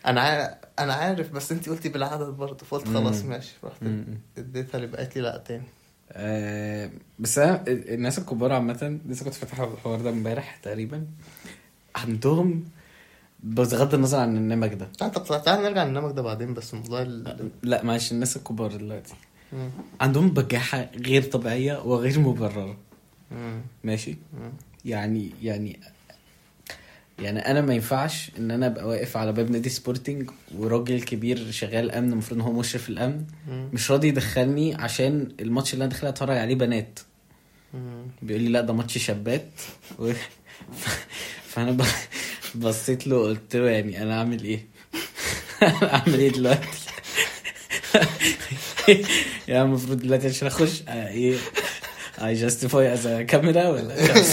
أنا 0.05 0.21
عارف 0.21 0.53
أنا 0.79 0.93
عارف 0.93 1.31
بس 1.31 1.51
انت 1.51 1.69
قلتي 1.69 1.89
بالعدد 1.89 2.27
برضه 2.27 2.65
فقلت 2.65 2.88
خلاص. 2.88 3.23
ماشي 3.23 3.53
رحت. 3.63 3.84
اديتها 4.38 4.77
اللي 4.77 4.97
قالت 4.97 5.15
لي 5.15 5.21
لا 5.21 5.38
تاني 5.38 5.63
آه 6.12 6.89
بس 7.19 7.38
أنا 7.38 7.63
الناس 7.67 8.17
الكبار 8.19 8.51
عامة 8.53 8.99
لسه 9.05 9.25
كنت 9.25 9.34
فاتح 9.34 9.60
الحوار 9.60 10.01
ده 10.01 10.10
امبارح 10.10 10.55
تقريبا 10.63 11.05
عندهم 11.95 12.63
بغض 13.43 13.93
النظر 13.93 14.17
عن 14.19 14.38
النمج 14.38 14.73
ده 14.73 14.88
تعال 14.97 15.12
طب 15.12 15.41
تعال 15.43 15.63
نرجع 15.63 15.84
للنمط 15.84 16.13
ده 16.13 16.21
بعدين 16.21 16.53
بس 16.53 16.73
موضوع 16.73 17.01
ال... 17.01 17.49
لا 17.63 17.84
معلش 17.84 18.12
الناس 18.12 18.38
الكبار 18.38 18.71
دلوقتي. 18.75 19.13
عندهم 20.01 20.29
بجاحة 20.29 20.89
غير 21.05 21.23
طبيعية 21.23 21.79
وغير 21.81 22.19
مبررة. 22.19 22.77
ماشي 23.84 24.12
مم. 24.34 24.51
يعني 24.86 25.31
يعني 25.41 25.79
يعني 27.19 27.39
أنا 27.39 27.62
ما 27.62 27.73
ينفعش 27.73 28.32
إن 28.39 28.51
أنا 28.51 28.65
أبقى 28.67 28.88
واقف 28.88 29.17
على 29.17 29.32
باب 29.32 29.51
نادي 29.51 29.69
سبورتنج 29.69 30.30
وراجل 30.58 31.01
كبير 31.01 31.51
شغال 31.51 31.91
أمن 31.91 32.12
المفروض 32.12 32.39
إن 32.39 32.45
هو 32.45 32.51
مشرف 32.54 32.89
الأمن. 32.89 33.23
مش 33.73 33.91
راضي 33.91 34.08
يدخلني 34.08 34.75
عشان 34.75 35.28
الماتش 35.39 35.73
اللي 35.73 35.84
أنا 35.86 35.91
داخل 35.91 36.08
أتفرج 36.08 36.38
عليه 36.38 36.56
بنات. 36.56 36.99
بيقول 38.21 38.41
لي 38.43 38.49
لا 38.49 38.62
ده 38.62 38.73
ماتش 38.73 38.97
شابات 38.97 39.49
و... 39.99 40.13
ف... 40.73 41.06
فأنا 41.49 41.71
ب... 41.71 41.82
بصيت 42.62 43.08
له 43.08 43.23
قلت 43.23 43.56
له 43.56 43.69
يعني 43.69 44.04
أنا 44.04 44.17
أعمل 44.19 44.43
إيه 44.43 44.65
أعمل 45.63 46.19
إيه 46.19 46.30
دلوقتي 46.30 46.67
يعني 49.47 49.63
المفروض 49.63 49.99
دلوقتي 49.99 50.28
عشان 50.28 50.47
أخش 50.47 50.82
آه، 50.88 51.08
إيه 51.08 51.36
اي 52.21 52.34
جاستيفاي 52.34 52.93
از 52.93 53.08
كاميرا 53.08 53.69
ولا 53.69 53.95
إيه؟ 53.95 54.23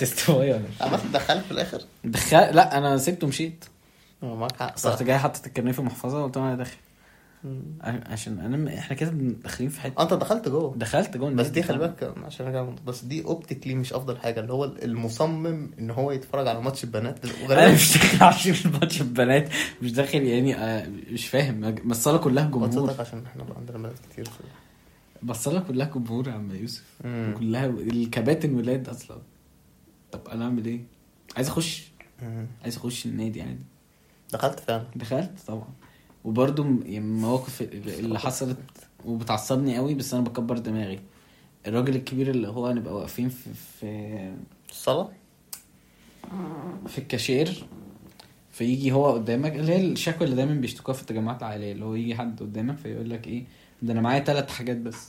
تستيفاي 0.00 0.50
ولا 0.52 0.62
عملت 0.80 1.02
دخلت 1.12 1.44
في 1.44 1.50
الآخر؟ 1.50 1.80
دخل 2.04 2.36
لا 2.36 2.78
أنا 2.78 2.98
سبته 2.98 3.24
ومشيت. 3.26 3.64
هو 4.24 4.36
معاك 4.36 4.56
حق 4.56 4.76
صح. 4.78 4.90
رحت 4.90 5.02
جاي 5.02 5.18
حاطط 5.18 5.46
الكارنيه 5.46 5.72
في 5.72 5.82
محفظه 5.82 6.20
وقلت 6.20 6.36
له 6.36 6.42
أنا 6.44 6.56
داخل. 6.56 6.76
عشان 7.82 8.38
أنا 8.38 8.78
إحنا 8.78 8.96
كده 8.96 9.10
داخلين 9.10 9.70
في 9.70 9.80
حتة. 9.80 9.98
آه 9.98 10.02
أنت 10.02 10.14
دخلت 10.14 10.48
جوه. 10.48 10.74
دخلت 10.76 11.16
جوه 11.16 11.30
بس 11.30 11.46
دي 11.46 11.62
خلي. 11.62 11.78
بالك 11.78 12.14
عشان 12.24 12.46
أرجع 12.46 12.66
بس 12.86 13.04
دي 13.04 13.24
اوبتيكلي 13.24 13.74
مش 13.74 13.92
أفضل 13.92 14.16
حاجة 14.18 14.40
اللي 14.40 14.52
هو 14.52 14.64
المصمم 14.64 15.70
إن 15.78 15.90
هو 15.90 16.12
يتفرج 16.12 16.48
على 16.48 16.60
ماتش 16.60 16.84
البنات. 16.84 17.18
أنا 17.50 17.72
مش 17.72 17.92
داخل 17.98 18.24
عشان 18.24 18.54
الماتش 18.64 19.00
البنات 19.00 19.48
مش 19.82 19.92
داخل 19.92 20.22
يعني 20.22 20.56
آه، 20.56 20.86
مش 21.10 21.26
فاهم. 21.28 21.64
الصاله 21.90 22.18
كلها 22.18 22.44
جمهور. 22.44 22.68
بتصدق 22.68 23.00
عشان 23.00 23.22
إحنا 23.26 23.44
بقى 23.44 23.56
عندنا 23.58 23.78
بنات 23.78 23.94
كتير 24.12 24.24
في 24.24 25.30
الصاله 25.30 25.60
كلها 25.60 25.86
جمهور 25.86 26.28
يا 26.28 26.32
عم 26.32 26.54
يوسف. 26.54 26.82
كلها 27.38 27.66
الكباتن 27.66 28.54
ولاد 28.54 28.88
أصلا. 28.88 29.18
طب 30.12 30.20
أنا 30.32 30.44
اعمل 30.44 30.64
إيه؟ 30.66 30.80
عايز 31.36 31.48
اخش. 31.48 31.88
عايز 32.62 32.76
اخش 32.76 33.06
النادي 33.06 33.42
عادي. 33.42 33.64
دخلت 34.32 34.60
فعلا؟ 34.60 34.84
دخلت 34.96 35.30
طبعا. 35.46 35.68
وبرده 36.24 36.62
المواقف 36.62 37.62
اللي 37.62 38.18
حصلت 38.18 38.58
وبتعصبني 39.04 39.76
قوي 39.76 39.94
بس 39.94 40.14
أنا 40.14 40.24
بكبر 40.24 40.58
دماغي. 40.58 41.00
الراجل 41.66 41.96
الكبير 41.96 42.30
اللي 42.30 42.48
هو 42.48 42.66
هنبقى 42.66 42.94
واقفين 42.94 43.28
في 43.28 43.54
في 43.54 44.34
الصلاه 44.70 45.10
في 46.86 46.98
الكاشير 46.98 47.64
فيجي 48.52 48.92
هو 48.92 49.12
قدامك 49.12 49.56
اللي 49.56 49.72
هي 49.72 49.86
الشكوى 49.86 50.24
اللي 50.24 50.36
دايما 50.36 50.54
بيشتكوها 50.54 50.94
في 50.96 51.02
التجمعات 51.02 51.38
العائلية 51.38 51.72
اللي 51.72 51.84
هو 51.84 51.94
يجي 51.94 52.14
حد 52.14 52.40
قدامك 52.40 52.76
فيقول 52.78 53.10
لك 53.10 53.26
إيه 53.26 53.44
ده 53.82 53.92
أنا 53.92 54.00
معايا 54.00 54.24
ثلاث 54.24 54.50
حاجات 54.50 54.76
بس. 54.76 55.08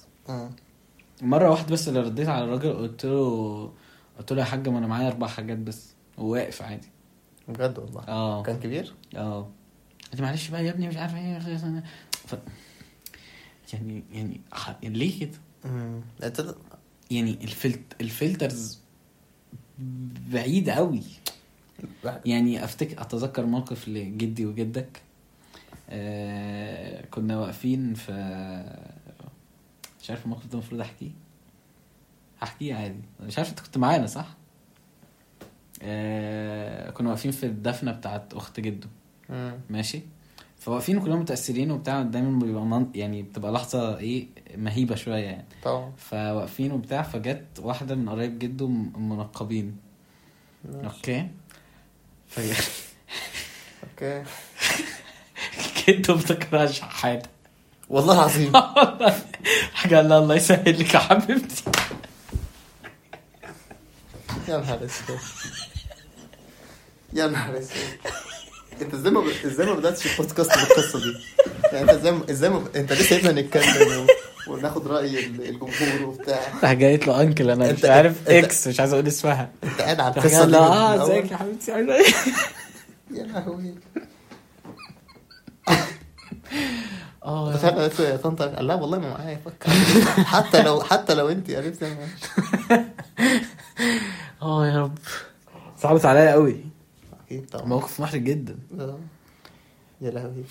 مرة 1.22 1.50
واحدة 1.50 1.72
بس 1.74 1.88
اللي 1.88 2.00
رديت 2.02 2.28
على 2.28 2.44
الراجل 2.46 2.74
قلت 2.74 3.06
له 3.06 3.72
قلت 4.20 4.32
له 4.34 4.40
يا 4.40 4.46
حاج 4.46 4.70
ما 4.70 4.78
أنا 4.78 4.88
معايا 4.88 5.08
أربع 5.08 5.28
حاجات 5.28 5.58
بس 5.58 5.94
وواقف 6.18 6.62
عادي. 6.62 6.88
بجد 7.48 7.80
والله؟ 7.80 8.02
آه. 8.08 8.44
كان 8.44 8.60
كبير؟ 8.60 8.94
آه. 9.16 9.50
قلت 10.12 10.22
معلش 10.22 10.50
بقى 10.50 10.66
يا 10.66 10.72
ابني 10.72 10.88
مش 10.88 10.98
عارف 10.98 11.16
إيه 11.16 11.84
ف... 12.12 12.36
يعني 13.74 14.04
يعني 14.12 14.42
ح- 14.54 14.78
ليه 14.84 15.20
كده؟ 15.20 15.38
مم. 15.66 16.02
انت 16.24 16.56
يعني 17.12 17.44
الفلت 17.44 17.82
الفلترز 18.02 18.80
بعيد 20.30 20.70
قوي 20.70 21.02
يعني 22.26 22.64
افتكر 22.64 23.02
أتذكر 23.02 23.46
موقف 23.46 23.88
لجدي 23.88 24.46
وجدك. 24.46 25.02
آه 25.90 27.06
كنا 27.06 27.40
واقفين 27.40 27.94
في 27.94 28.12
مش 30.04 30.10
عارف 30.10 30.26
الموقف 30.26 30.46
ده 30.46 30.54
المفروض 30.54 30.82
أحكيه. 30.82 31.12
هحكيه 32.44 32.76
عادي 32.76 33.02
مش 33.20 33.38
عارف 33.38 33.50
انت 33.50 33.60
كنت 33.60 33.78
معانا 33.78 34.08
صح؟ 34.08 34.28
آه 35.82 36.90
كنا 36.90 37.10
واقفين 37.10 37.32
في 37.32 37.46
الدفنة 37.46 37.92
بتاعت 37.92 38.34
أخت 38.34 38.60
جده. 38.60 38.88
مم. 39.30 39.60
ماشي؟ 39.70 40.02
فواقفين 40.60 41.00
كلنا 41.02 41.16
متأثرين 41.16 41.72
وبتاع 41.72 42.02
دايما 42.02 42.40
بيبقى 42.40 42.64
من... 42.66 42.88
يعني 42.96 43.22
بتبقى 43.24 43.52
لحظة 43.52 43.98
إيه 43.98 44.28
مهيبة 44.58 44.96
شوية 44.96 45.24
يعني. 45.24 45.46
طبعا. 45.64 45.92
فواقفين 45.98 46.72
وبتاع 46.72 47.02
فجت 47.02 47.46
واحدة 47.60 47.96
من 47.96 48.10
قرايب 48.10 48.40
جده 48.40 48.68
منقبين. 48.98 49.78
ماشي. 50.66 50.86
أوكي؟ 50.88 51.28
ف... 52.28 52.40
أوكي. 53.84 54.24
جده 55.88 56.16
افتكرها 56.16 56.66
شحاته 56.66 57.30
والله 57.90 58.14
العظيم. 58.14 58.52
حاجة 59.74 60.00
الله 60.00 60.18
الله 60.18 60.36
يسهل 60.36 60.80
لك 60.80 60.94
يا 60.94 61.00
حبيبتي. 61.00 61.64
يا 64.48 64.58
نهار 64.58 64.86
أسود. 64.86 65.20
يا 67.14 67.28
نهار 67.28 67.60
أسود. 67.60 68.00
انت 68.82 68.94
إزاي 68.94 69.12
ما 69.12 69.20
ب... 69.22 69.28
إزاي 69.46 69.66
ما 69.66 69.74
بدأتش 69.74 70.12
البودكاست 70.12 70.52
بالقصة 70.58 71.00
دي؟ 71.00 71.14
يعني 71.74 71.82
انت 71.82 71.90
إزاي 71.90 72.20
إزاي 72.30 72.50
ما... 72.50 72.64
انت 72.76 72.94
ليه 72.94 73.04
سايبنا 73.04 73.42
نتكلم 73.42 74.06
و... 74.48 74.54
وناخد 74.54 74.88
رأي 74.88 75.26
ال- 75.26 75.48
الجمهور 75.50 76.10
وبتاع. 76.10 76.40
راح 76.64 76.74
جاي 76.74 76.98
له 76.98 77.22
انكل 77.22 77.50
أنا. 77.50 77.72
مش 77.72 77.86
عارف 77.86 78.30
إكس 78.30 78.68
مش 78.68 78.80
عايز 78.80 78.94
أقول 78.94 79.08
اسمها. 79.08 79.52
انت 79.64 79.82
قاعد 79.82 80.00
على 80.00 80.16
القصة 80.18 80.46
دي 80.46 80.58
آه؟ 80.58 81.04
ازيك 81.04 81.32
يا 81.32 81.38
حبيبتي؟ 81.38 81.72
عامله 81.72 81.96
إيه؟ 81.96 82.14
يا 83.12 83.24
لهوي. 83.24 83.76
آه. 87.26 87.56
تخيل 87.56 87.72
قالت 87.72 88.00
له 88.00 88.08
يا 88.10 88.18
طنط 88.18 88.42
قال 88.42 88.68
لا 88.68 88.76
والله 88.76 89.00
ما 89.00 89.10
معايا 89.10 89.40
فك 89.46 89.68
حتى 90.26 90.62
لو 90.62 90.84
حتى 90.84 91.14
لو 91.14 91.30
انت 91.30 91.52
معايا. 91.84 92.10
آه 94.44 94.68
يا 94.68 94.82
رب. 94.82 94.98
صعبت 95.78 96.06
عليا 96.06 96.32
قوي. 96.32 96.56
أكيد 97.26 97.50
طبعا. 97.50 97.66
موقف 97.66 98.00
محرج 98.02 98.24
جدا. 98.24 98.58
آه. 98.80 99.00
يا 100.02 100.12
لهوي. 100.12 100.44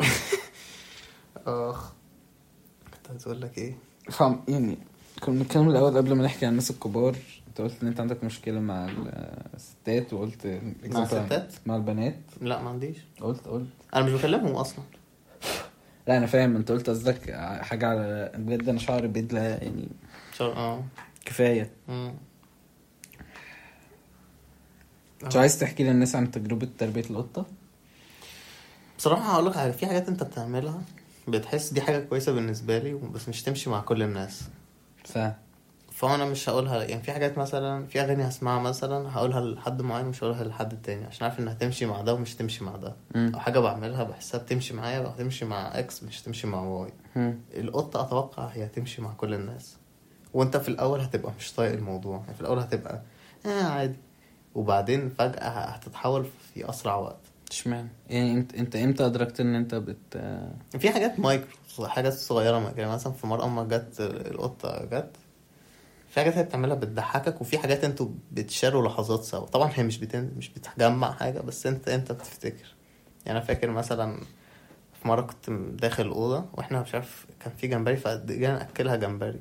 آخ. 1.46 1.92
كنت 2.94 3.10
عايز 3.10 3.26
أقول 3.26 3.40
لك 3.40 3.58
إيه؟ 3.58 3.74
فاهم 4.10 4.44
يعني 4.48 4.78
كنا 5.22 5.38
بنتكلم 5.38 5.68
الأول 5.70 5.96
قبل 5.96 6.12
ما 6.14 6.24
نحكي 6.24 6.46
عن 6.46 6.50
الناس 6.50 6.70
الكبار. 6.70 7.16
أنت 7.48 7.60
قلت 7.60 7.82
إن 7.82 7.88
أنت 7.88 8.00
عندك 8.00 8.24
مشكلة 8.24 8.60
مع 8.60 8.88
الستات 9.54 10.12
وقلت 10.12 10.60
مع 10.84 11.02
الستات؟ 11.02 11.52
مع 11.66 11.76
البنات. 11.76 12.16
لا 12.40 12.62
ما 12.62 12.70
عنديش. 12.70 12.96
قلت 13.20 13.48
قلت. 13.48 13.66
أنا 13.94 14.04
مش 14.04 14.12
بكلمهم 14.12 14.54
أصلا. 14.54 14.84
لا 16.08 16.16
أنا 16.16 16.26
فاهم. 16.26 16.56
أنت 16.56 16.72
قلت 16.72 16.90
قصدك 16.90 17.30
حاجة 17.60 17.86
على 17.86 18.32
بجد 18.36 18.68
أنا 18.68 18.78
شعري 18.78 19.08
بيدلى 19.08 19.40
يعني. 19.40 19.88
شر... 20.32 20.52
آه. 20.56 20.84
كفاية. 21.24 21.70
مش 25.24 25.36
عايز 25.36 25.58
تحكي 25.58 25.84
للناس 25.84 26.16
عن 26.16 26.30
تجربة 26.30 26.68
تربية 26.78 27.04
القطة 27.10 27.46
بصراحة 28.98 29.32
هقول 29.32 29.46
لك 29.46 29.70
في 29.70 29.86
حاجات 29.86 30.08
انت 30.08 30.22
بتعملها 30.22 30.82
بتحس 31.28 31.72
دي 31.72 31.80
حاجة 31.82 31.98
كويسة 31.98 32.32
بالنسبة 32.32 32.78
لي 32.78 32.94
بس 32.94 33.28
مش 33.28 33.42
تمشي 33.42 33.70
مع 33.70 33.80
كل 33.80 34.02
الناس 34.02 34.42
ف 35.04 35.18
فأنا 35.92 36.24
مش 36.24 36.48
هقولها 36.48 36.84
يعني 36.84 37.02
في 37.02 37.12
حاجات 37.12 37.38
مثلا 37.38 37.86
في 37.86 38.00
أغاني 38.00 38.28
هسمعها 38.28 38.60
مثلا 38.60 39.10
هقولها 39.14 39.40
لحد 39.40 39.82
معين 39.82 40.06
مش 40.06 40.24
هقولها 40.24 40.44
لحد 40.44 40.82
تاني 40.82 41.04
عشان 41.04 41.24
عارف 41.26 41.38
إنها 41.38 41.52
هتمشي 41.52 41.86
مع 41.86 42.00
ده 42.00 42.14
ومش 42.14 42.34
تمشي 42.34 42.64
مع 42.64 42.76
ده. 42.76 42.96
أو 43.16 43.38
حاجة 43.40 43.58
بعملها 43.58 44.04
بحسها 44.04 44.40
بتمشي 44.40 44.74
معايا 44.74 45.00
وهتمشي 45.00 45.44
مع 45.44 45.78
X 45.78 46.02
مش 46.02 46.22
هتمشي 46.22 46.46
مع 46.46 46.60
Y 46.60 46.92
مم. 47.16 47.38
القطة 47.54 48.00
أتوقع 48.00 48.46
هي 48.46 48.64
هتمشي 48.64 49.02
مع 49.02 49.12
كل 49.12 49.34
الناس 49.34 49.76
وانت 50.34 50.56
في 50.56 50.68
الأول 50.68 51.00
هتبقى 51.00 51.32
مش 51.38 51.52
طايق 51.52 51.72
الموضوع. 51.72 52.18
يعني 52.20 52.34
في 52.34 52.40
الأول 52.40 52.58
هتبقى 52.58 53.00
آه 53.46 53.62
عادي. 53.62 53.96
وبعدين 54.54 55.08
فجأة 55.08 55.48
هتتحول 55.48 56.24
في 56.54 56.68
أسرع 56.70 56.94
وقت. 56.96 57.16
اشمعنى؟ 57.50 57.88
يعني 58.10 58.32
انت 58.34 58.54
انت 58.54 58.76
إمتى 58.76 59.06
أدركت 59.06 59.40
إن 59.40 59.54
انت 59.54 59.74
بت 59.74 60.18
في 60.78 60.90
حاجات 60.90 61.20
مايكرو 61.20 61.48
حاجات 61.86 62.12
صغيرة 62.12 62.58
ما- 62.58 62.72
يعني 62.76 62.90
مثلا 62.92 63.12
في 63.12 63.26
مرة 63.26 63.46
ما 63.46 63.64
جت 63.64 63.94
القطة 64.00 64.84
جت 64.84 65.10
في 66.08 66.20
حاجات 66.20 66.36
هي 66.38 66.42
بتعملها 66.42 66.74
بتضحكك 66.76 67.40
وفي 67.40 67.58
حاجات 67.58 67.84
أنتوا 67.84 68.08
بتشاروا 68.32 68.88
لحظات 68.88 69.22
سوا. 69.22 69.46
طبعا 69.46 69.70
هي 69.74 69.82
مش 69.82 69.98
بتن... 69.98 70.30
مش 70.36 70.48
بتجمع 70.48 71.12
حاجة 71.12 71.40
بس 71.40 71.66
انت 71.66 71.88
انت 71.88 72.12
بتفتكر. 72.12 72.74
يعني 73.26 73.38
أنا 73.38 73.46
فاكر 73.46 73.70
مثلا 73.70 74.20
في 75.02 75.08
مرة 75.08 75.20
كنت 75.20 75.50
داخل 75.82 76.06
الأوضة 76.06 76.44
وإحنا 76.52 76.80
مش 76.82 76.94
عارف 76.94 77.26
كان 77.40 77.52
في 77.56 77.66
جمبري 77.66 77.96
فجينا 77.96 78.52
نأكلها 78.52 78.96
جمبري. 78.96 79.40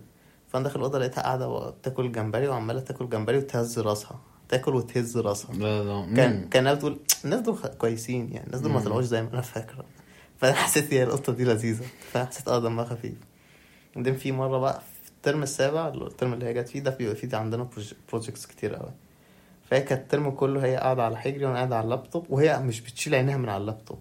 فأنا 0.54 0.64
داخل 0.64 0.80
الأوضة 0.80 1.00
لقيتها 1.00 1.22
قاعدة 1.22 1.70
بتاكل 1.70 2.12
جمبري 2.12 2.48
وعمالة 2.48 2.80
تاكل 2.80 3.10
جمبري 3.10 3.38
وتهز 3.38 3.80
راسها. 3.80 4.20
تاكل 4.50 4.76
وتهز 4.76 5.18
راسها. 5.18 5.54
لا 5.56 5.84
لا 5.84 6.16
كان. 6.16 6.50
كانها 6.50 6.74
بتقول 6.74 7.00
الناس 7.26 7.40
دول 7.40 7.58
كويسين 7.58 8.32
يعني. 8.34 8.48
الناس 8.48 8.62
دول 8.62 8.72
ما. 8.72 8.80
طلعوش 8.80 9.04
زي 9.06 9.22
ما 9.22 9.30
أنا 9.34 9.42
فاكرة. 9.42 9.86
فأنا 10.38 10.54
حسيت 10.54 10.94
هي 10.94 11.04
القطة 11.04 11.34
دي 11.34 11.44
لذيذة. 11.44 11.86
فحسيت 12.12 12.48
آه 12.48 12.60
دمها 12.60 12.86
خفيف. 12.86 13.14
بعدين 13.96 14.16
في 14.16 14.32
مرة 14.32 14.58
بقى 14.58 14.82
في 15.04 15.10
الترم 15.10 15.44
السابع 15.44 15.88
الترم 15.88 16.34
اللي 16.34 16.46
هي 16.46 16.54
جت 16.54 16.70
فيه 16.70 16.80
ده 16.80 16.92
بيبقى 16.92 17.16
فيه 17.16 17.38
عندنا 17.38 17.68
projects 18.12 18.46
كتير 18.46 18.76
قوي 18.76 18.92
فهي 19.70 19.82
كانت 19.82 20.02
الترم 20.02 20.32
كله 20.32 20.66
هي 20.66 20.76
قاعدة 20.76 21.04
على 21.04 21.18
حجري 21.18 21.46
وأنا 21.46 21.56
قاعد 21.58 21.74
على 21.74 21.84
اللابتوب 21.84 22.26
وهي 22.30 22.60
مش 22.60 22.82
بتشيل 22.82 23.16
عينيها 23.16 23.38
من 23.38 23.50
على 23.50 23.62
اللابتوب. 23.62 24.00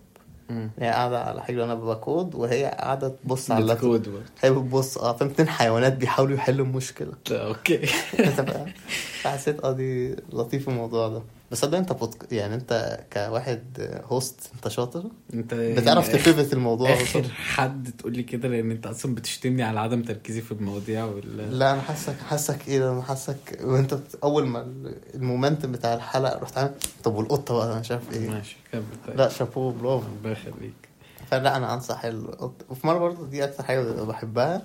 هي 0.79 0.89
قاعدة 0.89 1.25
على 1.25 1.43
حجري 1.43 1.61
وأنا 1.61 1.75
بكود 1.75 2.35
وهي 2.35 2.65
قاعدة 2.65 3.09
تبص 3.09 3.51
على 3.51 3.63
اللابتوب. 3.63 3.93
هي 4.41 4.51
بتبص. 4.51 4.99
آه 4.99 5.17
فاهم؟ 5.17 5.31
اتنين 5.31 5.49
حيوانات 5.49 5.93
بيحاولوا 5.93 6.37
يحلوا 6.37 6.67
المشكلة. 6.67 7.13
أوكي. 7.31 7.79
فحسيت 9.23 9.65
آه 9.65 9.73
دي 9.73 10.17
لطيف 10.33 10.69
الموضوع 10.69 11.09
ده. 11.09 11.23
بس 11.53 11.65
ده 11.65 11.79
انت 11.79 11.93
بودك... 11.93 12.33
يعني 12.33 12.55
انت 12.55 13.01
كواحد 13.13 13.63
host 14.05 14.51
انت 14.55 14.69
شاطر. 14.69 15.05
انت 15.35 15.55
بتعرف 15.55 16.09
يعني 16.09 16.23
ت 16.23 16.28
pivot 16.28 16.53
الموضوع 16.53 16.93
آخر. 16.93 17.23
حد 17.29 17.91
تقول 17.99 18.13
لي 18.17 18.23
كده 18.23 18.49
لأن 18.49 18.71
انت 18.71 18.87
أصلا 18.87 19.15
بتشتمني 19.15 19.63
على 19.63 19.81
عدم 19.81 20.03
تركيزي 20.03 20.41
في 20.41 20.53
المواضيع 20.53 21.05
وال 21.05 21.59
لا 21.59 21.73
أنا 21.73 21.81
حاسك 21.81 22.17
حاسك 22.29 22.69
إيه 22.69 22.93
أنا 22.93 23.03
حاسك 23.03 23.59
وأنت 23.65 23.95
بت... 23.95 24.19
أول 24.25 24.47
ما 24.47 24.61
ال- 24.61 24.95
ال 25.15 25.21
momentum 25.21 25.73
بتاع 25.73 25.95
الحلقة 25.95 26.39
رحت 26.39 26.59
عامل 26.59 26.75
طب 27.05 27.15
والقطة 27.15 27.55
بقى؟ 27.55 27.73
أنا 27.73 27.81
مش 27.81 27.91
عارف 27.91 28.13
إيه. 28.13 28.31
ماشي 28.31 28.57
كمل. 28.73 28.83
طيب. 29.07 29.17
لا 29.17 29.29
شابوه 29.29 29.73
برافو 29.73 30.07
الله 30.19 30.31
يخليك. 30.31 30.89
فلا 31.31 31.57
أنا 31.57 31.75
أنصح 31.75 32.05
القطه 32.05 32.65
وفي 32.71 32.87
مرة 32.87 32.99
برضه 32.99 33.27
دي 33.27 33.45
أكتر 33.45 33.63
حاجة 33.65 33.81
بحبها 34.03 34.57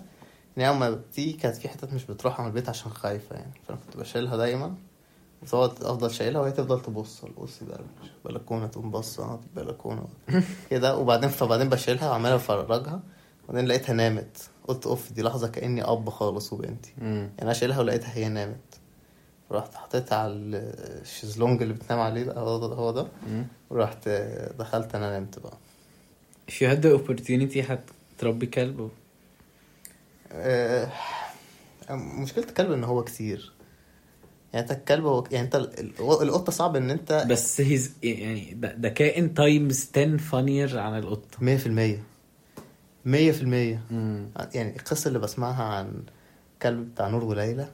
إن 0.57 0.63
هي 0.63 0.69
لما 0.73 0.89
بتيجي 0.89 1.33
كانت 1.33 1.55
في 1.55 1.69
حتت 1.69 1.93
مش 1.93 2.03
بتروحها 2.05 2.43
من 2.43 2.49
البيت 2.49 2.69
عشان 2.69 2.91
خايفة 2.91 3.35
يعني. 3.35 3.51
فأنا 3.67 3.77
كنت 3.87 3.97
بشيلها 3.97 4.37
دايما. 4.37 4.73
وتقعد 5.41 5.83
أفضل 5.83 6.11
شايلها 6.11 6.41
وهي 6.41 6.51
تفضل 6.51 6.81
تبص 6.81 7.25
بص 7.37 7.63
ده 7.63 7.79
البلكونه 8.25 8.67
تقوم 8.67 8.91
دي 8.91 9.39
البلكونه 9.57 10.07
كده 10.69 10.97
وبعدين 10.97 11.29
فبعدين 11.29 11.69
بشيلها 11.69 12.09
وعمال 12.09 12.31
أفرجها. 12.31 12.99
وبعدين 13.49 13.67
لقيتها 13.67 13.93
نامت. 13.93 14.37
قلت 14.67 14.85
أوف 14.87 15.11
دي 15.11 15.21
لحظة 15.21 15.47
كأني 15.47 15.83
أب 15.83 16.09
خالص 16.09 16.53
وبنتي. 16.53 16.93
يعني 17.01 17.31
أنا 17.41 17.53
شايلها 17.53 17.79
ولقيتها 17.79 18.15
هي 18.15 18.29
نامت. 18.29 18.57
رحت 19.51 19.75
حطيتها 19.75 20.17
على 20.17 20.33
الشيزلونج 20.33 21.61
اللي 21.61 21.73
بتنام 21.73 21.99
عليه 21.99 22.31
هو 22.31 22.67
ده 22.67 22.75
هو 22.75 22.91
ده. 22.91 23.07
ورحت 23.69 24.09
دخلت 24.59 24.95
أنا 24.95 25.19
نمت 25.19 25.39
بقى. 25.39 25.57
If 26.51 26.53
you 26.53 26.65
had 26.67 26.81
the 26.83 26.99
opportunity 26.99 27.71
هتربي 28.17 28.45
كلب؟ 28.45 28.89
آه، 30.31 30.91
مشكلة 31.91 32.43
الكلب 32.43 32.71
إن 32.71 32.83
هو 32.83 33.03
كتير. 33.03 33.51
يعني 34.57 34.69
انت 34.71 34.77
الكلب 34.79 35.05
هو 35.05 35.23
يعني 35.31 35.45
انت 35.45 35.55
ال- 35.55 35.79
ال- 35.79 36.21
القطة 36.21 36.51
صعب 36.51 36.75
ان 36.75 36.89
انت 36.91 37.25
بس 37.29 37.61
هيز 37.61 37.91
يعني 38.03 38.53
ده, 38.53 38.73
ده 38.73 38.89
كائن 38.89 39.33
times 39.33 39.89
10 39.95 40.17
funnier 40.17 40.79
عن 40.79 40.93
في 43.31 43.41
المية. 43.41 43.81
مم. 43.91 44.29
يعني 44.53 44.75
القصة 44.75 45.07
اللي 45.07 45.19
بسمعها 45.19 45.63
عن 45.63 46.03
كلب 46.61 46.91
بتاع 46.91 47.07
نور 47.07 47.23
وليلى. 47.23 47.67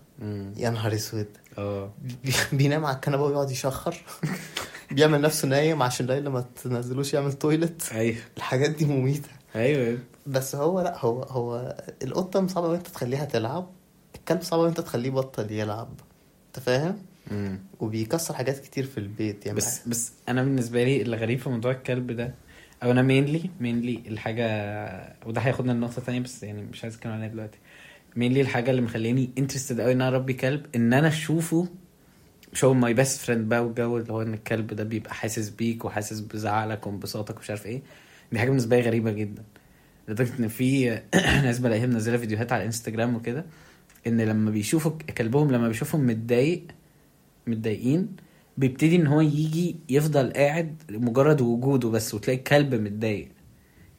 يا 0.57 0.69
نهار 0.69 0.93
أسود. 0.95 1.27
آه. 1.57 1.91
بي- 2.23 2.33
بينام 2.57 2.85
على 2.85 2.95
الكنبة 2.95 3.23
ويقعد 3.23 3.51
يشخر. 3.51 3.95
بيعمل 4.91 5.21
نفسه 5.21 5.47
نايم 5.47 5.83
عشان 5.83 6.05
ليلى 6.05 6.29
ما 6.29 6.45
تنزلوش 6.63 7.13
يعمل 7.13 7.33
toilet 7.33 7.89
أيوه. 7.91 8.15
الحاجات 8.37 8.69
دي 8.69 8.85
مميتة. 8.85 9.29
أيوه. 9.55 9.97
بس 10.27 10.55
هو 10.55 10.81
لا 10.81 10.97
هو 11.05 11.23
هو 11.23 11.77
القطة 12.03 12.47
صعبة 12.47 12.67
إن 12.69 12.73
أنت 12.75 12.87
تخليها 12.87 13.25
تلعب. 13.25 13.69
الكلب 14.15 14.41
صعب 14.41 14.59
إن 14.59 14.67
أنت 14.67 14.81
تخليه 14.81 15.09
بطل 15.09 15.51
يلعب. 15.51 15.89
أنت 16.55 16.59
فاهم. 16.65 16.95
وبيكسر 17.79 18.33
حاجات 18.33 18.59
كتير 18.59 18.83
في 18.85 18.97
البيت 18.97 19.45
يعني. 19.45 19.57
بس 19.57 19.87
بس 19.87 20.11
أنا 20.29 20.43
بالنسبة 20.43 20.83
لي 20.83 21.01
اللي 21.01 21.17
غريب 21.17 21.39
في 21.39 21.49
موضوع 21.49 21.71
الكلب 21.71 22.11
ده 22.11 22.33
أو 22.83 22.91
أنا 22.91 23.01
mainly 23.01 23.49
mainly 23.59 24.03
الحاجة 24.07 24.45
وده 25.25 25.41
هياخدنا 25.41 25.71
لنقطة 25.71 26.01
تانية 26.01 26.19
بس 26.19 26.43
يعني 26.43 26.61
مش 26.61 26.83
عايز 26.83 26.95
أتكلم 26.95 27.11
عليها 27.13 27.27
دلوقتي. 27.27 27.57
mainly 28.15 28.41
الحاجة 28.41 28.71
اللي 28.71 28.81
مخليني 28.81 29.29
interested 29.37 29.81
قوي 29.81 29.91
إن 29.91 30.01
أنا 30.01 30.15
أربي 30.15 30.33
كلب 30.33 30.65
إن 30.75 30.93
أنا 30.93 31.07
أشوفه 31.07 31.67
مش 32.53 32.63
هو 32.63 32.73
my 32.73 32.93
best 32.93 33.21
friend 33.21 33.49
بقى 33.49 33.63
والجو 33.65 33.97
اللي 33.97 34.13
هو 34.13 34.21
إن 34.21 34.33
الكلب 34.33 34.67
ده 34.73 34.83
بيبقى 34.83 35.13
حاسس 35.13 35.49
بيك 35.49 35.85
وحاسس 35.85 36.19
بزعلك 36.19 36.87
وانبساطك 36.87 37.37
ومش 37.37 37.49
عارف 37.49 37.65
إيه. 37.65 37.81
دي 38.31 38.39
حاجة 38.39 38.49
بالنسبة 38.49 38.79
لي 38.79 38.85
غريبة 38.87 39.11
جدا. 39.11 39.43
لدرجة 40.07 40.31
إن 40.39 40.47
في 40.47 40.89
ناس 41.43 41.59
بلاقيها 41.59 41.85
منزلة 41.85 42.17
فيديوهات 42.17 42.51
على 42.51 42.61
الانستجرام 42.61 43.15
وكده. 43.15 43.45
إن 44.07 44.21
لما 44.21 44.51
بيشوفوا 44.51 44.91
كلبهم 45.17 45.51
لما 45.51 45.67
بيشوفهم 45.67 46.07
متضايق 46.07 46.63
متضايقين 47.47 48.07
بيبتدي 48.57 48.95
إن 48.95 49.07
هو 49.07 49.21
يجي 49.21 49.75
يفضل 49.89 50.33
قاعد 50.33 50.75
مجرد 50.91 51.41
وجوده 51.41 51.89
بس 51.89 52.13
وتلاقي 52.13 52.37
الكلب 52.37 52.75
متضايق 52.75 53.29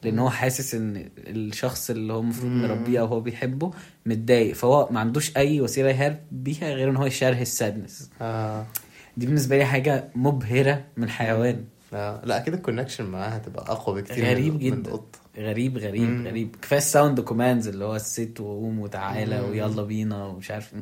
لأن 0.03 0.19
هو 0.19 0.31
حاسس 0.31 0.75
إن 0.75 1.09
الشخص 1.19 1.91
اللي 1.91 2.13
هو 2.13 2.21
المفروض. 2.21 2.53
مربيه 2.53 3.01
أو 3.01 3.07
هو 3.07 3.21
بيحبه 3.21 3.71
متضايق 4.07 4.55
فهو 4.55 4.89
ما 4.91 5.01
عندوش 5.01 5.37
أي 5.37 5.61
وسيلة 5.61 5.89
يهرب 5.91 6.17
بيها 6.33 6.73
غير 6.75 6.91
إن 6.91 6.97
هو 6.97 7.07
ي 7.07 7.13
share 7.13 7.43
ه 7.43 7.51
ال 7.51 7.58
sadness 7.58 8.11
آه. 8.21 8.67
دي 9.17 9.27
بالنسبة 9.27 9.59
لي 9.59 9.65
حاجة 9.65 10.09
مبهرة 10.15 10.85
من 10.97 11.09
حيوان 11.09 11.65
آه. 11.93 12.21
لا 12.25 12.37
أكيد 12.37 12.55
ال 12.55 12.59
connection 12.59 13.05
معاها 13.07 13.37
هتبقى 13.37 13.73
أقوى 13.73 14.03
بكتير 14.03 14.25
غريب 14.25 14.55
من 14.55 14.71
من 14.71 14.83
جدا. 14.83 15.01
غريب 15.39 15.79
غريب 15.79 16.03
مم. 16.09 16.27
غريب. 16.27 16.57
كفاية 16.63 16.79
ال 16.79 16.86
sound 16.86 17.21
commands 17.21 17.69
اللي 17.69 17.85
هو 17.85 17.97
ال 17.97 18.08
sit 18.08 18.41
وقوم 18.41 18.79
وتعالى 18.79 19.43
مم. 19.43 19.51
ويلا 19.51 19.83
بينا 19.83 20.25
ومش 20.25 20.51
عارف. 20.51 20.75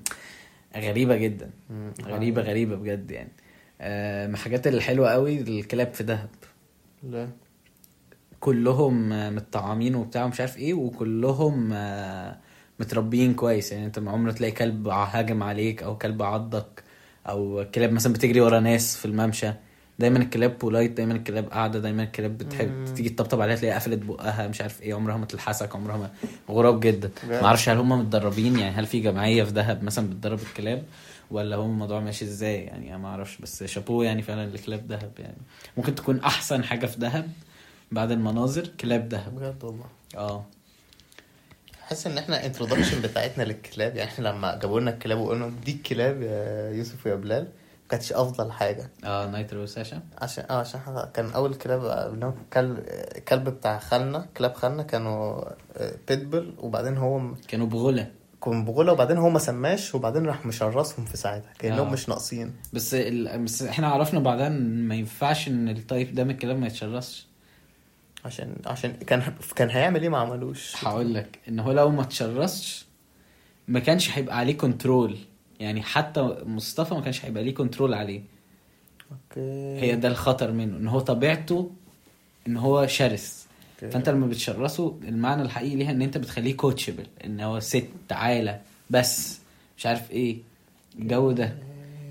غريبة 0.76 1.16
جدا. 1.16 1.50
مم. 1.70 1.92
غريبة 2.04 2.42
غريبة 2.42 2.76
بجد 2.76 3.10
يعني. 3.10 3.32
آه، 3.80 4.26
من 4.26 4.34
الحاجات 4.34 4.66
الحلوه 4.66 5.10
قوي 5.10 5.40
الكلاب 5.40 5.94
في 5.94 6.04
دهب. 6.04 6.28
لا. 7.02 7.28
كلهم 8.40 9.12
آه، 9.12 9.30
متطعمين 9.30 9.94
وبتاع 9.94 10.24
ومش 10.24 10.40
عارف 10.40 10.58
إيه 10.58 10.74
وكلهم 10.74 11.70
آه، 11.72 12.38
متربيين 12.80 13.34
كويس. 13.34 13.72
يعني 13.72 13.86
انت 13.86 13.98
ما 13.98 14.10
عمرك 14.10 14.34
تلاقي 14.38 14.52
كلب 14.52 14.88
هاجم 14.88 15.42
عليك 15.42 15.82
أو 15.82 15.98
كلب 15.98 16.22
عضك 16.22 16.82
أو 17.28 17.66
كلاب 17.74 17.92
مثلا 17.92 18.12
بتجري 18.12 18.40
ورا 18.40 18.60
ناس 18.60 18.96
في 18.96 19.04
الممشى. 19.04 19.50
دايما 20.02 20.18
الكلاب 20.18 20.58
بولايت 20.58 20.90
دايما 20.90 21.12
الكلاب 21.14 21.50
قاعدة 21.50 21.78
دايما 21.78 22.02
الكلاب 22.02 22.38
بتحب. 22.38 22.84
تيجي 22.96 23.08
تطبطب 23.08 23.40
عليها 23.40 23.56
تلاقيها 23.56 23.78
قفلت 23.78 23.98
بقها 23.98 24.48
مش 24.48 24.60
عارف 24.60 24.82
إيه 24.82 24.94
عمرها 24.94 25.16
ما 25.16 25.26
تلحسك 25.26 25.76
عمرها 25.76 25.96
ما 25.96 26.10
غراب 26.50 26.80
جدا؟ 26.80 27.10
ما 27.28 27.44
أعرفش 27.44 27.68
هل 27.68 27.76
هم 27.76 27.88
متدربين 28.00 28.58
يعني 28.58 28.74
هل 28.74 28.86
في 28.86 29.00
جمعية 29.00 29.44
في 29.44 29.50
دهب 29.52 29.84
مثلا 29.84 30.10
بتدرب 30.10 30.38
الكلاب 30.38 30.82
ولا 31.30 31.56
هو 31.56 31.64
الموضوع 31.64 32.00
ماشي 32.00 32.24
إزاي 32.24 32.54
يعني؟ 32.62 32.88
أنا 32.88 32.98
ما 32.98 33.08
أعرفش 33.08 33.38
بس 33.38 33.64
شابوه 33.64 34.04
يعني 34.04 34.22
فعلا 34.22 34.46
لكلاب 34.50 34.88
دهب 34.88 35.12
يعني. 35.18 35.36
ممكن 35.76 35.94
تكون 35.94 36.20
أحسن 36.20 36.64
حاجة 36.64 36.86
في 36.86 36.98
دهب 36.98 37.30
بعد 37.92 38.10
المناظر 38.10 38.66
كلاب 38.80 39.08
دهب. 39.08 39.36
بجد 39.36 39.64
والله. 39.64 39.86
آه. 40.16 40.44
بحس 41.80 42.06
إن 42.06 42.18
إحنا 42.18 42.46
انترودكشن 42.46 43.00
بتاعتنا 43.02 43.42
للكلاب 43.42 43.96
يعني 43.96 44.10
إحنا 44.10 44.28
لما 44.28 44.58
جابوا 44.58 44.80
لنا 44.80 44.90
الكلاب 44.90 45.18
وقلنا 45.18 45.52
دي 45.64 45.72
الكلاب 45.72 46.22
يا 46.22 46.70
يوسف 46.70 47.06
ويا 47.06 47.14
بلال 47.14 47.48
كانتش 47.92 48.12
أفضل 48.12 48.52
حاجة. 48.52 48.90
آه 49.04 49.26
نايترو 49.26 49.66
ساشا 49.66 50.02
عشان 50.18 50.44
آه 50.50 50.60
عشان 50.60 50.80
كان 51.14 51.30
أول 51.30 51.54
كلاب 51.54 51.84
قابلناهم 51.84 52.34
كلب 52.52 52.78
كلب 53.28 53.48
بتاع 53.48 53.78
خالنا 53.78 54.26
كلاب 54.36 54.54
خالنا 54.54 54.82
كانوا 54.82 55.44
آه، 55.76 55.94
بيتبل 56.08 56.54
وبعدين 56.58 56.96
هو 56.96 57.34
كانوا 57.48 57.66
بغلة 57.66 58.10
كان 58.44 58.64
بغولة 58.64 58.92
وبعدين 58.92 59.16
هو 59.16 59.30
ما 59.30 59.38
سماش 59.38 59.94
وبعدين 59.94 60.26
راح 60.26 60.46
مشرسهم 60.46 61.04
في 61.04 61.16
ساعتها 61.16 61.52
كأنهم 61.58 61.86
آه. 61.86 61.92
مش 61.92 62.08
ناقصين. 62.08 62.52
بس 62.72 62.94
ال... 62.94 63.44
بس 63.44 63.62
إحنا 63.62 63.88
عرفنا 63.88 64.20
بعدها 64.20 64.46
ان 64.46 64.88
ما 64.88 64.94
ينفعش 64.94 65.48
إن 65.48 65.68
ال 65.68 65.77
type 65.77 66.14
ده 66.14 66.24
من 66.24 66.30
الكلاب 66.30 66.56
ما 66.58 66.66
يتشرسش. 66.66 67.26
عشان 68.24 68.56
عشان 68.66 68.92
كان 68.92 69.22
كان 69.56 69.70
هيعمل 69.70 70.02
إيه؟ 70.02 70.08
ما 70.08 70.18
عملوش. 70.18 70.84
هقول 70.84 71.14
لك 71.14 71.38
إن 71.48 71.60
هو 71.60 71.72
لو 71.72 71.90
ما 71.90 72.02
اتشرسش 72.02 72.86
ما 73.68 73.80
كانش 73.80 74.18
هيبقى 74.18 74.36
عليه 74.38 74.56
control 74.56 75.18
يعني 75.62 75.82
حتى 75.82 76.36
مصطفى 76.46 76.94
ما 76.94 77.00
كانش 77.00 77.24
هيبقى 77.24 77.44
ليه 77.44 77.54
control 77.54 77.94
عليه. 77.94 78.22
أوكي. 79.12 79.80
هي 79.80 79.96
ده 79.96 80.08
الخطر 80.08 80.52
منه 80.52 80.76
إن 80.76 80.88
هو 80.88 81.00
طبيعته 81.00 81.70
إن 82.46 82.56
هو 82.56 82.86
شرس. 82.86 83.46
أوكي. 83.74 83.90
فأنت 83.92 84.08
لما 84.08 84.26
بتشرسه 84.26 84.98
المعنى 85.02 85.42
الحقيقي 85.42 85.76
ليها 85.76 85.90
إن 85.90 86.02
أنت 86.02 86.18
بتخليه 86.18 86.56
coachable 86.56 87.06
إن 87.24 87.40
هو 87.40 87.60
sit 87.60 87.88
تعالى 88.08 88.60
بس 88.90 89.38
مش 89.78 89.86
عارف 89.86 90.10
إيه. 90.10 90.38
الجو 90.98 91.32
ده 91.32 91.56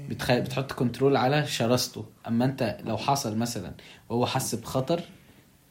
بتخ... 0.09 0.31
بتحط 0.31 0.71
control 0.71 1.15
على 1.17 1.47
شراسته. 1.47 2.05
أما 2.27 2.45
أنت 2.45 2.77
لو 2.85 2.97
حصل 2.97 3.37
مثلا 3.37 3.71
وهو 4.09 4.25
حس 4.25 4.55
بخطر 4.55 5.01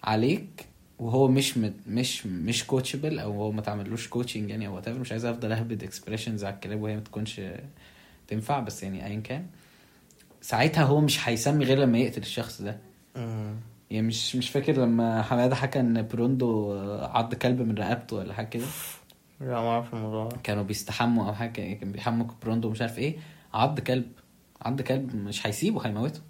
عليك 0.05 0.67
وهو 1.01 1.29
مش 1.29 1.59
مت... 1.59 1.75
مش 1.87 2.27
مش 2.27 2.67
coachable 2.67 3.19
أو 3.19 3.33
هو 3.33 3.53
ما 3.53 3.63
تعملوش 3.63 4.09
coaching 4.09 4.51
يعني 4.51 4.67
أو 4.67 4.75
what 4.75 4.89
مش 4.89 5.13
عايز 5.13 5.25
أفضل 5.25 5.53
أهبد 5.53 5.83
expressions 5.83 6.45
على 6.45 6.55
الكلاب 6.55 6.83
وهي 6.83 6.95
ما 6.95 7.01
تكونش 7.01 7.41
تنفع 8.29 8.61
بس 8.61 8.83
يعني 8.83 9.07
ايا 9.07 9.21
كان. 9.21 9.47
ساعتها 10.41 10.85
هو 10.85 11.01
مش 11.01 11.29
هيسمي 11.29 11.65
غير 11.65 11.79
لما 11.79 11.99
يقتل 11.99 12.21
الشخص 12.21 12.63
ده. 12.63 12.77
يعني 13.91 14.07
مش 14.07 14.37
مش 14.37 14.51
فاكر 14.51 14.73
لما 14.73 15.23
حمادة 15.23 15.55
حكى 15.55 15.81
إن 15.81 16.07
بروندو 16.07 16.73
عض 17.03 17.35
كلب 17.35 17.61
من 17.61 17.75
رقبته 17.79 18.17
ولا 18.17 18.35
حاجة 18.35 18.47
كده. 18.47 18.67
لا 19.41 19.47
ما 19.47 19.69
اعرف 19.69 19.95
الموضوع. 19.95 20.29
كانوا 20.43 20.63
بيستحموا 20.63 21.29
أو 21.29 21.35
حاجة 21.35 21.75
كان 21.75 21.93
بيحموا 21.93 22.27
بروندو 22.43 22.71
مش 22.71 22.81
عارف 22.81 22.99
إيه. 22.99 23.17
عض 23.55 23.81
كلب 23.81 24.07
عض 24.63 24.81
كلب 24.81 25.17
مش 25.17 25.47
هيسيبه 25.47 25.87
هيموته. 25.87 26.21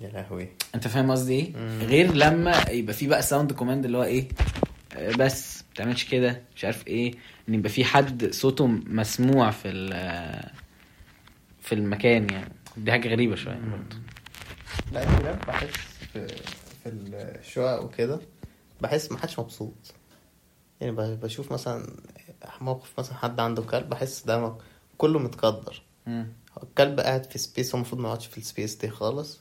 يا 0.00 0.08
لهوي. 0.08 0.48
انت 0.74 0.88
فاهم 0.88 1.10
قصدي 1.10 1.34
إيه. 1.34 1.54
غير 1.78 2.12
لما 2.14 2.70
يبقى 2.70 2.94
في 2.94 3.06
بقى 3.06 3.22
sound 3.22 3.52
command 3.52 3.84
اللي 3.84 3.98
هو 3.98 4.02
إيه 4.02 4.28
آه، 4.96 5.12
بس 5.16 5.58
ما 5.58 5.74
تعملش 5.74 6.04
كده 6.04 6.42
مش 6.56 6.64
عارف 6.64 6.86
إيه 6.86 7.14
ان 7.48 7.54
يبقى 7.54 7.70
في 7.70 7.84
حد 7.84 8.30
صوته 8.32 8.66
مسموع 8.66 9.50
في 9.50 9.68
ال- 9.68 10.50
في 11.60 11.74
المكان 11.74 12.30
يعني. 12.30 12.52
دي 12.76 12.92
حاجة 12.92 13.08
غريبة 13.08 13.34
شوية 13.36 13.54
برضه. 13.70 13.96
لا 14.92 15.02
الكلاب 15.14 15.38
بحس 15.46 15.66
في 16.12 16.26
في 16.84 16.88
الشقق 16.88 17.82
وكده 17.82 18.20
بحس 18.80 19.12
ما 19.12 19.18
حدش 19.18 19.38
مبسوط. 19.38 19.74
يعني 20.80 20.92
ب- 20.92 21.20
بشوف 21.20 21.52
مثلا 21.52 21.86
موقف 22.60 22.92
مثلا 22.98 23.14
حد 23.14 23.40
عنده 23.40 23.62
كلب 23.62 23.88
بحس 23.88 24.24
ده 24.26 24.40
م- 24.46 24.58
كله 24.98 25.18
متقدر. 25.18 25.82
مم. 26.06 26.26
الكلب 26.62 27.00
قاعد 27.00 27.24
في 27.32 27.38
space 27.38 27.70
هو 27.74 27.76
المفروض 27.80 28.00
ما 28.00 28.08
يقعدش 28.08 28.26
في 28.26 28.38
ال 28.38 28.44
space 28.44 28.74
دي 28.74 28.88
خالص. 28.90 29.40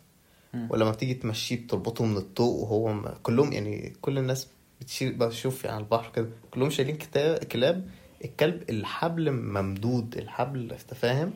ولما 0.70 0.92
بتيجي 0.92 1.14
تمشيه 1.14 1.56
بتربطه 1.56 2.06
من 2.06 2.18
الطوق 2.18 2.64
وهو 2.64 2.94
م... 2.94 3.08
كلهم 3.24 3.54
يعني 3.54 3.94
كل 4.02 4.18
الناس 4.18 4.48
بتشيل 4.82 5.14
بشوف 5.14 5.66
على 5.66 5.78
البحر 5.78 6.12
كده 6.16 6.30
كلهم 6.52 6.70
شايلين 6.70 6.98
كتا- 6.98 7.44
كلاب 7.44 7.90
الكلب 8.26 8.70
الحبل 8.70 9.32
ممدود 9.32 10.18
الحبل 10.18 10.72
أنت 10.72 10.94
فاهم؟ 10.94 11.34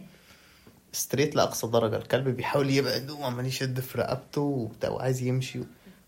straight 0.94 1.36
لأقصى 1.36 1.68
درجة 1.68 1.98
الكلب 1.98 2.28
بيحاول 2.30 2.70
يبعد 2.70 3.10
وعمال 3.10 3.46
يشد 3.46 3.80
في 3.80 3.98
رقبته 3.98 4.42
وبتاع 4.42 4.90
وعايز 4.90 5.22
يمشي 5.22 5.60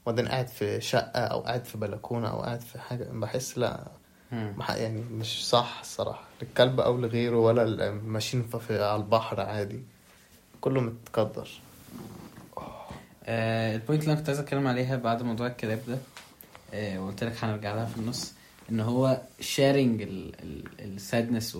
وبعدين 0.05 0.27
قاعد 0.27 0.47
في 0.47 0.81
شقة 0.81 1.19
أو 1.19 1.39
قاعد 1.39 1.65
في 1.65 1.77
بلكونة 1.77 2.27
أو 2.29 2.41
قاعد 2.41 2.61
في 2.61 2.79
حاجة 2.79 3.03
بحس 3.11 3.57
لا 3.57 3.87
يعني 4.69 5.01
مش 5.01 5.49
صح 5.49 5.77
الصراحة. 5.81 6.23
للكلب 6.41 6.79
أو 6.79 6.97
لغيره 6.97 7.37
ولا 7.37 7.91
ماشيين 7.91 8.43
في- 8.43 8.83
على 8.83 8.95
البحر 9.01 9.39
عادي 9.41 9.81
كله 10.61 10.81
متقدر. 10.81 11.49
آه 13.25 13.75
ال 13.75 13.80
point 13.80 14.01
اللي 14.03 14.11
أنا 14.11 14.19
كنت 14.19 14.29
عايز 14.29 14.39
أتكلم 14.39 14.67
عليها 14.67 14.95
بعد 14.97 15.23
موضوع 15.23 15.47
الكلاب 15.47 15.79
ده 15.87 15.97
آه 16.73 16.99
وقلت 17.01 17.23
لك 17.23 17.43
هنرجع 17.43 17.75
لها 17.75 17.85
في 17.85 17.97
النص 17.97 18.33
إن 18.69 18.79
هو 18.79 19.21
sharing 19.39 20.07
ال 20.79 20.89
sadness 20.89 21.55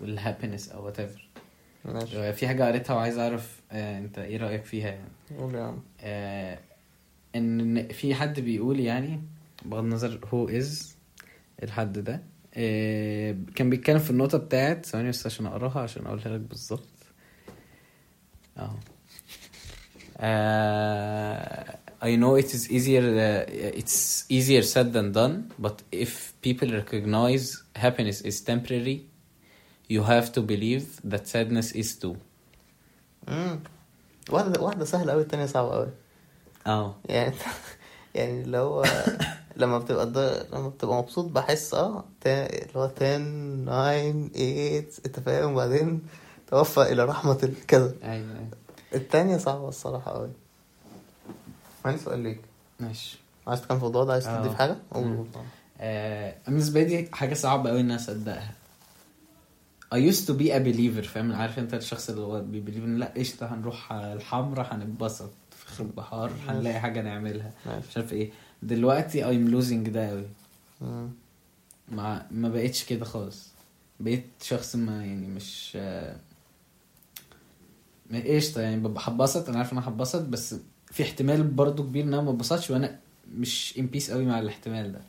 وال 0.00 0.12
happiness 0.12 0.68
أو 0.68 0.84
whatever 0.84 1.28
ماشي 1.84 2.32
في 2.32 2.48
حاجة 2.48 2.64
قريتها 2.64 2.94
وعايز 2.96 3.18
أعرف 3.18 3.60
آه 3.72 3.98
أنت 3.98 4.18
إيه 4.18 4.36
رأيك 4.36 4.64
فيها 4.64 4.88
يعني؟ 4.88 5.08
قول 5.38 5.54
يا 5.54 5.62
عم. 5.62 5.78
آه 6.00 6.58
إن 7.36 7.88
في 7.88 8.14
حد 8.14 8.40
بيقول 8.40 8.80
يعني 8.80 9.22
بغض 9.64 9.82
النظر 9.84 10.20
هو 10.34 10.48
از 10.48 10.96
الحد 11.62 11.98
ده 11.98 12.22
آه 12.54 13.36
كان 13.54 13.70
بيتكلم 13.70 13.98
في 13.98 14.10
النقطة 14.10 14.38
بتاعت 14.38 14.86
ثواني 14.86 15.08
بس 15.08 15.26
عشان 15.26 15.46
أقراها 15.46 15.80
عشان 15.80 16.06
أقولها 16.06 16.28
لك 16.28 16.40
بالظبط. 16.40 16.88
أهو. 18.58 18.76
Uh, 20.18 21.62
I 22.00 22.16
know 22.16 22.36
it 22.36 22.54
is 22.54 22.70
easier. 22.70 23.02
Uh, 23.02 23.52
it's 23.52 24.24
easier 24.28 24.62
said 24.62 24.92
than 24.92 25.12
done. 25.12 25.52
But 25.58 25.82
if 25.92 26.32
people 26.40 26.68
recognize 26.70 27.62
happiness 27.74 28.20
is 28.22 28.40
temporary, 28.40 29.06
you 29.88 30.02
have 30.02 30.32
to 30.32 30.40
believe 30.42 31.00
that 31.04 31.28
sadness 31.28 31.72
is 31.72 31.96
too. 31.96 32.16
امم 33.28 33.60
واحدة 34.30 34.60
واحدة 34.60 34.84
سهلة 34.84 35.12
أوي 35.12 35.22
التانية 35.22 35.46
صعبة 35.46 35.76
أوي 35.76 35.88
آه 36.66 36.94
يعني 37.04 37.34
يعني 38.14 38.42
اللي 38.42 38.58
هو 38.58 38.84
لما 39.56 39.78
بتبقى 39.78 40.06
لما 40.52 40.68
بتبقى 40.68 40.96
مبسوط 40.98 41.24
بحس 41.24 41.74
آه 41.74 42.04
اللي 42.26 42.68
هو 42.76 42.82
10 42.82 42.90
9 42.92 44.28
8 44.28 44.84
أنت 45.06 45.20
فاهم 45.20 45.52
وبعدين 45.52 46.02
توفى 46.46 46.82
إلى 46.82 47.04
رحمة 47.04 47.52
كذا 47.68 47.94
أيوه 48.02 48.14
أيوة. 48.14 48.48
التانية 48.94 49.36
صعبة 49.36 49.68
الصراحة 49.68 50.16
أوي. 50.16 50.28
عندي 51.84 51.98
سؤال 51.98 52.18
ليك. 52.20 52.40
ماشي. 52.80 53.18
عايز 53.46 53.60
تكمل 53.62 53.78
في 53.78 53.84
الموضوع 53.86 54.04
ده؟ 54.04 54.12
عايز. 54.12 54.24
تضيف 54.24 54.54
حاجة؟ 54.54 54.76
قول. 54.90 55.26
آه 55.80 56.34
بالنسبة 56.46 56.82
لي 56.82 57.08
حاجة 57.12 57.34
صعبة 57.34 57.70
قوي 57.70 57.80
إن 57.80 57.84
أنا 57.84 57.96
أصدقها. 58.00 58.52
I 59.94 59.98
used 59.98 60.26
to 60.26 60.32
be 60.32 60.46
a 60.50 60.58
believer 60.60 61.06
فاهم؟ 61.06 61.32
عارف 61.32 61.58
أنت 61.58 61.74
الشخص 61.74 62.10
اللي 62.10 62.20
هو 62.20 62.40
بيبليف 62.40 62.84
ان 62.84 62.96
لا 62.96 63.12
قشطة 63.16 63.54
هنروح 63.54 63.92
الحمرا 63.92 64.62
هنتبسط 64.74 65.30
في 65.50 65.66
خرب 65.66 65.94
بحار 65.94 66.32
هنلاقي 66.48 66.80
حاجة 66.80 67.02
نعملها. 67.02 67.50
مش 67.66 67.96
عارف 67.96 68.12
إيه. 68.12 68.30
دلوقتي 68.62 69.22
I'm 69.24 69.50
losing 69.52 69.88
ده 69.90 70.08
قوي. 70.10 70.26
ما 71.88 72.26
ما 72.30 72.48
بقتش 72.48 72.84
كده 72.84 73.04
خالص. 73.04 73.48
بقيت 74.00 74.26
شخص 74.42 74.76
ما 74.76 75.04
يعني 75.04 75.26
مش 75.26 75.72
آه، 75.76 76.16
قشطة 78.12 78.60
يعني 78.60 78.76
ببقى 78.76 79.02
هتبسط 79.06 79.48
أنا 79.48 79.58
عارف 79.58 79.72
إن 79.72 79.78
أنا 79.78 79.88
هتبسط 79.88 80.22
بس 80.22 80.54
في 80.90 81.02
احتمال 81.02 81.42
برضو 81.42 81.82
كبير 81.82 82.04
إن 82.04 82.14
أنا 82.14 82.22
ما 82.22 82.30
اتبسطش 82.30 82.70
وأنا 82.70 82.98
مش 83.34 83.74
in 83.78 83.86
peace 83.86 84.10
قوي 84.10 84.24
مع 84.24 84.38
الاحتمال 84.38 84.92
ده. 84.92 85.00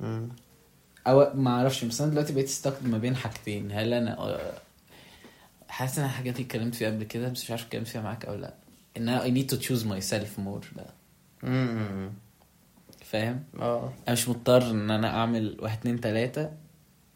مم. 0.00 0.28
أو 1.06 1.34
ما 1.34 1.50
أعرفش 1.50 1.84
بس 1.84 2.00
أنا 2.00 2.10
دلوقتي 2.10 2.32
بقيت 2.32 2.46
stuck 2.46 2.86
ما 2.86 2.98
بين 2.98 3.16
حاجتين 3.16 3.72
هل 3.72 3.92
أنا 3.94 4.18
آه، 4.18 4.52
حاسس 5.68 5.98
إن 5.98 6.04
الحاجات 6.04 6.34
دي 6.34 6.42
اتكلمت 6.42 6.74
فيها 6.74 6.90
قبل 6.90 7.04
كده 7.04 7.28
بس 7.28 7.42
مش 7.44 7.50
عارف 7.50 7.64
اتكلمت 7.66 7.86
فيها 7.88 8.00
معاك 8.02 8.24
أو 8.24 8.34
لأ. 8.34 8.54
إن 8.96 9.08
أنا 9.08 9.24
I 9.24 9.28
need 9.28 9.50
to 9.54 9.58
choose 9.60 9.82
myself 9.84 10.38
more 10.38 10.74
بقى. 10.76 10.94
مم. 11.42 12.10
فاهم؟ 13.04 13.44
آه. 13.60 13.92
أنا 14.08 14.12
مش 14.12 14.28
مضطر 14.28 14.70
إن 14.70 14.90
أنا 14.90 15.08
أعمل 15.16 15.56
واحد 15.60 15.78
اتنين 15.78 16.00
تلاتة 16.00 16.50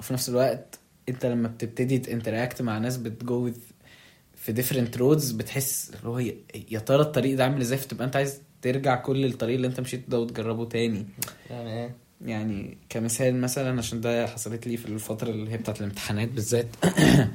وفي 0.01 0.13
نفس 0.13 0.29
الوقت 0.29 0.79
أنت 1.09 1.27
لما 1.27 1.49
بتبتدي 1.49 1.99
ت 1.99 2.06
interact 2.06 2.63
مع 2.63 2.79
ناس 2.79 2.97
بتجو 2.97 3.51
في 4.45 4.53
different 4.53 4.97
roads 4.99 5.31
بتحس 5.31 5.91
اللي 5.95 6.09
هو 6.09 6.19
يا- 6.71 6.79
ترى 6.79 7.01
الطريق 7.03 7.37
ده 7.37 7.45
عامل 7.45 7.61
إزاي؟ 7.61 7.79
فتبقى 7.79 8.05
انت 8.07 8.17
عايز 8.17 8.41
ترجع 8.63 8.95
كل 8.97 9.25
الطريق 9.25 9.55
اللي 9.55 9.67
انت 9.67 9.81
مشيت 9.81 10.11
ده 10.11 10.21
وتجربه 10.21 10.65
تاني. 10.65 11.07
يعني 11.51 11.73
إيه؟ 11.73 11.95
يعني 12.27 12.79
كمثال 12.89 13.41
مثلا 13.41 13.79
عشان 13.79 14.01
ده 14.01 14.27
حصلت 14.27 14.67
لي 14.67 14.77
في 14.77 14.87
الفترة 14.87 15.31
اللي 15.31 15.51
هي 15.53 15.57
بتاعت 15.57 15.81
الامتحانات 15.81 16.29
بالذات. 16.29 16.67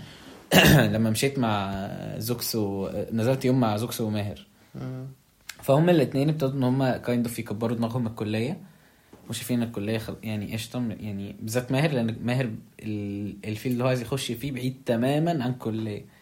لما 0.93 1.09
مشيت 1.09 1.39
مع 1.39 1.81
زوكسو 2.17 2.89
نزلت 3.11 3.45
يوم 3.45 3.59
مع 3.59 3.77
زوكسو 3.77 4.07
وماهر. 4.07 4.47
فهم 5.63 5.89
الاثنين 5.89 6.29
ابتدوا 6.29 6.53
إن 6.53 6.63
هم 6.63 6.89
kind 6.97 7.27
of 7.27 7.39
يكبروا 7.39 7.77
دماغهم 7.77 8.07
الكلية. 8.07 8.57
وشايفين 9.29 9.63
الكلية 9.63 9.97
خل... 9.97 10.15
يعني 10.23 10.53
قشطة 10.53 10.87
يعني 10.99 11.35
بالذات 11.41 11.71
ماهر 11.71 11.91
لأن 11.91 12.15
ماهر 12.23 12.49
ال... 12.79 13.35
ال 13.45 13.50
field 13.50 13.71
اللي 13.73 13.83
هو 13.83 13.87
عايز 13.87 14.01
يخش 14.01 14.31
فيه 14.31 14.51
بعيد 14.51 14.77
تماما 14.85 15.43
عن 15.43 15.53
كلية. 15.53 16.18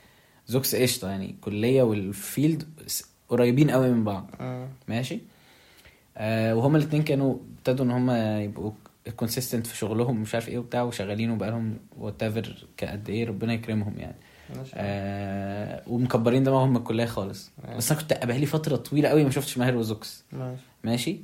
زوكس 0.48 0.76
قشطة 0.76 1.10
يعني 1.10 1.30
الكليه 1.30 1.84
وال 1.84 2.07
field 2.07 2.64
قريبين 3.30 3.72
قوي 3.72 3.92
من 3.92 4.04
بعض. 4.04 4.30
مم. 4.40 4.68
ماشي؟ 4.88 5.20
آه 6.18 6.56
وهما 6.56 6.78
الاثنين 6.78 7.04
كانوا 7.04 7.36
ابتدوا 7.58 7.86
إن 7.86 7.92
هما 7.92 8.42
يبقوا 8.44 8.72
consistent 9.16 9.68
في 9.68 9.78
شغلهم 9.78 10.22
مش 10.22 10.34
عارف 10.34 10.50
إيه 10.50 10.58
وبتاع 10.58 10.82
وشغالين 10.84 11.32
وبقالهم 11.32 11.78
whatever 11.98 12.66
كقد 12.78 13.10
إيه 13.10 13.26
ربنا 13.26 13.54
يكرمهم 13.54 13.94
يعني. 13.98 14.16
ماشي. 14.56 14.72
آه 14.76 15.84
ومكبرين 15.88 16.44
دماغهم 16.44 16.70
من 16.70 16.78
الكلية 16.78 17.06
خالص. 17.06 17.52
ماشي. 17.64 17.78
بس 17.78 17.92
أنا 17.92 18.02
كنت 18.02 18.26
بقالي 18.26 18.46
فترة 18.46 18.76
طويلة 18.76 19.10
قوي 19.10 19.24
ما 19.24 19.30
شفتش 19.30 19.58
ماهر 19.58 19.76
وزوكس. 19.76 20.24
ماشي. 20.32 20.62
ماشي؟ 20.84 21.18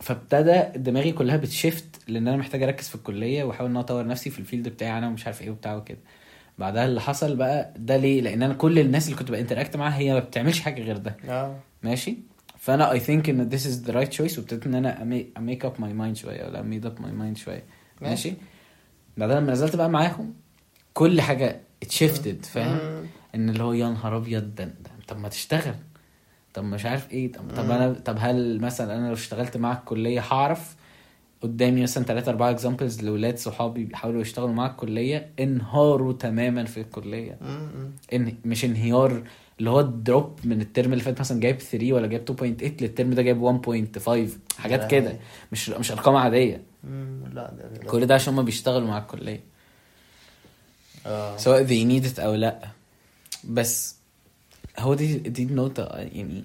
فابتدى 0.00 0.62
دماغي 0.78 1.12
كلها 1.12 1.36
بت 1.36 1.50
shift 1.50 1.84
لأن 2.08 2.28
أنا 2.28 2.36
محتاج 2.36 2.62
أركز 2.62 2.88
في 2.88 2.94
الكلية 2.94 3.44
وأحاول 3.44 3.70
إن 3.70 3.76
أنا 3.76 3.84
أطور 3.84 4.06
نفسي 4.06 4.30
في 4.30 4.38
ال 4.38 4.43
field 4.43 4.68
بتاعي 4.68 4.98
أنا 4.98 5.08
ومش 5.08 5.26
عارف 5.26 5.42
إيه 5.42 5.50
وبتاع 5.50 5.76
وكده. 5.76 5.98
بعدها 6.58 6.84
اللي 6.84 7.00
حصل 7.00 7.36
بقى 7.36 7.74
ده 7.76 7.96
ليه؟ 7.96 8.20
لأن 8.20 8.42
أنا 8.42 8.54
كل 8.54 8.78
الناس 8.78 9.06
اللي 9.06 9.16
كنت 9.18 9.30
ب 9.30 9.35
interact 9.35 9.76
معاها 9.76 9.98
هي 9.98 10.12
ما 10.12 10.18
بتعملش 10.18 10.60
حاجة 10.60 10.82
غير 10.82 10.96
ده. 10.96 11.16
آه. 11.28 11.56
ماشي؟ 11.82 12.16
فأنا 12.58 12.92
I 12.92 13.00
think 13.00 13.30
إن 13.30 13.50
this 13.50 13.62
is 13.62 13.86
the 13.88 13.92
right 13.92 14.16
choice 14.18 14.38
وابتديت 14.38 14.66
إن 14.66 14.74
أنا 14.74 15.02
أ 15.36 15.42
make 15.42 15.64
up 15.64 15.72
my 15.80 15.92
mind 15.92 16.16
شوية 16.16 16.44
ولا 16.46 16.62
made 16.62 16.86
up 16.86 17.00
my 17.02 17.12
mind 17.12 17.36
شوية. 17.36 17.64
ماشي. 18.00 18.34
بعدها 19.16 19.40
لما 19.40 19.52
نزلت 19.52 19.76
بقى 19.76 19.90
معاهم 19.90 20.34
كل 20.94 21.20
حاجة 21.20 21.60
ات 21.82 21.90
shifted 21.90 22.44
فاهم. 22.44 23.06
إن 23.34 23.48
اللي 23.50 23.62
هو 23.62 23.72
يا 23.72 23.88
نهار 23.88 24.16
أبيض 24.16 24.54
ده 24.54 24.74
طب 25.08 25.18
ما 25.18 25.28
تشتغل. 25.28 25.74
طب 26.54 26.64
مش 26.64 26.86
عارف 26.86 27.10
إيه. 27.12 27.32
طب, 27.32 27.50
طب. 27.56 27.70
أنا 27.70 27.92
طب 27.92 28.16
هل 28.20 28.60
مثلا 28.60 28.98
أنا 28.98 29.06
لو 29.06 29.12
اشتغلت 29.12 29.56
مع 29.56 29.72
الكلية 29.72 30.20
هعرف 30.20 30.76
قدامي 31.42 31.82
مثلا 31.82 32.04
ثلاثة 32.04 32.30
أربعة 32.30 32.50
examples 32.50 33.02
لولاد 33.02 33.38
صحابي 33.38 33.84
بيحاولوا 33.84 34.20
يشتغلوا 34.20 34.52
مع 34.54 34.66
الكلية 34.66 35.30
انهاروا 35.40 36.12
تماما 36.12 36.64
في 36.64 36.80
الكلية. 36.80 37.38
إن 38.12 38.34
مش 38.44 38.64
انهيار 38.64 39.22
اللي 39.58 39.70
هو 39.70 39.82
drop 39.82 40.38
من 40.44 40.60
الترم 40.60 40.92
اللي 40.92 41.04
فات 41.04 41.20
مثلا 41.20 41.40
جايب 41.40 41.58
3 41.58 41.92
ولا 41.92 42.06
جايب 42.06 42.30
2.8 42.30 42.42
للترم 42.82 43.10
ده 43.10 43.22
جايب 43.22 43.62
1.5 43.62 44.10
حاجات. 44.58 44.80
كده 44.90 45.18
مش 45.52 45.68
مش 45.70 45.92
أرقام 45.92 46.16
عادية. 46.16 46.62
لا 47.32 47.50
ده 47.50 47.80
كل 47.90 48.06
ده 48.06 48.14
عشان 48.14 48.34
هم 48.38 48.44
بيشتغلوا 48.44 48.88
مع 48.88 48.98
الكلية 48.98 49.40
آه 51.06 51.36
سواء 51.36 51.66
they 51.66 51.70
need 52.02 52.14
it 52.16 52.20
أو 52.20 52.34
لأ 52.34 52.68
بس 53.44 53.96
هو 54.78 54.94
دي 54.94 55.18
دي 55.18 55.42
النقطة 55.42 55.82
يعني 55.96 56.44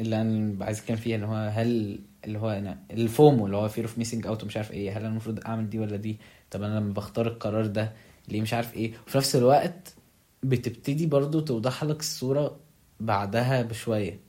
اللي 0.00 0.20
أنا 0.20 0.64
عايز 0.64 0.78
أتكلم 0.78 0.96
فيها 0.96 1.14
اللي 1.16 1.26
هو 1.26 1.50
هل 1.54 1.98
اللي 2.28 2.38
هو 2.38 2.50
أنا 2.50 2.78
الفومو 2.90 3.46
اللي 3.46 3.56
هو 3.56 3.68
fear 3.68 3.72
of 3.86 4.00
missing 4.02 4.24
out 4.26 4.42
ومش 4.42 4.56
عارف 4.56 4.72
إيه 4.72 4.90
هل 4.92 4.96
أنا 5.00 5.08
المفروض 5.08 5.40
أعمل 5.46 5.70
دي 5.70 5.78
ولا 5.78 5.96
دي؟ 5.96 6.18
طب 6.50 6.62
أنا 6.62 6.78
لما 6.78 6.92
بختار 6.92 7.26
القرار 7.26 7.66
ده 7.66 7.92
ليه؟ 8.28 8.40
مش 8.42 8.54
عارف 8.54 8.74
إيه. 8.76 8.92
وفي 9.06 9.18
نفس 9.18 9.36
الوقت 9.36 9.94
بتبتدي 10.42 11.06
برضو 11.06 11.40
توضح 11.40 11.84
لك 11.84 12.00
الصورة 12.00 12.56
بعدها 13.00 13.62
بشوية. 13.62 14.20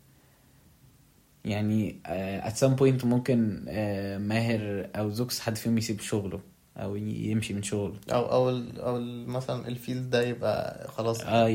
يعني 1.45 1.99
at 2.47 2.53
some 2.53 2.79
point 2.79 3.05
ممكن 3.05 3.65
آه، 3.69 4.17
ماهر 4.17 4.89
أو 4.95 5.09
زوكس 5.09 5.39
حد 5.39 5.55
فيهم 5.55 5.77
يسيب 5.77 5.99
شغله 5.99 6.39
أو 6.77 6.95
يمشي 6.95 7.53
من 7.53 7.63
شغله. 7.63 7.93
أو 8.11 8.31
أو 8.31 8.49
ال- 8.49 8.79
أو 8.81 8.97
ال- 8.97 9.29
مثلا 9.29 9.67
ال 9.67 9.74
field 9.74 10.09
ده 10.09 10.23
يبقى 10.23 10.87
خلاص. 10.87 11.21
آه 11.21 11.47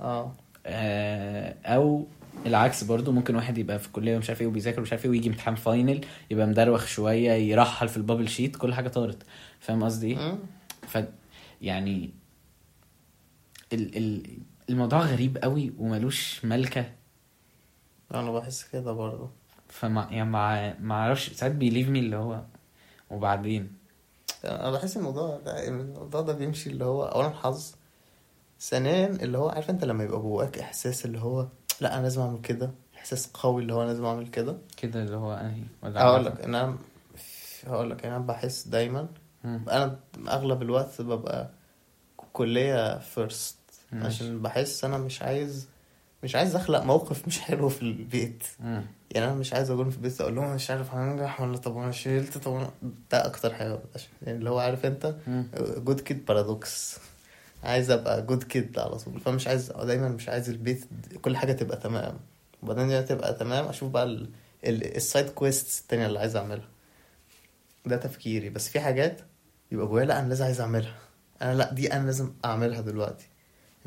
آه. 0.00 0.34
آه، 0.66 1.54
أو 1.64 2.06
العكس 2.46 2.84
برضو 2.84 3.12
ممكن 3.12 3.34
واحد 3.36 3.58
يبقى 3.58 3.78
في 3.78 3.86
الكلية 3.86 4.16
ومش 4.16 4.28
عارف 4.30 4.40
إيه 4.40 4.46
وبيذاكر 4.46 4.80
ومش 4.80 4.92
عارف 4.92 5.04
إيه 5.04 5.10
ويجي 5.10 5.28
امتحان 5.28 5.54
final 5.54 6.04
يبقى 6.30 6.46
مدروخ 6.46 6.86
شوية 6.86 7.32
يرحل 7.32 7.88
في 7.88 7.96
ال 7.96 8.01
bubble 8.01 8.28
sheet 8.28 8.56
كل 8.56 8.74
حاجة 8.74 8.88
طارت. 8.88 9.22
فاهم 9.60 9.84
قصدي 9.84 10.06
إيه؟ 10.06 10.38
ف 10.88 10.98
يعني 11.62 12.10
ال 13.72 13.96
ال 13.96 14.22
الموضوع 14.70 14.98
غريب 15.00 15.38
قوي 15.42 15.72
وملوش 15.78 16.44
ملكة. 16.44 16.92
أنا 18.14 18.32
بحس 18.32 18.68
كده 18.72 18.92
برضه 18.92 19.30
فما 19.68 20.08
يعني 20.10 20.30
ما 20.30 20.78
ما 20.80 20.94
أعرفش 20.94 21.30
ساعات 21.32 21.52
believe 21.52 21.88
me 21.88 21.98
اللي 21.98 22.16
هو 22.16 22.42
وبعدين؟ 23.10 23.72
أنا 24.44 24.70
بحس 24.70 24.96
الموضوع 24.96 25.38
ده 25.44 25.68
الموضوع 25.68 26.20
ده 26.20 26.32
بيمشي 26.32 26.70
اللي 26.70 26.84
هو 26.84 27.04
اولا 27.04 27.30
حظ 27.30 27.74
ثانيا 28.60 29.06
اللي 29.06 29.38
هو 29.38 29.48
عارف 29.48 29.70
أنت 29.70 29.84
لما 29.84 30.04
يبقى 30.04 30.18
جواك 30.20 30.58
إحساس 30.58 31.04
اللي 31.04 31.18
هو 31.18 31.46
لا 31.80 31.94
أنا 31.94 32.02
لازم 32.02 32.20
أعمل 32.20 32.40
كده 32.40 32.70
إحساس 32.96 33.30
قوي 33.34 33.62
اللي 33.62 33.74
هو 33.74 33.82
لازم 33.84 34.04
أعمل 34.04 34.28
كده 34.28 34.56
كده 34.76 35.02
اللي 35.02 35.16
هو 35.16 35.34
أنهي 35.34 35.62
ولا 35.82 36.02
هقول؟ 36.02 36.24
لك 36.24 36.40
إن 36.40 36.54
أنا 36.54 36.76
هقول 37.66 37.90
لك 37.90 38.04
أنا 38.06 38.18
بحس 38.18 38.68
دايما 38.68 39.06
مم. 39.44 39.64
أنا 39.70 39.96
أغلب 40.28 40.62
الوقت 40.62 41.02
ببقى 41.02 41.50
كلية 42.32 42.98
فيرست. 42.98 43.56
عشان 43.92 44.42
بحس 44.42 44.84
أنا 44.84 44.98
مش 44.98 45.22
عايز 45.22 45.68
مش 46.22 46.34
عايز 46.36 46.56
أخلق 46.56 46.82
موقف 46.84 47.26
مش 47.26 47.40
حلو 47.40 47.68
في 47.68 47.82
البيت 47.82 48.44
مم. 48.60 48.82
يعني 49.10 49.26
أنا 49.26 49.34
مش 49.34 49.52
عايز 49.52 49.70
أقول 49.70 49.90
في 49.90 49.96
البيت 49.96 50.20
أقول 50.20 50.34
لهم 50.34 50.54
مش 50.54 50.70
عارف 50.70 50.94
هنجح 50.94 51.40
ولا 51.40 51.56
طب 51.56 51.76
أنا 51.76 51.90
شلت 51.92 52.38
طب 52.38 52.52
أنا 52.54 52.70
ده 53.10 53.26
أكتر 53.26 53.54
حاجة 53.54 53.78
يعني 54.22 54.38
اللي 54.38 54.50
هو 54.50 54.58
عارف 54.58 54.86
أنت. 54.86 55.14
good 55.58 56.00
kid 56.00 56.24
paradox 56.24 56.98
عايز 57.64 57.90
أبقى 57.90 58.22
good 58.22 58.42
kid 58.42 58.78
على 58.78 58.96
طول. 58.98 59.20
فمش 59.20 59.46
عايز 59.48 59.72
دايما 59.72 60.08
مش 60.08 60.28
عايز 60.28 60.50
البيت 60.50 60.84
كل 61.22 61.36
حاجة 61.36 61.52
تبقى 61.52 61.76
تمام. 61.76 62.18
وبعدين 62.62 62.88
دي 62.88 63.02
تبقى 63.02 63.34
تمام. 63.34 63.64
أشوف 63.64 63.90
بقى 63.90 64.04
ال- 64.04 64.30
ال- 64.64 64.96
ال 64.96 65.02
side 65.02 65.28
quest 65.28 65.80
التانية 65.82 66.06
اللي 66.06 66.18
عايز 66.18 66.36
أعملها. 66.36 66.68
ده 67.86 67.96
تفكيري. 67.96 68.50
بس 68.50 68.68
في 68.68 68.80
حاجات 68.80 69.20
يبقى 69.72 69.86
جوايا 69.86 70.04
لأ 70.04 70.20
أنا 70.20 70.28
لازم 70.28 70.44
عايز 70.44 70.60
أعملها. 70.60 70.94
أنا 71.42 71.54
لأ 71.54 71.72
دي 71.72 71.92
أنا 71.92 72.06
لازم 72.06 72.32
أعملها 72.44 72.80
دلوقتي. 72.80 73.26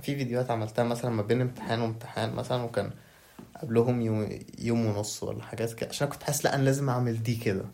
في 0.01 0.15
فيديوهات 0.15 0.51
عملتها 0.51 0.83
مثلا 0.83 1.11
ما 1.11 1.21
بين 1.21 1.41
امتحان 1.41 1.81
وامتحان 1.81 2.33
مثلا 2.33 2.63
وكان 2.63 2.91
قبلهم 3.61 4.01
يوم, 4.01 4.39
يوم 4.59 4.85
ونص 4.85 5.23
ولا 5.23 5.43
حاجات 5.43 5.73
كده. 5.73 5.89
عشان 5.89 6.07
كنت 6.07 6.23
حاسس 6.23 6.45
لأ 6.45 6.55
أنا 6.55 6.63
لازم 6.63 6.89
أعمل 6.89 7.23
دي 7.23 7.35
كده. 7.35 7.65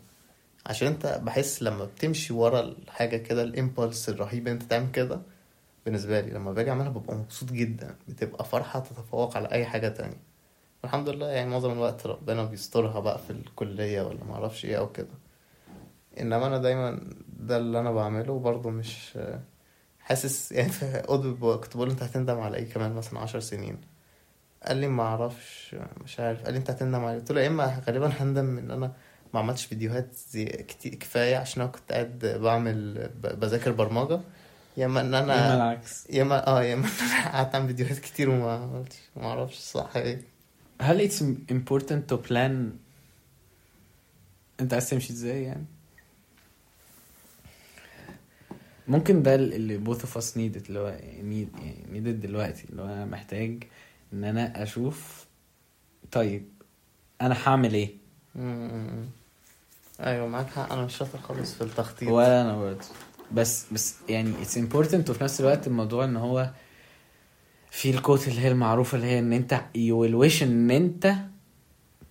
عشان 0.66 0.88
أنت 0.88 1.20
بحس 1.24 1.62
لما 1.62 1.84
بتمشي 1.84 2.32
ورا 2.32 2.60
الحاجة 2.60 3.16
كده 3.16 3.52
الامبulse 3.52 4.08
الرهيب 4.08 4.48
أنت 4.48 4.62
تعمل 4.62 4.90
كده 4.90 5.20
بالنسبة 5.84 6.20
لي 6.20 6.30
لما 6.30 6.52
باجي 6.52 6.70
أعملها 6.70 6.88
ببقى 6.88 7.16
مبسوط 7.16 7.52
جدا 7.52 7.96
بتبقى 8.08 8.44
فرحة 8.44 8.80
تتفوق 8.80 9.36
على 9.36 9.50
أي 9.52 9.66
حاجة 9.66 9.88
تانية. 9.88 10.20
والحمد 10.82 11.08
لله 11.08 11.26
يعني 11.26 11.50
معظم 11.50 11.72
الوقت 11.72 12.06
ربنا 12.06 12.44
بيسترها 12.44 13.00
بقى 13.00 13.18
في 13.18 13.30
الكلية 13.30 14.02
ولا 14.02 14.24
ما 14.24 14.34
أعرفش 14.34 14.64
إيه 14.64 14.78
أو 14.78 14.92
كده. 14.92 15.14
إنما 16.20 16.46
أنا 16.46 16.58
دايما 16.58 17.00
ده 17.38 17.56
اللي 17.56 17.80
أنا 17.80 17.92
بعمله 17.92 18.38
برضه 18.38 18.70
مش 18.70 19.18
حاسس 20.00 20.52
يعني 20.52 20.70
كنت 21.38 21.76
بقول 21.76 21.90
أنت 21.90 22.02
هتندم 22.02 22.40
على 22.40 22.56
إيه 22.56 22.70
كمان 22.72 22.92
مثلا 22.92 23.18
عشر 23.20 23.40
سنين؟ 23.40 23.80
قال 24.66 24.76
لي 24.76 24.88
ما 24.88 25.02
أعرفش 25.02 25.76
مش 26.04 26.20
عارف. 26.20 26.44
قال 26.44 26.52
لي 26.52 26.58
أنت 26.58 26.70
هتندم 26.70 27.04
على 27.04 27.16
قلت 27.18 27.32
له 27.32 27.40
يا 27.40 27.46
إما 27.48 27.82
غالبا 27.86 28.06
هندم 28.20 28.58
إن 28.58 28.70
أنا 28.70 28.92
ما 29.34 29.40
عملتش 29.40 29.64
فيديوهات 29.64 30.14
زي 30.14 30.44
كتير 30.44 30.94
كفاية 30.94 31.36
عشان 31.36 31.62
أنا 31.62 31.70
كنت 31.70 31.92
قاعد 31.92 32.38
بعمل 32.42 33.08
بذاكر 33.22 33.72
برمجة. 33.72 34.20
يا 34.76 34.86
اما 34.86 35.00
ان 35.00 35.12
يا 35.14 35.18
إما 35.20 35.34
أنا 35.34 35.54
العكس. 35.54 36.06
يا 36.10 36.22
اما 36.22 36.46
آه 36.46 36.62
يا 36.62 36.74
اما 36.74 36.86
ان 36.86 36.90
أنا 37.10 37.30
قعدت 37.32 37.54
اعمل 37.54 37.66
فيديوهات 37.66 37.98
كتير 37.98 38.30
وما 38.30 38.52
عملتش 38.52 38.96
ما 39.16 39.24
أعرفش 39.26 39.56
الصح 39.58 39.96
إيه 39.96 40.22
هل 40.80 41.08
it's 41.10 41.22
important 41.52 42.12
to 42.12 42.16
plan 42.28 42.76
أنت 44.60 44.72
عايز 44.72 44.90
تمشي 44.90 45.12
إزاي 45.12 45.42
يعني؟ 45.42 45.64
ممكن 48.88 49.22
ده 49.22 49.34
اللي 49.34 49.80
both 49.94 49.98
of 49.98 50.20
us 50.20 50.26
needed 50.34 50.66
اللي 50.68 50.78
هو 50.78 50.96
need 51.20 51.60
يعني 51.62 51.84
needed 52.00 52.22
دلوقتي 52.26 52.64
اللي 52.70 52.82
هو 52.82 52.86
أنا 52.86 53.04
محتاج 53.04 53.62
إن 54.12 54.24
أنا 54.24 54.62
أشوف 54.62 55.26
طيب 56.12 56.48
أنا 57.20 57.36
هعمل 57.46 57.74
إيه. 57.74 57.90
أيوه 60.00 60.26
معاك 60.28 60.46
حق. 60.46 60.72
أنا 60.72 60.84
مش 60.84 60.96
شاطر 60.96 61.18
خالص 61.18 61.54
في 61.54 61.64
التخطيط. 61.64 62.08
ولا 62.08 62.42
أنا 62.42 62.56
برضه. 62.56 62.84
بس 63.32 63.66
بس 63.72 63.94
يعني 64.08 64.32
it's 64.44 64.54
important 64.58 65.10
وفي 65.10 65.24
نفس 65.24 65.40
الوقت 65.40 65.66
الموضوع 65.66 66.04
إن 66.04 66.16
هو 66.16 66.50
في 67.70 67.90
الكوت 67.90 68.28
اللي 68.28 68.40
هي 68.40 68.48
المعروفة 68.50 68.96
اللي 68.96 69.06
هي 69.06 69.18
إن 69.18 69.32
أنت 69.32 69.60
you 69.76 69.90
will 70.08 70.28
wish 70.30 70.42
إن 70.42 70.70
أنت 70.70 71.14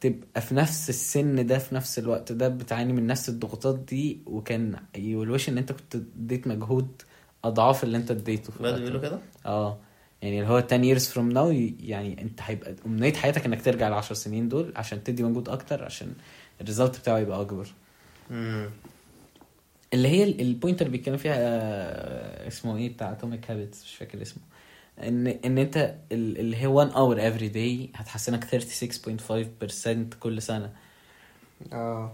تبقى 0.02 0.42
في 0.42 0.56
نفس 0.56 0.90
السن 0.90 1.46
ده 1.48 1.58
في 1.58 1.76
نفس 1.76 2.00
الوقت 2.00 2.32
ده 2.32 2.48
بتعاني 2.48 2.94
من 2.94 3.08
نفس 3.08 3.30
الضغوطات 3.30 3.80
دي 3.80 4.20
وكان 4.26 4.76
you 4.98 5.26
will 5.26 5.42
wish 5.42 5.50
إن 5.50 5.58
أنت 5.58 5.72
كنت 5.72 5.96
اديت 5.96 6.48
مجهود 6.48 7.02
أضعاف 7.44 7.84
اللي 7.84 7.98
أنت 7.98 8.12
اديته 8.12 8.54
بجد 8.60 8.74
بيقولوا 8.80 9.02
ده. 9.02 9.08
كده؟ 9.10 9.20
آه. 9.46 9.78
يعني 10.22 10.40
اللي 10.42 10.50
هو 10.52 10.58
10 10.72 10.96
years 10.96 11.04
from 11.14 11.34
now 11.36 11.56
يعني 11.90 12.22
أنت 12.22 12.40
هيبقى 12.44 12.76
أمنية 12.86 13.14
حياتك 13.14 13.46
إنك 13.46 13.62
ترجع 13.62 13.88
ال 13.88 13.94
10 13.94 14.16
سنين 14.16 14.50
دول 14.50 14.74
عشان 14.76 15.04
تدي 15.04 15.24
مجهود 15.24 15.50
أكتر 15.50 15.84
عشان 15.84 16.14
ال 16.62 16.67
result 16.67 17.00
بتاعه 17.00 17.18
يبقى 17.20 17.42
أكبر. 17.42 17.68
امم 18.32 18.70
اللي 19.94 20.08
هي 20.08 20.24
ال- 20.24 20.42
ال 20.42 20.49
point 20.49 20.82
اللي 20.82 20.92
بيتكلم 20.92 21.18
فيها 21.18 21.34
آه، 21.38 22.48
اسمه 22.48 22.78
إيه 22.78 22.94
بتاع 22.94 23.12
Atomic 23.12 23.52
Habits 23.52 23.84
مش 23.84 23.96
فاكر 23.96 24.22
اسمه. 24.22 24.44
ان 25.04 25.28
ان 25.28 25.58
انت 25.58 25.96
ال- 26.12 26.38
اللي 26.40 26.58
هي 26.58 26.68
1 26.68 26.92
or 26.92 27.28
every 27.28 27.48
day 27.48 27.90
هتحسنك 27.96 28.44
36.5% 28.44 30.16
كل 30.20 30.42
سنة. 30.42 30.74
آه. 31.74 32.14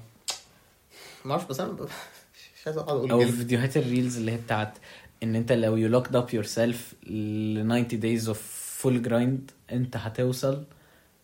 ما 1.26 1.32
أعرفش 1.32 1.46
بس 1.48 1.60
أنا 1.60 1.72
مش 1.74 1.80
عايز 2.66 2.78
أقعد 2.78 2.98
أقول 2.98 3.12
أو. 3.12 3.26
فيديوهات 3.32 3.78
الريلز 3.78 4.18
اللي 4.18 4.32
هي 4.32 4.38
بتاعت 4.38 4.78
إن 5.24 5.36
أنت 5.36 5.52
لو 5.52 5.78
you 5.78 5.88
locked 5.88 6.16
up 6.16 6.34
yourself 6.34 6.94
ل 7.04 7.86
90 7.88 8.02
days 8.02 8.24
of 8.36 8.38
full 8.84 9.08
grind 9.08 9.54
أنت 9.72 9.98
هتوصل 9.98 10.64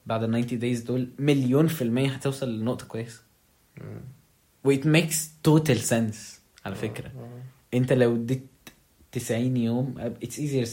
بعد 0.06 0.24
ال 0.24 0.46
90 0.48 0.62
days 0.76 0.86
دول 0.88 1.10
مليون 1.20 1.68
في 1.68 1.82
المية 1.82 2.10
هتوصل 2.10 2.60
لنقطة 2.60 2.86
كويسة. 2.86 3.22
مم. 3.78 4.02
و 4.64 4.74
it 4.76 4.80
makes 4.84 5.16
total 5.48 5.78
sense. 5.90 6.41
على 6.66 6.76
فكرة. 6.76 7.08
آه. 7.08 7.42
انت 7.74 7.94
لو 7.94 8.16
اديت 8.16 8.46
90 9.12 9.58
يوم 9.58 9.96
it's 9.98 10.40
easier 10.40 10.64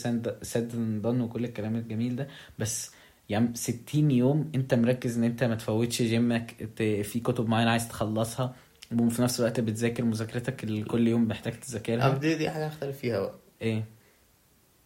said 0.43 0.72
than 0.72 1.01
done 1.03 1.21
وكل 1.21 1.45
الكلام 1.45 1.77
الجميل 1.77 2.17
ده. 2.17 2.29
بس 2.59 2.91
يعني 3.29 3.51
60 3.55 4.11
يوم 4.11 4.51
انت 4.55 4.75
مركز 4.75 5.19
ان 5.19 5.25
انت 5.25 5.45
ما 5.45 5.55
تفوتش 5.55 6.03
جيمك 6.03 6.69
في 6.77 7.21
كتب 7.25 7.49
معينة 7.49 7.71
عايز 7.71 7.89
تخلصها 7.89 8.55
وفي 9.01 9.23
نفس 9.23 9.41
الوقت 9.41 9.61
بتذاكر 9.61 10.05
مذاكرتك 10.05 10.65
اللي 10.65 10.83
كل 10.83 11.09
يوم 11.09 11.29
محتاج 11.29 11.53
آه، 11.53 11.57
تذاكرها. 11.59 12.19
دي 12.19 12.35
دي 12.35 12.51
حاجة 12.51 12.67
أختلف 12.67 12.99
فيها 12.99 13.21
بقى. 13.21 13.35
إيه؟ 13.63 13.85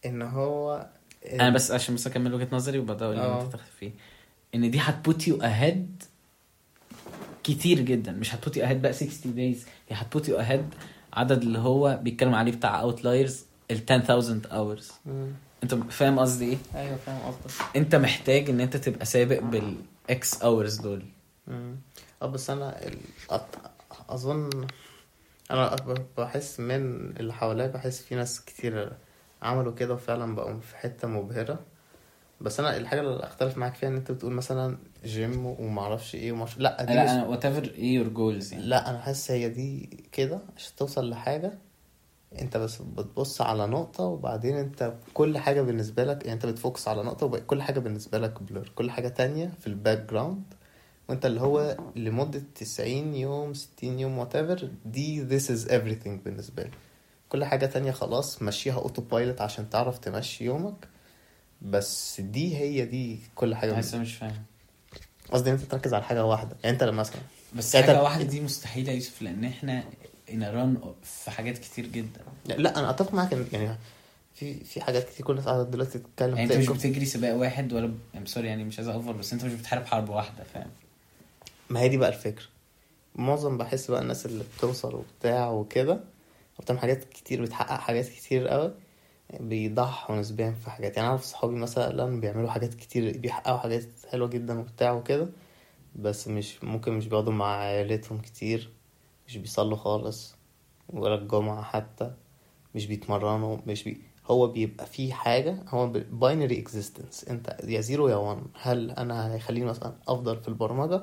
إن 0.05 0.21
هو 0.21 0.89
أنا 1.33 1.49
بس 1.49 1.71
عشان 1.71 1.95
بس 1.95 2.07
أكمل 2.07 2.33
وجهة 2.33 2.47
نظري 2.51 2.79
وبعدها 2.79 3.07
أقول 3.07 3.19
اللي. 3.19 3.41
أنت 3.41 3.51
تاخد 3.51 3.63
فيه. 3.79 3.91
إن 4.55 4.71
دي 4.71 4.79
هت 4.79 4.98
put 4.98 5.27
you 5.27 5.41
ahead 5.41 6.03
كتير 7.43 7.79
جدا. 7.79 8.11
مش 8.11 8.35
هت 8.35 8.44
put 8.44 8.57
you 8.57 8.63
ahead 8.63 8.81
بقى 8.81 8.93
60 8.93 9.35
days 9.35 9.65
هي 9.89 9.95
هت 9.97 10.10
put 10.10 10.29
you 10.29 10.39
ahead 10.39 10.65
عدد 11.13 11.41
اللي 11.41 11.59
هو 11.59 11.99
بيتكلم 12.01 12.35
عليه 12.35 12.51
بتاع 12.51 12.81
Outliers 12.81 13.45
ال 13.71 13.81
10000 13.91 14.47
hours. 14.47 14.91
انت 15.63 15.73
فاهم 15.75 16.19
قصدي 16.19 16.45
إيه؟ 16.49 16.57
أيوه 16.75 16.95
فاهم 17.05 17.19
قصدك. 17.21 17.75
انت 17.75 17.95
محتاج 17.95 18.49
ان 18.49 18.61
انت 18.61 18.77
تبقى 18.77 19.05
سابق 19.05 19.39
بال 19.39 20.07
X 20.07 20.41
hours 20.41 20.77
دول. 20.81 21.03
آه 22.21 22.25
بس 22.27 22.49
أنا 22.49 22.87
ال... 22.87 22.97
أط- 23.31 23.67
اظن 24.09 24.49
أنا 25.51 25.75
بحس 26.17 26.59
من 26.59 26.73
اللي 27.19 27.33
حواليا 27.33 27.67
بحس 27.67 28.01
في 28.01 28.15
ناس 28.15 28.45
كتير 28.45 28.91
عملوا 29.41 29.73
كده 29.73 29.93
وفعلا 29.93 30.35
بقوا 30.35 30.59
في 30.59 30.77
حتة 30.77 31.07
مبهرة. 31.07 31.59
بس 32.41 32.59
أنا 32.59 32.77
الحاجة 32.77 33.01
اللي 33.01 33.23
أختلف 33.23 33.57
معاك 33.57 33.75
فيها 33.75 33.89
إن 33.89 33.95
أنت 33.95 34.11
بتقول 34.11 34.33
مثلا 34.33 34.77
جيم 35.05 35.45
ومعرفش 35.45 36.15
إيه 36.15 36.31
ومعرفش 36.31 36.57
لأ 36.57 36.83
دي 36.85 36.93
لا 36.93 37.03
مش... 37.03 37.09
أنا 37.09 37.25
whatever 37.27 37.63
إيه 37.63 37.93
your 37.95 38.07
goals 38.07 38.53
يعني. 38.53 38.65
لأ 38.65 38.89
أنا 38.89 38.99
حاسس 38.99 39.31
هي 39.31 39.49
دي 39.49 39.89
كده 40.11 40.39
عشان 40.57 40.75
توصل 40.77 41.09
لحاجة. 41.09 41.53
أنت 42.41 42.57
بس 42.57 42.81
بتبص 42.81 43.41
على 43.41 43.67
نقطة 43.67 44.03
وبعدين 44.03 44.57
أنت 44.57 44.93
كل 45.13 45.37
حاجة 45.37 45.61
بالنسبة 45.61 46.03
لك 46.03 46.21
يعني 46.25 46.33
أنت 46.33 46.45
بت 46.45 46.57
focus 46.57 46.87
على 46.87 47.03
نقطة 47.03 47.25
وكل 47.25 47.61
حاجة 47.61 47.79
بالنسبة 47.79 48.17
لك 48.17 48.43
blur 48.43 48.71
كل 48.75 48.91
حاجة 48.91 49.07
تانية 49.07 49.51
في 49.59 49.67
ال 49.67 50.09
background 50.09 50.43
وأنت 51.09 51.25
اللي 51.25 51.41
هو 51.41 51.77
لمدة 51.95 52.41
90 52.55 53.15
يوم 53.15 53.53
60 53.53 53.99
يوم 53.99 54.25
whatever 54.25 54.65
دي 54.85 55.39
this 55.39 55.43
is 55.43 55.67
everything 55.69 56.23
بالنسبة 56.25 56.63
لي. 56.63 56.71
كل 57.29 57.43
حاجة 57.45 57.65
تانية 57.65 57.91
خلاص 57.91 58.41
مشيها 58.41 58.75
autopilot 58.75 59.41
عشان 59.41 59.69
تعرف 59.69 59.97
تمشي 59.99 60.45
يومك. 60.45 60.87
بس 61.63 62.21
دي 62.21 62.57
هي 62.57 62.85
دي 62.85 63.19
كل 63.35 63.55
حاجة 63.55 63.73
حاسس 63.73 63.95
مش 63.95 64.15
فاهم. 64.15 64.43
قصدي 65.31 65.49
إن 65.49 65.55
أنت 65.55 65.63
تركز 65.71 65.93
على 65.93 66.03
حاجة 66.03 66.25
واحدة. 66.25 66.55
يعني 66.63 66.73
أنت 66.73 66.83
لما 66.83 66.99
مثلا 66.99 67.21
بس 67.55 67.75
حاجة 67.75 67.91
انت- 67.91 68.01
واحدة 68.03 68.23
دي 68.23 68.41
مستحيلة 68.41 68.89
يا 68.91 68.95
يوسف 68.95 69.21
لأن 69.21 69.43
إحنا 69.45 69.83
un 70.33 70.43
run 70.43 70.93
في 71.03 71.31
حاجات 71.31 71.57
كتير 71.57 71.87
جدا. 71.87 72.21
لا 72.45 72.79
أنا 72.79 72.89
أتفق 72.89 73.13
معاك 73.13 73.31
يعني 73.53 73.77
في 74.35 74.63
في 74.63 74.81
حاجات 74.81 75.09
كتير 75.09 75.25
كل 75.25 75.33
الناس 75.33 75.47
قاعدة 75.47 75.63
دلوقتي 75.63 75.99
تتكلم 75.99 76.37
يعني 76.37 76.43
أنت 76.55 76.69
مش 76.69 76.77
بتجري 76.77 77.05
سباق 77.05 77.35
واحد 77.35 77.73
ولا 77.73 77.87
ب... 78.15 78.27
sorry 78.27 78.47
يعني 78.47 78.63
مش 78.63 78.77
عايز 78.77 78.87
اوفر 78.89 79.11
بس 79.11 79.33
أنت 79.33 79.45
مش 79.45 79.53
بتحارب 79.53 79.85
حرب 79.85 80.09
واحدة 80.09 80.43
فاهم؟ 80.53 80.69
ما 81.69 81.79
هي 81.79 81.89
دي 81.89 81.97
بقى 81.97 82.09
الفكرة. 82.09 82.45
معظم 83.15 83.57
بحس 83.57 83.91
بقى 83.91 84.01
الناس 84.01 84.25
اللي 84.25 84.43
بتوصل 84.57 84.95
وبتاع 84.95 85.49
وكده 85.49 85.99
وبتعمل 86.59 86.79
حاجات 86.79 87.03
كتير 87.03 87.41
بتحقق 87.41 87.79
حاجات 87.79 88.05
كتير 88.09 88.47
قوي 88.47 88.73
بيضحوا 89.39 90.15
نسبيا 90.15 90.51
في 90.51 90.69
حاجات. 90.69 90.97
يعني 90.97 91.09
اعرف 91.09 91.23
صحابي 91.23 91.55
مثلا 91.55 92.19
بيعملوا 92.19 92.49
حاجات 92.49 92.73
كتير 92.73 93.17
بيحققوا 93.17 93.57
حاجات 93.57 93.83
حلوة 94.11 94.27
جدا 94.27 94.59
وبتاع 94.59 94.91
وكده 94.91 95.29
بس 95.95 96.27
مش 96.27 96.63
ممكن 96.63 96.93
مش 96.93 97.07
بيقعدوا 97.07 97.33
مع 97.33 97.55
عيلتهم 97.57 98.19
كتير 98.21 98.69
مش 99.27 99.37
بيصلوا 99.37 99.77
خالص 99.77 100.35
ولا 100.89 101.15
الجمعة 101.15 101.63
حتى 101.63 102.13
مش 102.75 102.85
بيتمرنوا 102.87 103.57
مش 103.67 103.83
بي... 103.83 104.01
هو 104.25 104.47
بيبقى 104.47 104.85
فيه 104.85 105.13
حاجة 105.13 105.57
هو 105.69 105.87
binary 105.87 106.59
existence 106.59 107.23
أنت 107.29 107.57
يا 107.63 107.81
زيرو 107.81 108.07
يا 108.07 108.15
one 108.15 108.45
هل 108.61 108.91
أنا 108.91 109.33
هيخليني 109.35 109.65
مثلا 109.65 109.95
أفضل 110.07 110.37
في 110.41 110.47
البرمجة؟ 110.47 111.01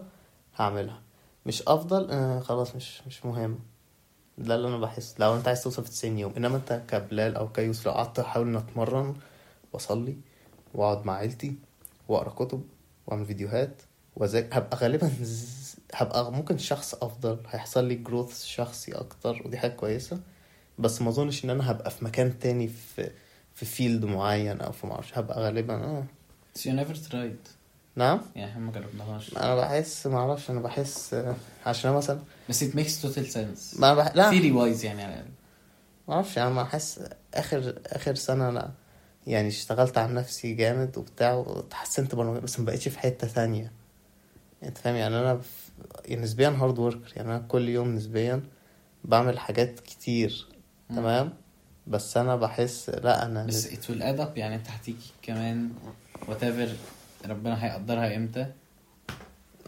هعملها. 0.57 1.03
مش 1.47 1.63
أفضل 1.69 2.11
آه 2.11 2.41
خلاص 2.41 2.77
مش 2.77 3.07
مش 3.07 3.27
مهم. 3.27 3.59
ده 4.41 4.55
اللي 4.55 4.69
أنا 4.69 4.79
بحس. 4.79 5.15
لو 5.19 5.37
أنت 5.37 5.49
عايز 5.49 5.63
توصل 5.63 5.85
في 5.85 5.91
90 5.91 6.19
يوم 6.19 6.33
إنما 6.37 6.57
أنت 6.57 6.83
كبلال 6.89 7.37
أو 7.37 7.49
كيوسف 7.53 7.87
لو 7.87 7.93
قعدت 7.93 8.19
أحاول 8.19 8.49
ان 8.49 8.57
أتمرن 8.57 9.15
وأصلي 9.73 10.17
وأقعد 10.75 11.07
مع 11.07 11.15
عيلتي 11.15 11.55
وأقرأ 12.09 12.31
كتب 12.31 12.63
وأعمل 13.07 13.27
فيديوهات 13.27 13.83
وذاك 14.17 14.55
هبقى 14.55 14.77
غالبا 14.77 15.11
هبقى 15.95 16.33
ممكن 16.33 16.59
شخص 16.59 16.95
أفضل. 16.95 17.39
هيحصل 17.51 17.85
لي 17.85 17.95
growth 17.95 18.45
شخصي 18.45 18.93
أكتر 18.93 19.43
ودي 19.45 19.59
حاجة 19.59 19.71
كويسة. 19.73 20.21
بس 20.79 21.03
ما 21.03 21.09
أظنش 21.09 21.45
إن 21.45 21.51
أنا 21.51 21.71
هبقى 21.71 21.91
في 21.91 22.05
مكان 22.05 22.39
تاني 22.39 22.69
في 22.69 23.11
في 23.55 23.67
field 23.67 24.05
معين 24.05 24.61
أو 24.61 24.73
في 24.73 24.87
معرفش 24.87 25.19
هبقى 25.19 25.41
غالبا 25.41 25.75
آه. 25.75 26.05
بس 26.55 26.69
you 26.69 26.73
never 26.73 27.11
tried. 27.11 27.60
نعم؟ 27.97 28.21
يعني 28.37 28.51
إحنا 28.51 28.61
ما 28.61 28.73
جربناهاش. 28.73 29.37
أنا 29.37 29.55
بحس 29.57 30.07
ما 30.07 30.19
أعرفش 30.19 30.51
أنا 30.51 30.61
بحس 30.61 31.17
عشان 31.67 31.93
مثلا 31.93 32.19
بس 32.49 32.65
it 32.65 32.73
makes 32.73 33.03
total 33.03 33.33
sense. 33.35 33.81
ما 33.81 33.95
بح... 33.95 34.17
لا. 34.17 34.31
Wise 34.31 34.85
يعني 34.85 35.03
على 35.03 35.15
الأقل. 35.15 35.31
ما 36.09 36.15
أعرفش 36.15 36.39
أنا 36.39 36.49
ما 36.49 36.63
احس 36.63 37.01
آخر 37.35 37.75
آخر 37.87 38.15
سنة 38.15 38.49
أنا 38.49 38.73
يعني 39.27 39.49
اشتغلت 39.49 39.99
على 39.99 40.13
نفسي 40.13 40.55
جامد 40.55 40.99
وبتاع 40.99 41.35
وتحسنت 41.35 42.15
برمجه 42.15 42.39
بس 42.39 42.61
ما 42.61 42.67
بقتش 42.67 42.89
في 42.89 42.99
حتة 42.99 43.27
ثانية 43.27 43.73
أنت 44.63 44.79
فاهم؟ 44.79 44.95
يعني 44.97 45.19
أنا 45.19 45.39
في... 45.39 45.49
يعني 46.05 46.23
نسبيا 46.23 46.49
هارد 46.49 46.79
وركر 46.79 47.13
يعني 47.17 47.29
أنا 47.29 47.39
كل 47.39 47.69
يوم 47.69 47.95
نسبيا 47.95 48.43
بعمل 49.05 49.39
حاجات 49.39 49.81
كتير. 49.81 50.47
مم. 50.91 50.97
تمام؟ 50.97 51.33
بس 51.87 52.17
أنا 52.17 52.37
بحس 52.37 52.91
لا 52.91 53.27
أنا 53.27 53.47
بس 53.47 53.69
it 53.69 53.83
will 53.89 54.01
add 54.01 54.21
up 54.21 54.37
يعني 54.37 54.55
انت 54.55 54.69
هتيجي 54.69 55.11
كمان 55.23 55.71
whatever 56.27 56.69
ربنا 57.29 57.65
هيقدرها 57.65 58.17
إمتى 58.17 58.47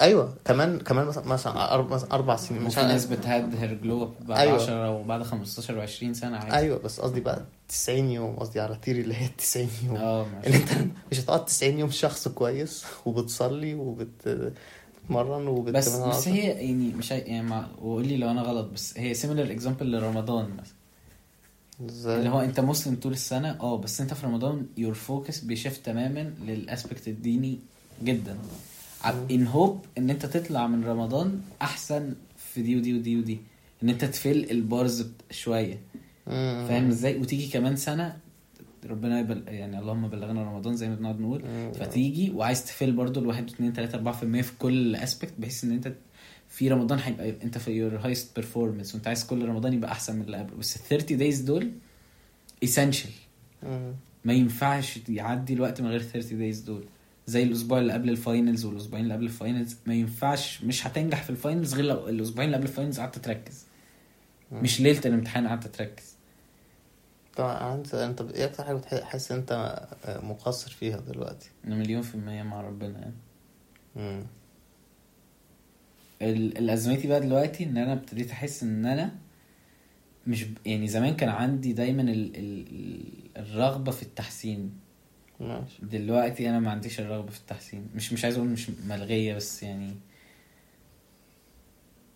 أيوه 0.03 0.35
كمان 0.45 0.79
كمان 0.79 1.07
مثلا 1.07 1.27
مثلا 1.27 1.75
أربع, 1.75 1.97
مثلا 1.97 2.37
سنين 2.37 2.67
وفي 2.67 2.81
ناس 2.81 3.07
بتهد 3.07 3.57
هير 3.57 3.75
جلو 3.75 4.13
بعد 4.21 4.39
أيوة. 4.39 4.63
10 4.63 4.91
وبعد 4.91 5.23
15 5.23 5.87
و20 5.87 6.13
سنة 6.13 6.37
عادي 6.37 6.53
أيوه 6.57 6.79
بس 6.79 7.01
قصدي 7.01 7.21
بقى 7.21 7.43
90 7.69 8.11
يوم 8.11 8.37
قصدي 8.37 8.61
على 8.61 8.77
تيري 8.83 9.01
اللي 9.01 9.15
هي 9.15 9.29
90 9.39 9.69
يوم 9.87 9.97
آه 9.97 10.27
إن 10.47 10.53
ماشي. 10.53 10.57
أنت 10.57 10.71
مش 11.13 11.21
هتقعد 11.21 11.45
90 11.45 11.79
يوم 11.79 11.91
شخص 11.91 12.29
كويس 12.29 12.85
وبتصلي 13.07 13.75
وبتتمرن 13.75 15.47
وبت 15.47 15.73
بس 15.73 15.89
بس 15.97 16.29
هي 16.29 16.47
يعني 16.49 16.93
مش 16.93 17.11
يعني 17.11 17.43
مع... 17.43 17.67
وقول 17.83 18.07
لي 18.07 18.17
لو 18.17 18.31
أنا 18.31 18.43
غلط 18.43 18.71
بس 18.73 18.99
هي 18.99 19.15
similar 19.15 19.61
example 19.61 19.83
لرمضان 19.83 20.45
مثلا 20.51 20.82
إزاي؟ 21.89 22.19
اللي 22.19 22.29
هو 22.31 22.41
انت 22.41 22.61
مسلم 22.61 22.95
طول 22.95 23.13
السنة 23.13 23.51
آه 23.61 23.79
بس 23.79 24.01
انت 24.01 24.15
في 24.15 24.27
رمضان 24.27 24.67
your 24.77 24.95
focus 24.95 25.41
بي 25.41 25.54
shift 25.54 25.87
تماما 25.87 26.35
لل 26.47 26.62
aspect 26.62 27.09
الديني 27.09 27.59
جدا. 28.05 28.39
in 29.31 29.47
hope 29.47 29.85
إن 29.99 30.11
انت 30.11 30.27
تطلع 30.27 30.67
من 30.67 30.85
رمضان 30.85 31.41
أحسن 31.63 32.15
في 32.37 32.63
دي 32.63 32.77
ودي 32.77 32.95
ودي 32.99 33.17
ودي. 33.17 33.39
إن 33.83 33.89
انت 33.89 34.05
تفل 34.05 34.47
ال 34.51 34.62
bars 34.62 35.07
شوية. 35.31 35.81
فاهم 36.27 36.89
إزاي؟ 36.89 37.21
وتيجي 37.21 37.47
كمان 37.47 37.77
سنة 37.77 38.17
ربنا 38.87 39.21
يبل 39.21 39.43
يعني 39.49 39.79
اللهم 39.79 40.09
بلغنا 40.09 40.43
رمضان 40.45 40.77
زي 40.77 40.89
ما 40.89 40.95
بنقعد 40.95 41.21
نقول. 41.21 41.43
فتيجي 41.75 42.31
وعايز 42.31 42.65
تفل 42.65 42.93
برضو 42.93 43.21
الواحد 43.21 43.51
اتنين 43.51 43.73
تلاتة 43.73 43.97
أربعة 43.97 44.15
في 44.15 44.23
المية 44.23 44.43
في 44.43 44.53
كل 44.59 44.97
aspect 44.97 45.33
بحيث 45.39 45.65
إن 45.65 45.71
انت 45.73 45.93
في 46.53 46.69
رمضان 46.69 46.99
هيبقى 46.99 47.31
انت 47.31 47.59
في 47.59 47.71
your 47.71 47.97
highest 47.97 48.37
performance 48.37 48.95
وانت 48.95 49.07
عايز 49.07 49.25
كل 49.27 49.49
رمضان 49.49 49.73
يبقى 49.73 49.93
أحسن 49.93 50.17
من 50.17 50.23
اللي 50.23 50.37
قبله. 50.37 50.57
بس 50.57 50.77
ال 50.77 50.83
30 50.83 51.17
days 51.19 51.41
دول 51.41 51.73
essential. 52.65 53.09
مم. 53.63 53.95
ما 54.25 54.33
ينفعش 54.33 54.99
يعدي 55.09 55.53
الوقت 55.53 55.81
من 55.81 55.89
غير 55.89 56.03
30 56.03 56.39
days 56.39 56.61
دول. 56.61 56.85
زي 57.27 57.43
الأسبوع 57.43 57.79
اللي 57.79 57.93
قبل 57.93 58.11
ال 58.11 58.18
finals 58.18 58.65
والأسبوعين 58.65 59.05
اللي 59.05 59.15
قبل 59.15 59.25
ال 59.25 59.32
finals 59.32 59.77
ما 59.87 59.95
ينفعش 59.95 60.63
مش 60.65 60.87
هتنجح 60.87 61.23
في 61.23 61.31
ال 61.31 61.37
finals 61.37 61.75
غير 61.75 61.85
لو 61.85 62.09
الأسبوعين 62.09 62.47
اللي 62.49 62.57
قبل 62.57 62.67
ال 62.67 62.72
finals 62.72 63.01
قعدت 63.01 63.19
تركز. 63.19 63.65
مش 64.53 64.81
ليلة 64.81 65.01
الامتحان 65.07 65.49
قعدت 65.49 65.67
تركز. 65.67 66.17
طبعا 67.37 67.75
انت 67.75 67.95
انت 67.95 68.21
إيه 68.21 68.45
أكتر 68.45 68.65
حاجة 68.65 68.75
بتحس 68.77 69.33
أنت 69.33 69.81
مقصر 70.23 70.71
فيها 70.71 70.97
دلوقتي؟ 71.01 71.51
أنا 71.67 71.77
مليون 71.77 72.03
في 72.03 72.15
المية 72.15 72.43
مع 72.43 72.61
ربنا 72.61 72.99
يعني. 72.99 73.15
مم. 73.97 74.27
ال- 76.23 76.59
الأزمتي 76.59 77.09
بقى 77.09 77.21
دلوقتي 77.21 77.65
إن 77.65 77.77
أنا 77.77 77.93
ابتديت 77.93 78.31
أحس 78.31 78.63
إن 78.63 78.87
أنا 78.87 79.13
مش 80.27 80.47
يعني 80.67 80.89
زمان 80.89 81.17
كان 81.17 81.29
عندي 81.29 81.73
دايما 81.73 82.03
ال 82.03 82.37
ال 82.37 82.67
ال- 82.69 83.03
الرغبة 83.37 83.91
في 83.93 84.03
التحسين. 84.03 84.73
ماشي. 85.41 85.79
دلوقتي 85.83 86.51
أنا 86.51 86.61
ما 86.61 86.71
عنديش 86.71 87.01
الرغبة 87.01 87.31
في 87.31 87.39
التحسين. 87.39 87.87
مش 87.95 88.13
مش 88.13 88.25
عايز 88.25 88.37
أقول 88.37 88.49
مش 88.49 88.71
ملغية 88.89 89.35
بس 89.35 89.63
يعني 89.63 89.95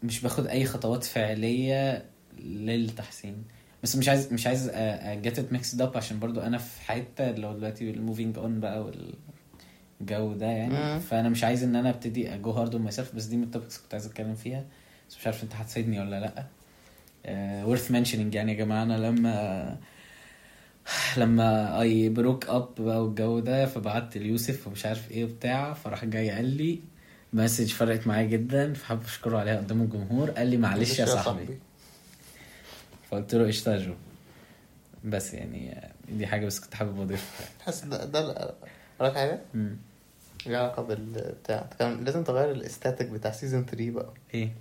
مش 0.03 0.21
باخد 0.23 0.47
أي 0.47 0.65
خطوات 0.65 1.05
فعلية 1.05 2.05
للتحسين. 2.39 3.45
بس 3.83 3.97
مش 3.97 4.09
عايز 4.09 4.33
مش 4.33 4.47
عايز 4.47 4.67
get 5.22 5.39
it 5.39 5.53
mixed 5.53 5.83
up 5.83 5.97
عشان 5.97 6.19
برضو 6.19 6.41
أنا 6.41 6.59
في 6.59 6.81
حتة 6.81 7.31
اللي 7.31 7.47
هو 7.47 7.55
دلوقتي 7.55 7.91
ال 7.91 7.97
moving 7.97 8.39
on 8.39 8.61
بقى 8.61 8.93
والجو 10.01 10.32
ده 10.32 10.47
يعني. 10.47 10.74
مم. 10.94 11.01
فأنا 11.01 11.28
مش 11.28 11.44
عايز 11.44 11.62
إن 11.62 11.76
أنا 11.76 11.90
أبتدي 11.90 12.34
أ 12.35 12.51
go 12.51 12.74
hard 12.74 12.83
on 12.83 12.93
myself 12.93 13.14
بس 13.14 13.24
دي 13.24 13.36
من 13.36 13.42
ال 13.43 13.48
topics 13.48 13.79
كنت 13.78 13.94
عايز 13.94 14.07
أتكلم 14.07 14.34
فيها 14.34 14.64
بس 15.09 15.16
مش 15.18 15.26
عارف 15.26 15.42
أنت 15.42 15.55
هتفيدني 15.55 16.01
ولا 16.01 16.20
لأ. 16.20 16.47
worth 17.64 17.91
mentioning 17.91 18.35
يعني 18.34 18.53
يا 18.53 18.57
جماعة 18.57 18.82
أنا 18.82 18.94
لما 18.99 19.76
لما 21.16 21.80
I 21.81 22.09
broke 22.09 22.47
up 22.47 22.68
بقى 22.78 23.05
والجو 23.05 23.38
ده 23.38 23.66
فبعت 23.66 24.16
ليوسف 24.16 24.66
ومش 24.66 24.86
عارف 24.86 25.11
إيه 25.11 25.24
وبتاع 25.24 25.72
فراح 25.72 26.05
جاي 26.05 26.30
قال 26.30 26.44
لي 26.44 26.80
message 27.33 27.72
فرقت 27.72 28.07
معايا 28.07 28.26
جدا 28.26 28.72
فحابب 28.74 29.05
أشكره 29.05 29.38
عليها 29.38 29.57
قدام 29.57 29.82
الجمهور 29.82 30.30
قال 30.30 30.47
لي 30.47 30.57
معلش 30.57 30.99
يا 30.99 31.07
صاحبي. 31.07 31.59
فقلت 33.11 33.34
له 33.34 33.47
قشطة 33.47 33.72
يا 33.72 33.78
جو. 33.78 33.94
بس 35.05 35.34
يعني 35.34 35.80
دي 36.09 36.26
حاجة 36.26 36.47
بس 36.47 36.61
كنت 36.61 36.74
حابب 36.74 37.01
أضيفها. 37.01 37.47
حاسس 37.64 37.84
ده 37.84 38.05
ده 38.05 38.55
لك 39.01 39.14
حاجة. 39.14 39.40
ليها 40.49 40.59
علاقة 40.59 40.82
بالبتاع 40.82 41.66
كان 41.78 42.05
لازم 42.05 42.24
تغير 42.24 42.51
ال 42.51 42.56
aesthetic 42.56 43.09
بتاع 43.09 43.30
season 43.31 43.64
3 43.66 43.90
بقى. 43.90 44.11
إيه؟ 44.34 44.53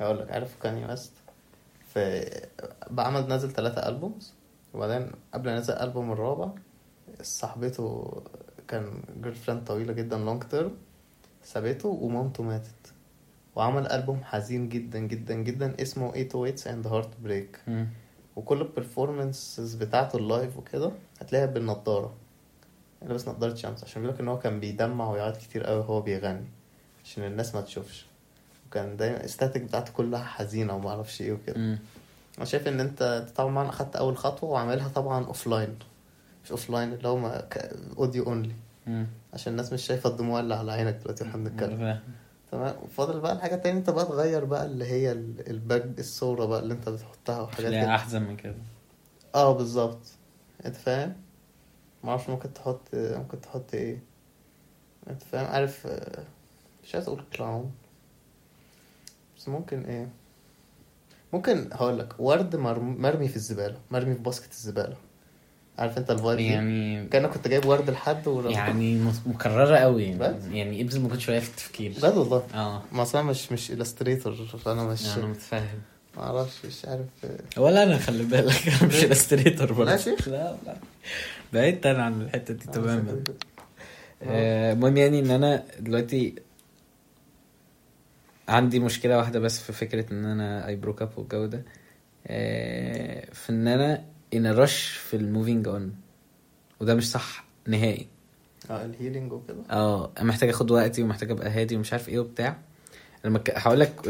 هقول 0.00 0.18
لك 0.18 0.30
عارف 0.32 0.56
كاني 0.62 0.86
ويست 0.86 1.12
في 1.94 2.30
بعمل 2.90 3.28
نازل 3.28 3.50
ثلاثة 3.50 3.88
albums 3.88 4.32
وبعدين 4.74 5.10
قبل 5.34 5.50
ما 5.50 5.56
ينزل 5.56 5.74
الألبوم 5.74 6.12
الرابع 6.12 6.48
صاحبته 7.22 8.22
كان 8.68 9.02
girlfriend 9.22 9.64
طويلة 9.66 9.92
جدا 9.92 10.18
long 10.18 10.42
term 10.42 10.72
سابته 11.44 11.88
ومامته 11.88 12.42
ماتت. 12.42 12.92
وعمل 13.56 13.86
ألبوم 13.86 14.24
حزين 14.24 14.68
جدا 14.68 14.98
جدا 14.98 15.34
جدا 15.34 15.82
اسمه 15.82 16.12
808 16.12 16.54
and 16.56 16.86
Heartbreak. 16.86 17.58
مم. 17.68 17.86
وكل 18.36 18.60
ال 18.60 18.69
performances 18.69 19.74
بتاعته 19.74 20.16
ال 20.16 20.24
live 20.24 20.56
وكده 20.56 20.92
هتلاقيها 21.20 21.46
بالنضارة. 21.46 22.14
لابس 23.06 23.28
نضارة 23.28 23.54
شمس 23.54 23.84
عشان 23.84 24.02
بيقولك 24.02 24.20
إن 24.20 24.28
هو 24.28 24.38
كان 24.38 24.60
بيدمع 24.60 25.10
ويعيط 25.10 25.36
كتير 25.36 25.64
قوي 25.64 25.78
وهو 25.78 26.00
بيغني 26.00 26.46
عشان 27.04 27.24
الناس 27.24 27.54
ما 27.54 27.60
تشوفش. 27.60 28.06
وكان 28.68 28.96
دايما 28.96 29.16
ال 29.16 29.21
aesthetic 29.21 29.62
بتاعته 29.62 29.92
كلها 29.92 30.24
حزينة 30.24 30.76
وما 30.76 30.90
أعرفش 30.90 31.22
إيه 31.22 31.32
وكده. 31.32 31.56
أنا 32.38 32.44
شايف 32.44 32.68
إن 32.68 32.80
أنت 32.80 33.26
طبعا 33.36 33.68
أخدت 33.68 33.96
أول 33.96 34.16
خطوة 34.16 34.50
وعاملها 34.50 34.88
طبعا 34.88 35.24
offline 35.26 35.78
مش 36.44 36.50
offline 36.50 36.92
اللي 36.92 37.08
هو 37.08 37.44
audio 37.98 38.24
only. 38.26 38.54
عشان 39.34 39.52
الناس 39.52 39.72
مش 39.72 39.82
شايفة 39.82 40.10
الدموع 40.10 40.40
اللي 40.40 40.54
على 40.54 40.72
عينك 40.72 40.94
دلوقتي 40.94 41.24
وإحنا 41.24 41.36
بنتكلم. 41.48 41.76
تمام؟ 42.52 42.74
وفاضل 42.82 43.20
بقى 43.20 43.32
الحاجة 43.32 43.54
التانية 43.54 43.78
أنت 43.78 43.90
بقى 43.90 44.04
تغير 44.04 44.44
بقى 44.44 44.64
اللي 44.66 44.84
هي 44.84 45.12
ال- 45.12 45.50
ال 45.50 45.57
back 45.57 45.86
الصورة 45.98 46.44
بقى 46.46 46.58
اللي 46.60 46.74
أنت 46.74 46.88
بتحطها 46.88 47.40
وحاجات 47.40 47.70
كده. 47.72 47.94
أحزن 47.94 48.22
من 48.22 48.36
كده. 48.36 48.54
آه 49.34 49.52
بالظبط. 49.52 50.00
أنت 50.66 50.76
فاهم؟ 50.76 51.12
معرفش 52.04 52.28
ممكن 52.28 52.54
تحط 52.54 52.80
ممكن 52.94 53.40
تحط 53.40 53.74
إيه. 53.74 53.98
انت 55.10 55.22
فاهم 55.22 55.46
عارف 55.46 55.86
مش 56.84 56.94
عايز 56.94 57.08
أقول 57.08 57.24
clown 57.36 57.72
بس 59.38 59.48
ممكن 59.48 59.82
إيه. 59.84 60.08
ممكن 61.32 61.68
هقول 61.72 61.98
لك 61.98 62.14
ورد 62.18 62.56
مر- 62.56 62.78
مرمي 62.80 63.28
في 63.28 63.36
الزبالة 63.36 63.76
مرمي 63.90 64.14
في 64.14 64.20
basket 64.20 64.50
الزبالة. 64.52 64.96
عارف 65.78 65.98
انت 65.98 66.10
ال 66.10 66.16
vibe 66.16 66.40
يعني 66.40 67.06
كأنك 67.06 67.30
كنت 67.30 67.48
جايب 67.48 67.66
ورد 67.66 67.90
لحد 67.90 68.28
ورميته. 68.28 68.58
يعني 68.58 69.04
مكررة 69.26 69.76
قوي 69.76 70.02
يعني. 70.04 70.18
بجد؟ 70.18 70.52
يعني 70.52 70.80
ابذل 70.82 71.00
مجهود 71.00 71.18
شوية 71.18 71.38
في 71.38 71.50
التفكير. 71.50 71.90
بجد 71.92 72.16
والله؟ 72.16 72.46
آه. 72.54 72.82
ما 72.92 73.02
أصلا 73.02 73.22
مش 73.22 73.52
مش 73.52 73.72
illustrator 73.72 74.28
فأنا 74.56 74.84
مش 74.84 75.18
أنا 75.18 75.26
متفاهم 75.26 75.82
ما 76.16 76.22
أعرفش 76.22 76.64
مش 76.66 76.84
عارف. 76.84 77.06
ولا 77.56 77.82
أنا 77.82 77.98
خلي 77.98 78.24
بالك. 78.24 78.68
أنا 78.68 78.88
مش 78.88 79.04
illustrator 79.04 79.72
برضه. 79.72 79.90
لا 79.90 79.96
شيخ. 79.96 80.28
لا 80.28 80.56
لا. 80.66 80.76
بعدت 81.52 81.86
أنا 81.86 82.02
عن 82.02 82.22
الحتة 82.22 82.54
دي 82.54 82.64
آه، 82.68 82.72
تماما. 82.72 83.24
آه، 84.22 84.72
المهم 84.72 84.96
يعني 84.96 85.18
إن 85.18 85.30
أنا 85.30 85.64
دلوقتي 85.80 86.34
عندي 88.48 88.78
مشكلة 88.78 89.16
واحدة 89.18 89.38
بس 89.40 89.60
في 89.60 89.72
فكرة 89.72 90.12
إن 90.12 90.24
أنا 90.24 90.66
I 90.66 90.76
broke 90.76 91.02
up 91.02 91.10
والجو 91.16 91.46
ده. 91.46 91.62
آه، 92.26 93.26
في 93.32 93.50
إن 93.50 93.68
أنا 93.68 94.04
in 94.34 94.46
rush 94.46 94.86
في 94.86 95.16
ال 95.16 95.23
moving 95.23 95.68
on 95.68 95.94
وده 96.80 96.94
مش 96.94 97.10
صح 97.10 97.44
نهائي. 97.68 98.06
آه 98.70 98.84
ال 98.84 98.90
healing 98.90 99.32
وكده؟ 99.32 99.56
آه 99.70 100.12
محتاج 100.20 100.48
أخد 100.48 100.70
وقتي 100.70 101.02
ومحتاج 101.02 101.30
أبقى 101.30 101.50
هادي 101.50 101.76
ومش 101.76 101.92
عارف 101.92 102.08
إيه 102.08 102.18
وبتاع. 102.18 102.56
لما 103.24 103.42
هقول 103.48 103.80
لك 103.80 104.08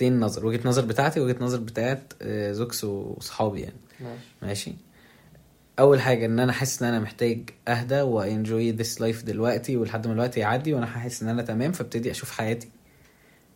وجهتين 0.00 0.20
نظر 0.20 0.46
وجهة 0.46 0.60
نظر 0.64 0.84
بتاعتي 0.84 1.20
وجهه 1.20 1.36
نظر 1.40 1.58
بتاعت 1.58 2.12
آه، 2.22 2.52
زوكس 2.52 2.84
وصحابي 2.84 3.60
يعني. 3.60 3.76
ماشي. 4.00 4.20
ماشي؟ 4.42 4.74
أول 5.78 6.00
حاجة 6.00 6.26
إن 6.26 6.38
أنا 6.40 6.52
حاسس 6.52 6.82
إن 6.82 6.88
أنا 6.88 7.00
محتاج 7.00 7.50
أهدى 7.68 8.00
و 8.00 8.12
enjoy 8.12 8.72
this 8.72 9.00
life 9.00 9.22
دلوقتي 9.22 9.76
ولحد 9.76 10.06
ما 10.06 10.12
الوقت 10.12 10.36
يعدي 10.36 10.74
وأنا 10.74 10.86
حاسس 10.86 11.22
إن 11.22 11.28
أنا 11.28 11.42
تمام 11.42 11.72
فابتدي 11.72 12.10
أشوف 12.10 12.30
حياتي. 12.30 12.68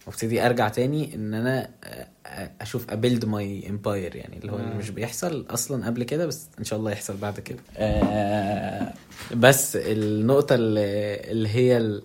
وابتدي 0.07 0.47
أرجع 0.47 0.69
تاني 0.69 1.15
إن 1.15 1.35
أنا 1.35 1.71
آه، 1.85 2.51
أشوف 2.61 2.91
أ 2.91 2.96
build 2.96 3.25
my 3.25 3.69
empire 3.71 4.17
يعني 4.17 4.39
اللي 4.39 4.53
هو 4.53 4.57
اللي. 4.57 4.75
مش 4.75 4.91
بيحصل 4.91 5.47
أصلا 5.51 5.87
قبل 5.87 6.05
كده 6.05 6.27
بس 6.27 6.49
إن 6.59 6.65
شاء 6.65 6.79
الله 6.79 6.91
يحصل 6.91 7.17
بعد 7.17 7.41
كده. 7.41 7.59
آه، 7.77 8.95
بس 9.37 9.77
النقطة 9.77 10.55
اللي 10.59 11.49
هي 11.49 12.01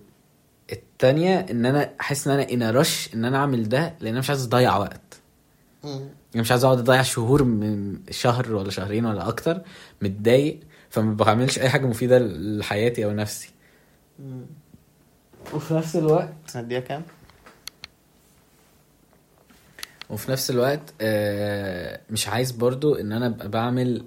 التانية 1.00 1.46
إن 1.50 1.66
أنا 1.66 1.90
أحس 2.00 2.28
إن 2.28 2.32
أنا 2.34 2.50
ان 2.52 2.76
رش 2.76 3.14
إن 3.14 3.24
أنا 3.24 3.36
أعمل 3.38 3.68
ده 3.68 3.94
لأن 4.00 4.08
أنا 4.10 4.18
مش 4.18 4.30
عايز 4.30 4.44
أضيع 4.44 4.76
وقت 4.76 5.20
مم. 5.84 5.90
يعني 5.90 6.40
مش 6.40 6.50
عايز 6.50 6.64
أقعد 6.64 6.78
أضيع 6.78 7.02
شهور 7.02 7.44
من 7.44 7.98
شهر 8.10 8.54
ولا 8.54 8.70
شهرين 8.70 9.06
ولا 9.06 9.28
أكتر 9.28 9.60
متضايق 10.02 10.60
فما 10.90 11.14
بعملش 11.14 11.58
أي 11.58 11.68
حاجة 11.68 11.86
مفيدة 11.86 12.18
لحياتي 12.18 13.04
أو 13.04 13.10
نفسي 13.10 13.50
مم. 14.18 14.46
وفي 15.54 15.74
نفس 15.74 15.96
الوقت 15.96 16.34
هديها 16.54 16.80
كام؟ 16.80 17.02
وفي 20.10 20.30
نفس 20.32 20.50
الوقت 20.50 20.94
آه، 21.00 22.00
مش 22.10 22.28
عايز 22.28 22.50
برضو 22.50 22.94
إن 22.94 23.12
أنا 23.12 23.26
ابقى 23.26 23.48
بعمل 23.48 24.04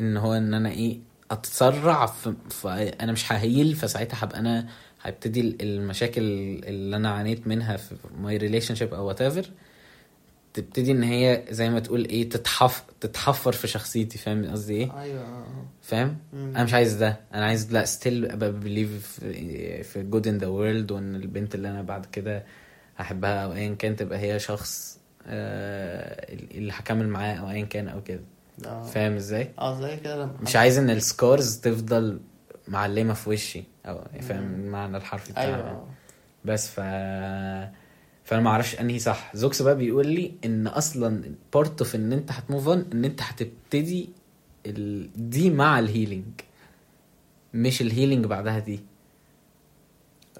إن 0.00 0.16
هو 0.16 0.34
إن 0.34 0.54
أنا 0.54 0.70
إيه 0.70 0.98
أتسرع 1.30 2.06
في, 2.06 2.34
في 2.50 2.68
أنا 3.00 3.12
مش 3.12 3.32
هه 3.32 3.46
heal 3.46 3.74
فساعتها 3.74 4.24
هبقى 4.24 4.38
أنا 4.38 4.66
هبتدي 5.04 5.40
ال- 5.40 5.62
المشاكل 5.62 6.22
اللي 6.64 6.96
أنا 6.96 7.10
عانيت 7.10 7.46
منها 7.46 7.76
في 7.76 7.94
my 8.18 8.36
relationship 8.36 8.94
أو 8.94 9.06
whatever 9.06 9.50
تبتدي 10.54 10.92
إن 10.92 11.02
هي 11.02 11.44
زي 11.50 11.70
ما 11.70 11.80
تقول 11.80 12.04
إيه 12.04 12.28
تتحف 12.28 12.84
تتحفر 13.00 13.52
في 13.52 13.66
شخصيتي. 13.68 14.18
فاهم 14.18 14.46
قصدي 14.50 14.74
إيه؟ 14.74 15.00
أيوه 15.00 15.20
آه 15.22 15.46
فاهم؟ 15.82 16.16
مم. 16.32 16.52
أنا 16.56 16.64
مش 16.64 16.74
عايز 16.74 16.94
ده. 16.94 17.20
أنا 17.34 17.44
عايز 17.46 17.72
لا 17.72 17.84
still 17.84 18.30
أبقى 18.30 18.52
believe 18.52 19.20
في 19.82 20.02
good 20.10 20.28
in 20.28 20.38
the 20.38 20.46
world 20.46 20.90
وإن 20.92 21.14
البنت 21.14 21.54
اللي 21.54 21.68
أنا 21.70 21.82
بعد 21.82 22.06
كده 22.06 22.44
هحبها 22.96 23.44
أو 23.44 23.52
ايا 23.52 23.74
كان 23.74 23.96
تبقى 23.96 24.18
هي 24.18 24.38
شخص 24.38 24.98
آه 25.26 26.34
اللي 26.34 26.72
هكمل 26.72 27.08
معاه 27.08 27.34
أو 27.34 27.50
ايا 27.50 27.64
كان 27.64 27.88
أو 27.88 28.02
كده. 28.02 28.20
آه. 28.66 28.82
فاهم 28.82 29.12
إزاي؟ 29.16 29.50
آه 29.58 29.80
زي 29.80 29.96
كده 29.96 30.26
مش 30.42 30.56
عايز 30.56 30.78
إن 30.78 30.90
ال 30.90 31.01
scars 31.01 31.56
تفضل 31.60 32.20
معلمة 32.68 33.14
في 33.14 33.30
وشي. 33.30 33.64
أو 33.86 34.04
فاهم. 34.20 34.54
المعنى 34.54 34.96
الحرفي 34.96 35.32
بتاعها. 35.32 35.46
أيوه. 35.56 35.88
بس 36.44 36.70
ف 36.70 36.80
فأنا 38.24 38.42
ما 38.42 38.50
أعرفش 38.50 38.80
أنهي 38.80 38.98
صح. 38.98 39.36
زوكس 39.36 39.62
بقى 39.62 39.76
بيقول 39.76 40.06
لي 40.06 40.34
إن 40.44 40.66
أصلا 40.66 41.34
part 41.54 41.80
of 41.82 41.94
إن 41.94 42.12
أنت 42.12 42.32
هت 42.32 42.44
move 42.44 42.68
on 42.68 42.84
إن 42.92 43.04
أنت 43.04 43.22
هتبتدي 43.22 44.08
ال... 44.66 45.10
دي 45.30 45.50
مع 45.50 45.78
ال 45.78 45.84
healing 45.84 46.24
مش 47.54 47.82
ال 47.82 47.87
healing 47.87 48.26
بعدها 48.26 48.58
دي. 48.58 48.80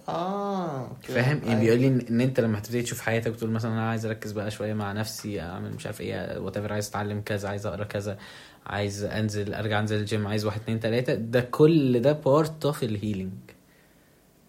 آه. 0.09 0.97
فاهم؟ 1.03 1.37
يعني 1.37 1.49
أيوة. 1.51 1.61
بيقول 1.61 1.81
لي 1.81 1.87
إن 2.11 2.21
أنت 2.21 2.41
لما 2.41 2.59
هتبتدي 2.59 2.83
تشوف 2.83 3.01
حياتك 3.01 3.33
وتقول 3.33 3.51
مثلا 3.51 3.73
أنا 3.73 3.89
عايز 3.91 4.07
أركز 4.07 4.33
بقى 4.33 4.51
شوية 4.51 4.75
مع 4.75 4.93
نفسي 4.93 5.41
أعمل 5.41 5.75
مش 5.75 5.87
عارف 5.87 6.01
إيه 6.01 6.39
what 6.39 6.59
عايز 6.59 6.89
أتعلم 6.89 7.21
كذا 7.21 7.49
عايز 7.49 7.67
أقرأ 7.67 7.85
كذا. 7.85 8.19
عايز 8.67 9.05
انزل 9.05 9.55
ارجع 9.55 9.81
انزل 9.81 9.97
الجيم 9.97 10.27
عايز 10.27 10.45
واحد 10.45 10.61
اتنين 10.61 10.81
تلاتة. 10.81 11.15
ده 11.15 11.41
كل 11.41 12.01
ده 12.03 12.13
part 12.13 12.65
of 12.67 12.83
ال 12.83 12.89
healing 12.89 13.33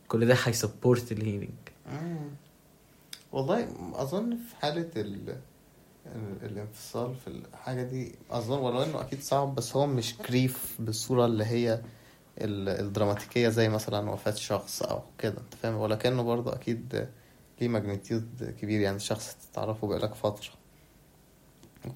كل 0.07 0.25
ده 0.27 0.37
هي 0.43 0.59
support 0.59 1.11
ال 1.11 1.16
healing. 1.16 1.51
والله 3.31 3.67
اظن 3.93 4.37
في 4.37 4.55
حالة 4.55 4.89
ال... 4.97 5.29
ال- 6.05 6.45
الانفصال 6.45 7.15
في 7.15 7.27
الحاجة 7.27 7.83
دي 7.83 8.15
اظن 8.31 8.59
ولو 8.59 8.83
انه 8.83 9.01
أكيد 9.01 9.21
صعب 9.21 9.55
بس 9.55 9.75
هو 9.75 9.87
مش 9.87 10.17
grief 10.17 10.75
بالصورة 10.79 11.25
اللي 11.25 11.45
هي 11.45 11.73
ال- 12.41 12.69
الدراماتيكية 12.85 13.49
زي 13.49 13.69
مثلا 13.69 14.09
وفاة 14.11 14.33
شخص 14.33 14.81
أو 14.81 15.01
كده. 15.17 15.37
أنت 15.37 15.53
فاهم؟ 15.61 15.75
ولكنه 15.75 16.21
برضه 16.23 16.53
أكيد 16.53 17.07
ليه 17.61 17.67
magnitude 17.67 18.55
كبير. 18.61 18.81
يعني 18.81 18.95
الشخص 18.95 19.37
تعرفه 19.53 19.87
بقالك 19.87 20.13
فترة. 20.13 20.49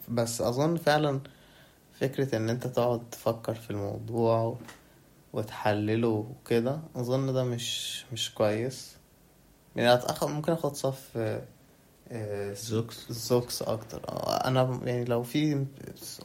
بس 0.09 0.41
أظن 0.41 0.75
فعلا 0.75 1.19
فكرة 1.99 2.35
إن 2.37 2.49
أنت 2.49 2.67
تقعد 2.67 3.09
تفكر 3.09 3.55
في 3.55 3.69
الموضوع 3.69 4.57
وتحلله 5.33 6.07
وكده 6.07 6.79
أظن 6.95 7.33
ده 7.33 7.43
مش 7.43 8.05
مش 8.13 8.33
كويس. 8.33 8.97
يعني 9.75 9.93
أتأخر 9.93 10.27
ممكن 10.27 10.51
آخد 10.51 10.75
صف 10.75 11.17
آه، 12.07 12.53
زوكس. 12.53 13.11
زوكس 13.11 13.61
أكتر. 13.61 14.01
أنا 14.45 14.79
يعني 14.83 15.05
لو 15.05 15.23
في 15.23 15.65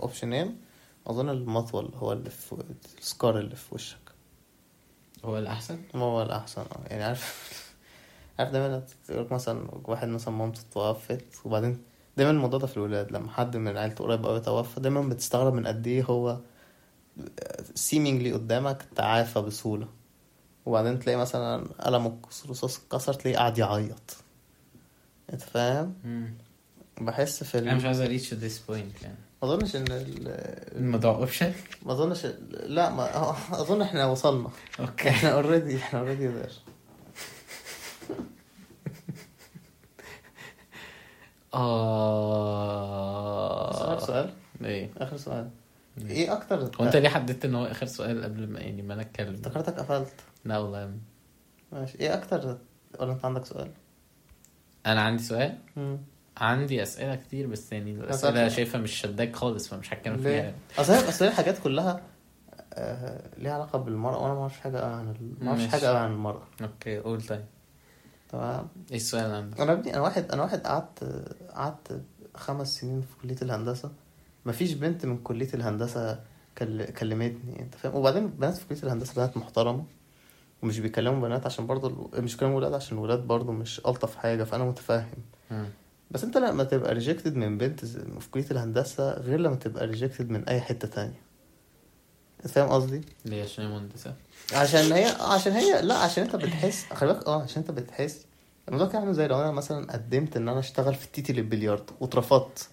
option 0.00 0.45
ين 0.45 0.61
أظن 1.06 1.28
المطول 1.28 1.90
هو 1.94 2.12
اللي 2.12 2.30
في 2.30 2.56
ال 2.98 3.07
scar 3.07 3.38
اللي 3.38 3.56
في 3.56 3.74
وشك. 3.74 3.98
هو 5.24 5.38
الأحسن؟ 5.38 5.78
هو 5.94 6.22
الأحسن 6.22 6.60
آه 6.62 6.84
يعني 6.90 7.04
عارف 7.04 7.54
عارف 8.38 8.50
دايما 8.50 8.84
مثلا 9.10 9.70
واحد 9.84 10.08
مثلا 10.08 10.34
مامته 10.34 10.62
توفت 10.72 11.24
وبعدين 11.44 11.82
دايما 12.16 12.32
الموضوع 12.32 12.58
ده 12.58 12.66
في 12.66 12.76
الولاد 12.76 13.12
لما 13.12 13.30
حد 13.30 13.56
من 13.56 13.76
عيلته 13.76 14.04
قريب 14.04 14.26
قوي 14.26 14.40
توفى 14.40 14.80
دايما 14.80 15.00
بتستغرب 15.00 15.54
من 15.54 15.66
قد 15.66 15.86
إيه 15.86 16.02
هو 16.04 16.38
seemingly 17.74 18.32
قدامك 18.32 18.84
تعافى 18.96 19.40
بسهولة. 19.40 19.88
وبعدين 20.66 20.98
تلاقي 20.98 21.16
مثلا 21.16 21.64
قلم 21.80 22.20
الرصاص 22.44 22.78
اتكسر 22.78 23.12
تلاقيه 23.12 23.38
قاعد 23.38 23.58
يعيط. 23.58 24.16
أنت 25.32 25.42
فاهم. 25.42 25.94
بحس 27.00 27.44
في 27.44 27.58
ال... 27.58 27.68
أنا 27.68 27.76
مش 27.76 27.84
عايز 27.84 28.00
أ 28.00 28.06
reach 28.06 28.34
this 28.34 28.59
point 28.59 29.02
يعني. 29.02 29.16
ما 29.42 29.48
أظنش 29.48 29.76
إن 29.76 29.84
ال... 29.90 30.28
الموضوع 30.76 31.14
option 31.14 31.52
ما 31.86 31.92
أظنش 31.92 32.26
لا 32.50 32.90
ما 32.90 33.30
أظن 33.52 33.82
إحنا 33.82 34.06
وصلنا. 34.06 34.48
okay 34.80 35.09
إحنا 35.08 35.30
already 35.30 35.76
إحنا 35.76 36.00
already 36.00 36.28
آه. 41.55 43.70
آخر 43.94 44.07
سؤال؟ 44.07 44.30
إيه. 44.64 44.90
آخر 44.98 45.16
سؤال. 45.16 45.50
إيه. 46.11 46.32
أكتر 46.32 46.70
هو 46.80 46.84
انت 46.86 46.96
ليه 46.96 47.09
حددت 47.09 47.44
إن 47.44 47.55
هو 47.55 47.64
آخر 47.64 47.86
سؤال 47.86 48.24
قبل 48.24 48.48
ما 48.48 48.61
يعني 48.61 48.82
ما 48.82 48.94
أنا 48.94 49.02
أتكلم؟ 49.02 49.34
افتكرتك 49.34 49.78
قفلت. 49.78 50.12
لا 50.44 50.59
والله. 50.59 50.92
ماشي. 51.72 51.98
إيه 52.00 52.14
أكتر 52.14 52.59
ولا 53.00 53.12
أنت 53.12 53.24
عندك 53.24 53.46
سؤال؟ 53.46 53.70
أنا 54.86 55.00
عندي 55.00 55.22
سؤال؟ 55.22 55.59
مم. 55.76 55.98
عندي 56.36 56.82
أسئلة 56.82 57.14
كتير 57.16 57.46
بس 57.46 57.72
يعني 57.72 57.90
الأسئلة. 57.90 58.48
شايفها 58.48 58.80
مش 58.80 58.92
شداك 58.92 59.36
خالص 59.36 59.68
فمش 59.68 59.92
هتكلم 59.94 60.16
فيها. 60.18 60.52
أصل 60.78 60.92
أصل 60.92 61.24
الحاجات 61.24 61.59
كلها 61.59 62.00
آه 62.74 63.20
ليها 63.38 63.52
علاقة 63.52 63.78
بالمرأة 63.78 64.18
وأنا 64.22 64.34
ما 64.34 64.40
أعرفش 64.40 64.61
حاجة 64.61 64.84
عن 64.86 65.14
ما 65.40 65.48
أعرفش. 65.50 65.66
حاجة 65.66 65.98
عن 65.98 66.12
المرأة. 66.12 66.42
أوكي 66.62 66.98
قول 66.98 67.22
طيب. 67.22 67.44
تمام 68.35 68.68
إيه 68.91 68.97
السؤال 68.97 69.30
عندك؟ 69.35 69.61
أنا 69.61 69.72
ابني 69.72 69.95
أنا 69.95 70.01
واحد 70.03 70.30
أنا 70.32 70.43
واحد 70.43 70.61
قعدت 70.61 71.05
قعدت 71.55 72.01
خمس 72.35 72.80
سنين 72.80 73.01
في 73.01 73.16
كلية 73.22 73.37
الهندسة. 73.43 73.91
مفيش 74.47 74.72
بنت 74.72 75.07
من 75.07 75.18
كلية 75.18 75.49
الهندسة 75.55 76.20
كل... 76.59 76.85
كلمتني 76.85 77.61
أنت 77.62 77.74
فاهم؟ 77.74 77.95
وبعدين 77.95 78.26
بنات 78.28 78.57
في 78.57 78.66
كلية 78.68 78.82
الهندسة 78.82 79.14
بنات 79.14 79.37
محترمة 79.37 79.85
ومش 80.62 80.78
بيكلموا 80.80 81.20
بنات 81.28 81.47
عشان 81.47 81.66
برضه 81.66 81.89
ال- 82.14 82.24
مش 82.24 82.35
بيكلموا 82.35 82.57
ولاد 82.57 82.72
عشان 82.72 82.99
الولاد 82.99 83.18
برضه 83.26 83.53
مش 83.53 83.80
ألطف 83.87 84.16
حاجة 84.16 84.45
فأنا 84.45 84.64
متفاهم 84.64 85.18
مم. 85.51 85.68
بس 86.11 86.24
أنت 86.24 86.37
لما 86.37 86.64
تبقى 86.64 86.95
rejected 86.94 87.36
من 87.37 87.59
بنت 87.59 87.85
في 87.85 88.30
كلية 88.30 88.51
الهندسة 88.51 89.12
غير 89.12 89.41
لما 89.41 89.57
تبقى 89.57 89.87
rejected 89.86 90.30
من 90.30 90.49
أي 90.49 90.61
حتة 90.61 90.89
تانية. 90.89 91.23
فاهم 92.53 92.68
قصدي؟ 92.68 93.01
ليه؟ 93.24 93.42
عشان 93.42 93.64
هي 93.64 93.70
مهندسة. 93.70 94.14
عشان 94.53 94.92
هي 94.92 95.05
عشان 95.20 95.53
هي 95.53 95.82
لا 95.82 95.95
عشان 95.95 96.24
انت 96.24 96.36
بتحس 96.36 96.84
خلي 96.95 97.12
بالك 97.12 97.26
آه 97.26 97.42
عشان 97.42 97.62
انت 97.62 97.70
بتحس. 97.70 98.18
الموضوع 98.68 98.88
كان 98.88 99.01
عامل 99.03 99.14
زي 99.14 99.26
لو 99.28 99.40
أنا 99.40 99.51
مثلا 99.51 99.92
قدمت 99.92 100.36
إن 100.36 100.49
أنا 100.49 100.59
أشتغل 100.59 100.95
في 100.95 101.05
التيتي 101.05 101.32
للبلياردو 101.32 101.92
واترفضت. 102.01 102.68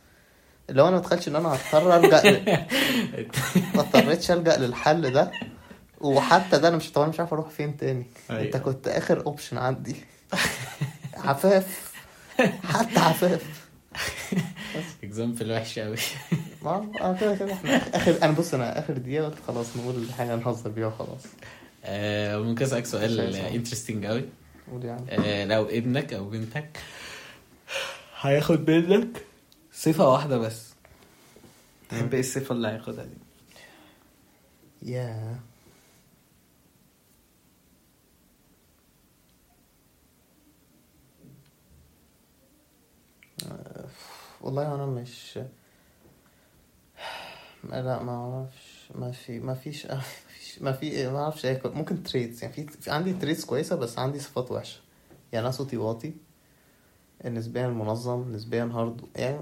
لو 0.70 0.84
أنا 0.88 0.92
ما 0.96 1.02
اتخيلش 1.02 1.28
إن 1.28 1.36
أنا 1.36 1.50
هضطر 1.56 1.96
ألجأ 1.98 2.32
ل- 2.32 2.46
ما 3.76 3.82
اضطريتش 3.82 4.32
ألجأ 4.32 4.58
للحل 4.58 5.12
ده. 5.14 5.32
وحتى 6.02 6.60
ده 6.60 6.68
أنا 6.68 6.78
مش 6.78 6.92
طبعا 6.92 7.08
مش 7.08 7.20
عارف 7.20 7.34
أروح 7.34 7.50
فين 7.50 7.78
تاني. 7.78 8.06
أيوة. 8.30 8.42
أنت 8.42 8.58
كنت 8.58 8.88
آخر 8.88 9.26
option 9.26 9.58
عندي. 9.58 9.96
عفاف. 11.18 11.92
حتى 12.64 13.00
عفاف. 13.00 13.61
example 15.04 15.52
وحش 15.52 15.80
قوي 15.80 15.98
ما 16.64 16.78
أنا 17.02 17.18
كده 17.22 17.36
كده. 17.36 17.54
إحنا 17.54 17.96
اخر 17.96 18.18
أنا 18.24 18.32
بص 18.32 18.54
أنا 18.54 18.80
آخر 18.80 18.98
دقيقة 18.98 19.26
قلت 19.26 19.38
خلاص 19.48 19.78
نقول 19.78 20.14
حاجة 20.14 20.36
نهزر 20.36 20.70
بيها 20.70 20.88
وخلاص. 20.88 21.22
آه 21.86 22.38
ممكن 22.38 22.66
أسألك 22.66 22.86
سؤال. 22.86 23.20
interesting 23.36 24.06
قوي 24.06 24.26
قول 24.72 24.86
يعني. 24.86 25.06
آه 25.12 25.46
لو 25.46 25.66
ابنك 25.66 26.14
أو 26.14 26.30
بنتك 26.30 26.80
هياخد 28.22 28.70
منك 28.72 29.24
صفة 29.74 30.10
واحدة 30.10 30.38
بس. 30.38 30.72
تحب 31.90 32.14
إيه 32.14 32.20
الصفة 32.20 32.56
اللي 32.56 32.68
هياخدها 32.68 33.06
دي؟ 33.06 33.18
يا 34.92 35.04
آه، 35.08 35.40
والله 44.42 44.76
أنا 44.76 44.86
مش 44.86 45.40
ما- 47.64 47.82
لا 47.82 48.04
ما 48.04 48.12
أعرفش 48.12 48.90
ما 48.96 49.12
في 49.12 49.40
ما 49.40 49.54
فيش 49.54 49.86
ما 49.92 50.00
فيش 50.00 50.62
ما 50.62 50.72
في 50.72 51.08
ما 51.10 51.20
أعرفش 51.20 51.46
إيه 51.46 51.62
ممكن 51.66 52.04
تريتس 52.04 52.42
يعني 52.44 52.54
في, 52.68 52.92
عندي 52.92 53.14
تريتس 53.14 53.46
كويسة 53.46 53.76
بس 53.76 54.00
عندي 54.00 54.20
صفات 54.20 54.52
وحشة. 54.52 54.80
يعني 55.34 55.46
أنا 55.46 55.52
صوتي 55.52 55.78
واطي 55.78 56.14
نسبيا 57.26 57.68
منظم 57.68 58.32
نسبيا 58.32 58.64
هارد 58.74 59.02
يعني 59.16 59.38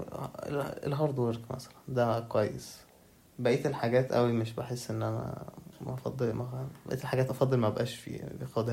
ال- 0.46 0.86
الهارد 0.86 1.18
ورك 1.18 1.50
مثلا 1.50 1.72
ده 1.88 2.20
كويس. 2.20 2.76
بقية 3.38 3.66
الحاجات 3.66 4.12
قوي 4.12 4.32
مش 4.32 4.52
بحس 4.52 4.90
إن 4.90 5.02
أنا 5.02 5.44
ما 5.80 5.94
أفضل 5.94 6.32
ما 6.32 6.68
بقية 6.86 6.98
الحاجات 6.98 7.30
أفضل 7.30 7.56
ما 7.56 7.68
بقاش 7.68 7.94
في 7.94 8.10
ما 8.10 8.66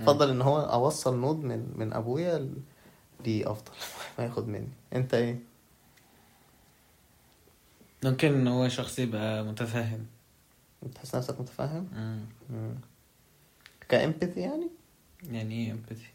أفضل 0.00 0.30
إن 0.30 0.42
هو 0.42 0.58
أوصل 0.60 1.16
نود 1.20 1.36
من 1.44 1.72
من 1.76 1.92
أبويا 1.92 2.48
ليه 3.26 3.50
أفضل. 3.52 3.72
ما 4.18 4.24
ياخد 4.24 4.48
مني. 4.48 4.68
أنت 4.92 5.14
إيه؟ 5.14 5.38
ممكن 8.04 8.34
ان 8.34 8.48
هو 8.48 8.68
شخص 8.68 8.98
يبقى 8.98 9.44
متفهم. 9.44 10.06
بتحس 10.82 11.14
نفسك 11.14 11.40
متفاهم 11.40 11.88
مم. 11.92 12.24
مم. 12.50 12.74
كإمباثي 13.88 14.40
يعني؟ 14.40 14.70
يعني 15.30 15.54
إيه 15.54 15.72
إمباثي؟ 15.72 16.06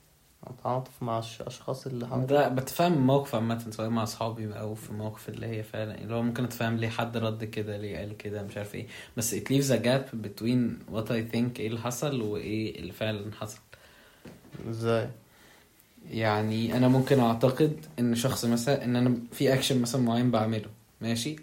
تعاطف 0.64 1.04
مع 1.04 1.18
الاشخاص 1.40 1.88
اللي 1.88 2.08
حواليك. 2.08 2.32
لا 2.32 2.48
بتفهم 2.48 2.94
الموقف 2.94 3.36
عامة 3.36 3.72
سواء 3.72 3.90
مع 3.90 4.04
أصحابي 4.04 4.60
أو 4.60 4.76
في 4.76 4.90
المواقف 4.90 5.30
اللي 5.30 5.46
هي 5.48 5.64
فعلا 5.64 6.02
اللي 6.02 6.14
هو 6.16 6.22
ممكن 6.22 6.44
أتفهم 6.44 6.78
ليه 6.78 6.90
حد 6.90 7.18
رد 7.18 7.44
كده 7.44 7.78
ليه 7.78 7.98
قال 7.98 8.18
كده 8.18 8.44
مش 8.44 8.58
عارف 8.58 8.76
إيه. 8.76 8.88
بس 9.18 9.36
it 9.36 9.44
leaves 9.44 9.70
a 9.72 9.84
gap 9.86 10.16
between 10.26 10.94
what 10.96 11.08
I 11.10 11.34
think 11.34 11.60
إيه 11.60 11.68
اللي 11.68 11.80
حصل 11.80 12.22
وإيه 12.22 12.80
اللي 12.80 12.92
فعلا 12.94 13.32
حصل. 13.34 13.60
إزاي؟ 14.70 15.10
يعني 16.12 16.78
أنا 16.78 16.88
ممكن 16.88 17.20
أعتقد 17.20 17.76
إن 18.00 18.16
شخص 18.16 18.46
مثلا 18.46 18.84
إن 18.86 18.96
أنا 18.96 19.18
في 19.32 19.54
اكشن 19.54 19.82
مثلا 19.82 20.02
معين 20.02 20.32
بعمله 20.32 20.70
ماشي؟ 21.02 21.36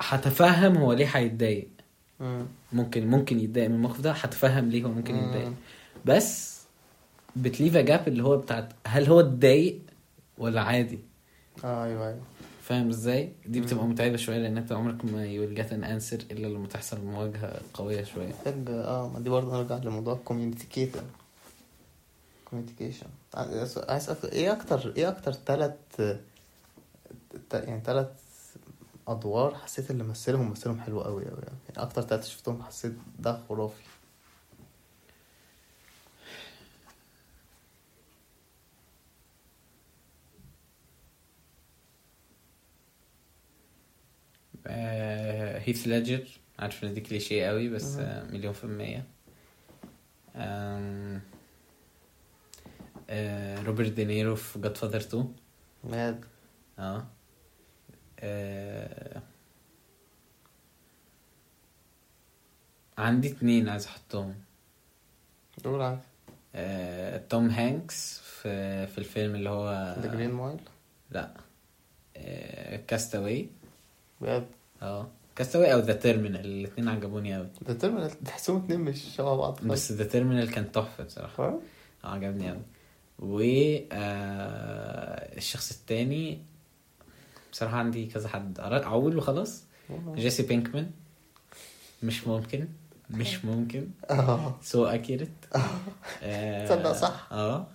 هتفهم 0.00 0.76
هو 0.76 0.92
ليه 0.92 1.06
هيتضايق. 1.06 1.68
مم. 2.20 2.46
ممكن 2.72 3.06
ممكن 3.06 3.40
يتضايق 3.40 3.68
من 3.68 3.74
الموقف 3.74 4.00
ده 4.00 4.12
هتفهم 4.12 4.68
ليه 4.68 4.84
هو 4.84 4.88
ممكن 4.92 5.14
مم. 5.14 5.24
يتضايق 5.24 5.52
بس 6.04 6.60
بتا 7.36 7.47
leave 7.47 7.76
gap 7.76 8.08
اللي 8.08 8.22
هو 8.22 8.36
بتاعت 8.36 8.72
هل 8.86 9.06
هو 9.06 9.20
اتضايق 9.20 9.78
ولا 10.38 10.60
عادي؟ 10.62 10.98
آه 11.64 11.84
أيوه 11.84 12.08
أيوه. 12.08 12.20
فاهم 12.62 12.88
إزاي؟ 12.88 13.32
دي 13.46 13.60
بتبقى. 13.60 13.84
متعبة 13.86 14.16
شوية 14.16 14.38
لأن 14.38 14.56
أنت 14.58 14.72
عمرك 14.72 15.04
ما 15.04 15.26
you 15.26 15.54
get 15.54 15.72
an 15.72 15.84
answer 15.84 16.18
إلا 16.30 16.46
لما 16.46 16.66
تحصل 16.66 17.04
مواجهة 17.04 17.60
قوية 17.74 18.04
شوية. 18.04 18.32
آه 18.68 19.08
ما 19.14 19.20
دي 19.20 19.30
برضه 19.30 19.56
نرجع 19.56 19.76
لموضوع 19.76 20.14
ال 20.14 20.19
communication 20.19 20.90
communication 22.50 23.06
عايز 23.34 23.78
اسالك 23.78 24.24
إيه 24.32 24.52
أكتر 24.52 24.92
إيه 24.96 25.08
أكتر 25.08 25.32
ثلاث 25.32 26.18
يعني 27.52 27.82
ثلاث 27.84 28.08
أدوار 29.08 29.54
حسيت 29.54 29.90
اللي 29.90 30.04
مثلهم 30.04 30.50
مثلهم 30.50 30.80
حلو 30.80 31.00
قوي 31.00 31.24
قوي 31.24 31.42
يعني. 31.42 31.58
أكتر 31.76 32.02
ثلاثة 32.02 32.28
شفتهم 32.28 32.62
حسيت 32.62 32.92
ده 33.18 33.40
خرافي. 33.48 33.82
آه 44.66 45.58
هيث 45.58 45.86
ليدجر 45.86 46.28
عارف 46.58 46.84
إن 46.84 46.94
دي 46.94 47.00
كليشيه 47.00 47.46
قوي 47.46 47.68
بس. 47.68 47.96
آه 47.96 48.24
مليون 48.24 48.52
في 48.52 48.64
المية. 48.64 49.04
آه 50.36 51.20
روبرت 53.66 53.90
دينيرو 53.92 54.36
في 54.36 54.58
Godfather 54.58 54.96
2 55.00 55.34
mad 55.84 56.24
آه. 56.78 57.06
آه، 58.20 59.22
عندي 62.98 63.28
اتنين 63.32 63.68
عايز 63.68 63.86
أحطهم. 63.86 64.34
دول 65.64 65.82
عادي 65.82 66.00
آه، 66.54 67.16
توم 67.28 67.48
هانكس 67.50 68.18
في 68.18 68.86
في 68.86 68.98
الفيلم 68.98 69.34
اللي 69.34 69.50
هو 69.50 69.96
The 69.98 70.14
Green 70.14 70.30
Mile 70.30 70.60
لا. 71.10 71.30
Cast 72.86 73.17
Away 73.17 73.48
بجد؟ 74.20 74.46
آه. 74.82 75.08
Cast 75.36 75.54
Away 75.54 75.72
أو 75.72 75.78
The 75.78 75.92
Terminal 75.92 76.46
الاتنين 76.46 76.88
عجبوني 76.88 77.36
قوي 77.36 77.48
ده 77.62 77.74
ترم 77.74 78.08
تحسهم 78.24 78.56
اتنين 78.64 78.80
مش 78.80 79.14
شبه 79.16 79.36
بعض. 79.36 79.54
خالص 79.60 79.66
بس 79.72 79.92
The 79.92 80.04
Terminal 80.04 80.50
كان 80.50 80.72
تحفة 80.72 81.04
بصراحة؟ 81.04 81.44
آه 81.48 81.60
عجبني 82.04 82.50
قوي 82.50 82.60
و 83.20 83.40
آه، 83.92 85.36
الشخص 85.36 85.70
التاني 85.72 86.38
بصراحة 87.52 87.76
عندي 87.76 88.06
كذا 88.06 88.28
حد 88.28 88.60
أقول 88.60 89.16
وخلاص. 89.16 89.64
جيسي 90.14 90.42
بينكمان. 90.42 90.90
مش 92.02 92.26
ممكن 92.26 92.68
مش 93.10 93.44
ممكن. 93.44 93.88
آه. 94.10 94.58
so 94.62 94.84
accurate 94.86 95.28
تصدق 96.66 96.92
صح. 96.92 97.28
آه. 97.32 97.66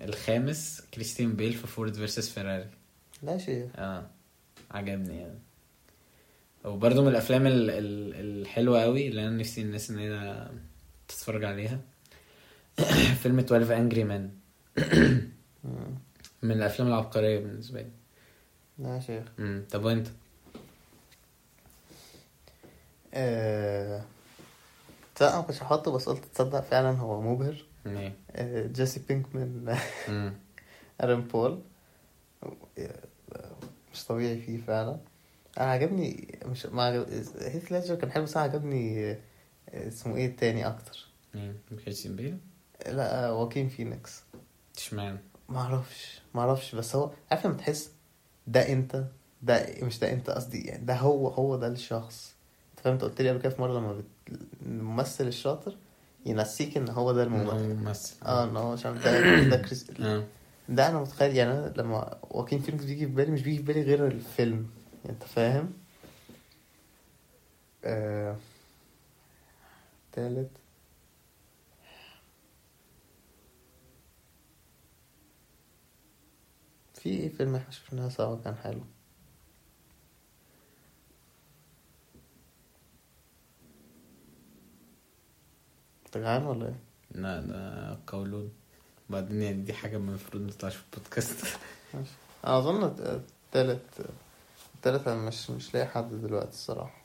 والخامس 0.00 0.82
كريستيان 0.94 1.32
بيل 1.32 1.52
في 1.52 1.66
Ford 1.66 1.94
versus 1.94 2.28
Ferrari. 2.30 2.66
لا 3.22 3.38
شيء. 3.38 3.68
آه 3.76 4.06
عجبني 4.70 5.20
يعني. 5.20 5.38
وبرضه 6.64 7.02
من 7.02 7.08
الأفلام 7.08 7.46
ال- 7.46 7.70
ال- 7.70 8.14
الحلوة 8.42 8.82
قوي 8.82 9.08
اللي 9.08 9.26
أنا 9.28 9.36
نفسي 9.36 9.62
الناس 9.62 9.90
إن 9.90 9.98
هي 9.98 10.48
تتفرج 11.08 11.44
عليها. 11.44 11.80
فيلم 13.22 13.38
12 13.38 13.76
Angry 13.76 14.04
Men. 14.04 14.30
من 16.42 16.52
الأفلام 16.52 16.88
العبقرية 16.88 17.38
بالنسبة 17.38 17.80
لي. 17.82 17.90
لا 18.78 18.94
يا 18.94 19.00
شيخ. 19.00 19.24
امم 19.38 19.64
طب 19.70 19.84
وأنت؟ 19.84 20.08
آه... 23.14 24.02
لا 25.20 25.28
أنا 25.34 25.38
مكنتش 25.38 25.62
هحطه 25.62 25.92
بس 25.92 26.08
قلت 26.08 26.24
تصدق 26.24 26.60
فعلا 26.60 26.90
هو 26.90 27.20
مبهر. 27.20 27.64
آه... 27.86 28.66
جيسي 28.66 29.00
بينك 29.08 29.34
من 29.34 29.76
امم 30.08 30.32
ارن 31.02 31.20
بول. 31.20 31.60
مش 33.92 34.04
طبيعي 34.08 34.40
فيه 34.40 34.58
فعلا. 34.60 34.98
أنا 35.58 35.70
عجبني 35.70 36.38
مش 36.44 36.66
ما 36.66 36.82
عجب... 36.82 37.08
هيث 37.40 37.72
ليدجر 37.72 37.94
كان 37.94 38.10
حلو 38.10 38.24
بس 38.24 38.36
أنا 38.36 38.44
عجبني 38.44 39.10
آه، 39.10 39.18
اسمه 39.74 40.16
إيه 40.16 40.26
التاني 40.26 40.66
أكتر. 40.66 41.06
مين؟ 41.34 41.54
كريستيان 41.84 42.16
بيل 42.16 42.38
لا 42.86 43.26
آه، 43.26 43.34
واكين 43.34 43.68
فينيكس 43.68 44.22
اشمعنى؟ 44.76 45.18
ما 45.48 45.58
أعرفش 45.58 46.20
ما 46.34 46.40
أعرفش 46.40 46.74
بس 46.74 46.96
هو 46.96 47.10
عارف 47.30 47.46
لما 47.46 47.56
تحس 47.56 47.90
ده 48.46 48.72
انت 48.72 49.04
ده 49.42 49.66
مش 49.82 49.98
ده 49.98 50.12
انت 50.12 50.30
قصدي 50.30 50.60
يعني 50.60 50.84
ده 50.84 50.94
هو 50.94 51.28
هو 51.28 51.56
ده 51.56 51.66
الشخص. 51.66 52.34
انت 52.70 52.80
فاهم 52.80 52.92
انت 52.92 53.04
قلت 53.04 53.22
لي 53.22 53.30
قبل 53.30 53.40
كده 53.40 53.50
في 53.50 53.60
مرة 53.62 53.78
لما 53.78 53.92
بت... 53.92 54.04
الممثل 54.66 55.26
الشاطر 55.26 55.76
ينسيك 56.26 56.76
ان 56.76 56.88
هو 56.88 57.12
ده 57.12 57.22
الممثل. 57.22 57.74
ممثل. 57.74 58.14
آه 58.26 58.44
إن 58.44 58.56
هو 58.56 58.72
عشان 58.72 58.98
ده 59.00 59.42
ده 59.48 59.56
كريس 59.56 59.90
آه. 60.00 60.24
ده 60.68 60.88
أنا 60.88 61.00
متخيل 61.00 61.36
يعني 61.36 61.52
أنا 61.52 61.72
لما 61.76 62.18
واكين 62.30 62.60
فينيكس 62.60 62.84
بيجي 62.84 63.06
في 63.06 63.12
بالي 63.12 63.30
مش 63.30 63.42
بيجي 63.42 63.56
في 63.56 63.62
بالي 63.62 63.82
غير 63.82 64.06
الفيلم 64.06 64.70
أنت 65.08 65.22
فاهم؟ 65.22 65.72
آه... 67.84 68.36
تالت. 70.12 70.50
في 77.02 77.28
فيلم 77.28 77.56
إحنا 77.56 77.70
شفناه 77.70 78.08
سوا 78.08 78.36
كان 78.44 78.56
حلو. 78.56 78.80
انت 86.06 86.18
جعان 86.18 86.46
ولا 86.46 86.66
إيه؟ 86.66 86.78
لا 87.10 87.40
ده 87.40 87.98
قولون. 88.06 88.52
بعدين 89.10 89.42
يعني 89.42 89.62
دي 89.62 89.72
حاجة 89.72 89.96
المفروض 89.96 90.42
ما 90.42 90.50
تطلعش 90.50 90.76
في 90.76 90.82
البودكاست. 90.94 91.46
ماشي. 91.94 92.10
أظن 92.44 92.84
التالت 92.84 94.06
التالت 94.74 95.08
أنا 95.08 95.22
مش 95.28 95.50
مش 95.50 95.74
لاقي 95.74 95.86
حد 95.86 96.10
دلوقتي 96.10 96.50
الصراحة. 96.50 96.98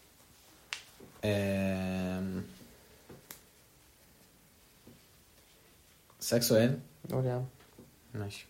اسألك 6.21 6.41
سؤال. 6.41 6.79
قول 7.11 7.25
يا 7.25 7.33
عم. 7.33 7.45
ماشي. 8.13 8.45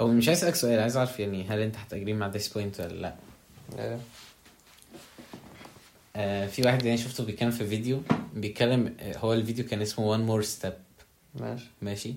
أو 0.00 0.08
مش 0.08 0.28
عايز 0.28 0.38
أسألك 0.38 0.54
سؤال 0.54 0.80
عايز 0.80 0.96
أعرف 0.96 1.20
يعني 1.20 1.44
هل 1.48 1.58
أنت 1.60 1.76
هتجري 1.76 2.12
مع 2.12 2.28
this 2.28 2.48
point 2.48 2.80
ولا 2.80 2.88
لأ؟ 2.94 3.14
إيه. 3.78 3.98
آه 6.16 6.46
في 6.46 6.62
واحد 6.62 6.84
يعني 6.84 6.98
شفته 6.98 7.24
بيتكلم 7.24 7.50
في 7.50 7.66
فيديو 7.66 8.00
بيتكلم 8.36 8.94
آه، 9.00 9.18
هو 9.18 9.32
الفيديو 9.32 9.64
كان 9.66 9.82
اسمه 9.82 10.16
one 10.16 10.28
more 10.42 10.46
step. 10.48 10.72
ماشي. 11.40 11.66
ماشي. 11.82 12.14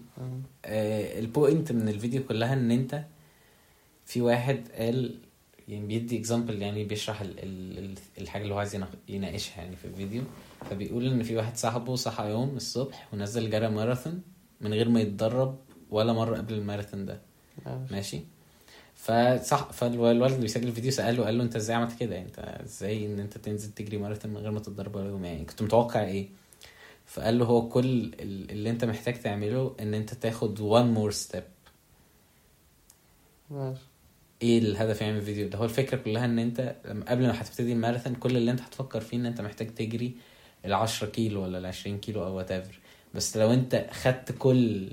آه 0.65 1.19
ال 1.19 1.28
point 1.28 1.71
من 1.71 1.89
الفيديو 1.89 2.23
كلها 2.23 2.53
إن 2.53 2.71
أنت 2.71 3.03
في 4.05 4.21
واحد 4.21 4.67
قال 4.77 5.15
يعني 5.67 5.85
بيدي 5.87 6.17
example 6.19 6.61
يعني 6.61 6.83
بيشرح 6.83 7.21
ال 7.21 7.39
ال 7.43 7.77
ال 7.77 7.93
الحاجة 8.21 8.43
اللي 8.43 8.53
هو 8.53 8.57
عايز 8.59 8.75
يناق- 8.75 8.97
يناقشها 9.09 9.57
يعني 9.61 9.75
في 9.75 9.85
الفيديو. 9.85 10.21
فبيقول 10.69 11.07
إن 11.07 11.23
في 11.23 11.35
واحد 11.35 11.57
صاحبه 11.57 11.95
صحى 11.95 12.29
يوم 12.29 12.55
الصبح 12.55 13.07
ونزل 13.13 13.49
جرى 13.49 13.69
ماراثون 13.69 14.21
من 14.61 14.73
غير 14.73 14.89
ما 14.89 15.01
يتدرب 15.01 15.57
ولا 15.89 16.13
مرة 16.13 16.37
قبل 16.37 16.53
الماراثون 16.53 17.05
ده. 17.05 17.21
ماشي. 17.91 18.19
فصح 18.95 19.71
فالولد 19.71 20.21
اللي 20.23 20.37
بيسجل 20.41 20.67
الفيديو 20.67 20.91
سأله 20.91 21.25
قال 21.25 21.37
له 21.37 21.43
أنت 21.43 21.55
إزاي 21.55 21.75
عملت 21.75 21.99
كده؟ 21.99 22.21
أنت 22.21 22.39
إزاي 22.39 23.05
إن 23.05 23.19
أنت 23.19 23.37
تنزل 23.37 23.71
تجري 23.71 23.97
ماراثون 23.97 24.31
من 24.31 24.37
غير 24.37 24.51
ما 24.51 24.59
تتدرب 24.59 24.95
ولا 24.95 25.07
يوم؟ 25.09 25.25
يعني 25.25 25.45
كنت 25.45 25.61
متوقع 25.61 26.03
إيه؟ 26.03 26.27
فقال 27.05 27.39
له 27.39 27.45
هو 27.45 27.69
كل 27.69 27.85
ال- 28.03 28.51
اللي 28.51 28.69
أنت 28.69 28.85
محتاج 28.85 29.19
تعمله 29.21 29.75
إن 29.79 29.93
أنت 29.93 30.13
تاخد 30.13 30.57
one 30.59 30.97
more 30.97 31.15
step. 31.17 31.43
ماشي. 33.51 33.81
إيه 34.41 34.59
الهدف 34.59 35.01
يعني 35.01 35.13
من 35.13 35.19
الفيديو 35.19 35.47
ده؟ 35.47 35.57
هو 35.57 35.63
الفكرة 35.63 35.97
كلها 35.97 36.25
إن 36.25 36.39
أنت 36.39 36.75
قبل 37.07 37.27
ما 37.27 37.41
هتبتدي 37.41 37.73
الماراثون 37.73 38.15
كل 38.15 38.37
اللي 38.37 38.51
أنت 38.51 38.61
هتفكر 38.61 39.01
فيه 39.01 39.17
إن 39.17 39.25
أنت 39.25 39.41
محتاج 39.41 39.75
تجري 39.75 40.15
ال 40.65 40.73
10 40.73 41.07
كيلو 41.07 41.43
ولا 41.43 41.57
ال 41.57 41.65
20 41.65 41.97
كيلو 41.99 42.23
أو 42.25 42.35
what 42.37 42.63
بس 43.13 43.37
لو 43.37 43.53
أنت 43.53 43.87
خدت 43.91 44.31
كل 44.31 44.91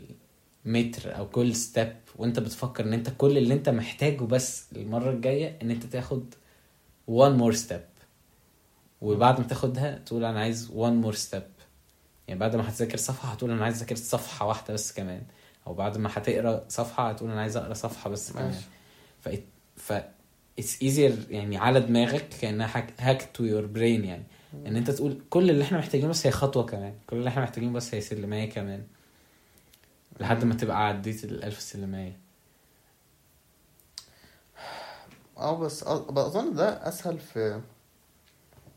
متر 0.64 1.16
أو 1.16 1.28
كل 1.28 1.54
step 1.54 1.92
وأنت 2.16 2.38
بتفكر 2.38 2.84
إن 2.84 2.92
أنت 2.92 3.10
كل 3.18 3.38
اللي 3.38 3.54
أنت 3.54 3.68
محتاجه 3.68 4.24
بس 4.24 4.72
المرة 4.76 5.10
الجاية 5.10 5.58
إن 5.62 5.70
أنت 5.70 5.86
تاخد 5.86 6.34
one 7.10 7.40
more 7.40 7.56
step. 7.58 7.94
وبعد 9.00 9.40
ما 9.40 9.46
تاخدها 9.46 9.98
تقول 9.98 10.24
أنا 10.24 10.40
عايز 10.40 10.68
one 10.70 11.04
more 11.06 11.16
step. 11.16 11.42
يعني 12.28 12.40
بعد 12.40 12.56
ما 12.56 12.68
هتذاكر 12.68 12.96
صفحة 12.96 13.28
هتقول 13.28 13.50
أنا 13.50 13.64
عايز 13.64 13.76
أذاكر 13.76 13.96
صفحة 13.96 14.46
واحدة 14.46 14.74
بس 14.74 14.92
كمان. 14.92 15.22
أو 15.66 15.74
بعد 15.74 15.98
ما 15.98 16.10
هتقرأ 16.12 16.64
صفحة 16.68 17.10
هتقول 17.10 17.30
أنا 17.30 17.40
عايز 17.40 17.56
أقرأ 17.56 17.74
صفحة 17.74 18.10
بس 18.10 18.32
كمان. 18.32 18.54
ف 19.20 19.28
ف 19.76 19.92
it's 20.60 20.78
easier 20.84 21.30
يعني 21.30 21.56
على 21.56 21.80
دماغك 21.80 22.28
كأنها 22.40 22.86
hack 22.98 23.30
to 23.34 23.44
your 23.44 23.66
brain 23.66 24.04
يعني. 24.04 24.24
إن 24.66 24.76
أنت 24.76 24.90
تقول 24.90 25.20
كل 25.30 25.50
اللي 25.50 25.64
إحنا 25.64 25.78
محتاجينه 25.78 26.08
بس 26.08 26.26
هي 26.26 26.30
خطوة 26.30 26.62
كمان. 26.66 26.94
كل 27.06 27.16
اللي 27.16 27.28
إحنا 27.28 27.42
محتاجينه 27.42 27.72
بس 27.72 27.94
هي 27.94 28.00
سلماية 28.00 28.50
كمان. 28.50 28.82
لحد 30.20 30.44
ما 30.44 30.54
تبقى 30.54 30.86
عديت 30.86 31.24
الألف 31.24 31.60
سلماية 31.60 32.18
آه 35.38 35.58
بس 35.58 35.84
أ- 35.84 35.88
بظن 36.12 36.54
ده 36.54 36.88
أسهل 36.88 37.18
في 37.18 37.60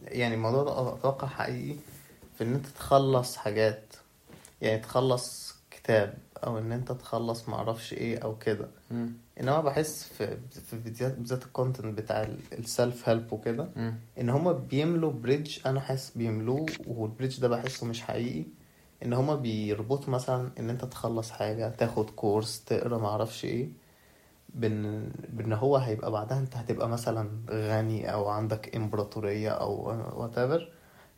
يعني 0.03 0.35
الموضوع 0.35 0.63
ده 0.63 0.93
أتوقع 0.93 1.27
حقيقي 1.27 1.75
في 2.37 2.43
إن 2.43 2.53
أنت 2.53 2.65
تخلص 2.67 3.35
حاجات. 3.37 3.93
يعني 4.61 4.79
تخلص 4.81 5.55
كتاب 5.71 6.17
أو 6.43 6.57
إن 6.57 6.71
أنت 6.71 6.91
تخلص 6.91 7.49
معرفش 7.49 7.93
إيه 7.93 8.17
أو 8.19 8.37
كده. 8.37 8.67
إنما 9.39 9.61
بحس 9.61 10.03
في 10.03 10.37
في 10.67 10.73
الفيديوهات 10.73 11.15
بالذات 11.17 11.43
ال 11.45 11.52
content 11.52 11.97
بتاع 11.99 12.27
ال 12.53 12.64
self 12.64 13.09
help 13.09 13.33
وكده. 13.33 13.69
إن 14.19 14.29
هما 14.29 14.51
بيملوا 14.51 15.11
bridge 15.11 15.57
أنا 15.65 15.79
حاسس 15.79 16.11
بيملوه 16.17 16.65
وال 16.87 17.00
bridge 17.00 17.39
ده 17.39 17.47
بحسه 17.47 17.85
مش 17.87 18.01
حقيقي. 18.01 18.45
إن 19.05 19.13
هما 19.13 19.35
بيربطوا 19.35 20.09
مثلا 20.13 20.51
إن 20.59 20.69
أنت 20.69 20.85
تخلص 20.85 21.31
حاجة 21.31 21.69
تاخد 21.69 22.09
كورس 22.09 22.63
تقرأ 22.63 22.97
معرفش 22.97 23.45
إيه 23.45 23.69
بإن 24.49 25.11
بإن 25.29 25.53
هو 25.53 25.77
هيبقى 25.77 26.11
بعدها 26.11 26.39
أنت 26.39 26.55
هتبقى 26.55 26.89
مثلا 26.89 27.29
غني 27.49 28.13
أو 28.13 28.27
عندك 28.29 28.75
إمبراطورية 28.75 29.49
أو 29.49 29.93
whatever 30.27 30.61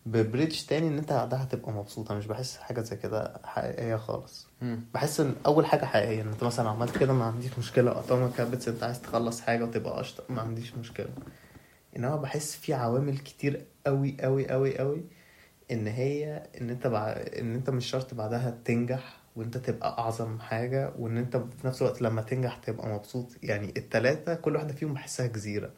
ببريدج 0.05 0.61
تاني 0.65 0.87
إن 0.87 0.97
أنت 0.97 1.13
بعدها 1.13 1.43
هتبقى 1.43 1.71
مبسوط 1.71 2.09
أنا 2.11 2.19
مش 2.19 2.25
بحس 2.27 2.57
حاجة 2.57 2.81
زي 2.81 2.95
كده 2.95 3.41
حقيقية 3.43 3.95
خالص. 3.95 4.47
مم. 4.61 4.81
بحس 4.93 5.19
إن 5.19 5.35
أول 5.45 5.65
حاجة 5.65 5.85
حقيقية 5.85 6.21
إن 6.21 6.27
أنت 6.27 6.43
مثلا 6.43 6.69
عملت 6.69 6.97
كده 6.97 7.13
ما 7.13 7.25
عنديش 7.25 7.59
مشكلة. 7.59 7.99
أتوميك 7.99 8.41
هابتس 8.41 8.67
أنت 8.67 8.83
عايز 8.83 9.01
تخلص 9.01 9.41
حاجة 9.41 9.63
وتبقى 9.63 10.01
اشطر 10.01 10.23
ما 10.29 10.41
عنديش 10.41 10.75
مشكلة. 10.75 11.09
إنما 11.97 12.15
بحس 12.15 12.55
في 12.55 12.73
عوامل 12.73 13.17
كتير 13.17 13.65
قوي 13.85 14.17
قوي 14.21 14.49
قوي 14.49 14.77
قوي 14.77 15.03
إن 15.71 15.87
هي 15.87 16.47
إن 16.61 16.69
أنت. 16.69 16.85
إن 17.39 17.55
أنت 17.55 17.69
مش 17.69 17.85
شرط 17.89 18.13
بعدها 18.13 18.57
تنجح 18.65 19.19
وأنت 19.35 19.57
تبقى 19.57 19.99
أعظم 19.99 20.39
حاجة 20.39 20.93
وإن 20.99 21.17
أنت 21.17 21.37
في 21.37 21.67
نفس 21.67 21.81
الوقت 21.81 22.01
لما 22.01 22.21
تنجح 22.21 22.55
تبقى 22.55 22.87
مبسوط. 22.89 23.27
يعني 23.43 23.73
التلاتة 23.77 24.35
كل 24.35 24.55
واحدة 24.55 24.73
فيهم 24.73 24.93
بحسها 24.93 25.27
جزيرة. 25.27 25.71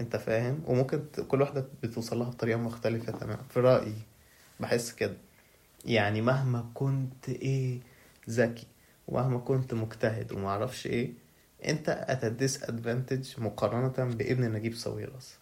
أنت 0.00 0.16
فاهم؟ 0.16 0.62
وممكن 0.66 1.02
كل 1.28 1.40
واحدة 1.40 1.66
بتوصل 1.82 2.18
لها 2.18 2.30
بطريقة 2.30 2.58
مختلفة 2.58 3.12
تمام. 3.12 3.38
في 3.50 3.60
رأيي 3.60 3.94
بحس 4.60 4.92
كده. 4.92 5.16
يعني 5.84 6.20
مهما 6.22 6.70
كنت 6.74 7.28
إيه 7.28 7.80
ذكي 8.30 8.66
ومهما 9.08 9.38
كنت 9.38 9.74
مجتهد 9.74 10.32
وما 10.32 10.48
أعرفش 10.48 10.86
إيه 10.86 11.12
أنت 11.68 12.06
a 12.08 12.42
disadvantage 12.42 13.38
مقارنة 13.40 14.14
بابن 14.14 14.52
نجيب 14.52 14.74
ساويرس 14.74 15.38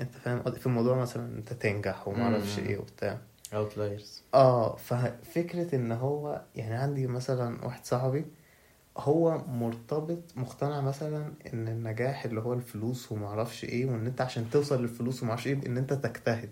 انت 0.00 0.14
فاهم؟ 0.14 0.42
في 0.42 0.66
الموضوع 0.66 0.96
مثلا 0.96 1.38
انت 1.38 1.52
تنجح 1.52 2.08
وما 2.08 2.22
أعرفش. 2.22 2.58
إيه 2.58 2.78
وبتاع. 2.78 3.18
اوتلايرز 3.54 4.22
آه 4.34 4.76
ففكرة 4.76 5.74
إن 5.76 5.92
هو 5.92 6.42
يعني 6.56 6.74
عندي 6.74 7.06
مثلا 7.06 7.64
واحد 7.64 7.84
صاحبي 7.84 8.24
هو 8.98 9.38
مرتبط 9.38 10.18
مقتنع 10.36 10.80
مثلا 10.80 11.32
إن 11.54 11.68
النجاح 11.68 12.24
اللي 12.24 12.40
هو 12.40 12.52
الفلوس 12.54 13.12
وما 13.12 13.26
أعرفش 13.26 13.64
إيه 13.64 13.86
وإن 13.86 14.06
أنت 14.06 14.20
عشان 14.20 14.50
توصل 14.50 14.82
للفلوس 14.82 15.22
وما 15.22 15.30
أعرفش 15.30 15.46
إيه 15.46 15.66
إن 15.66 15.76
أنت 15.76 15.92
تجتهد. 15.92 16.50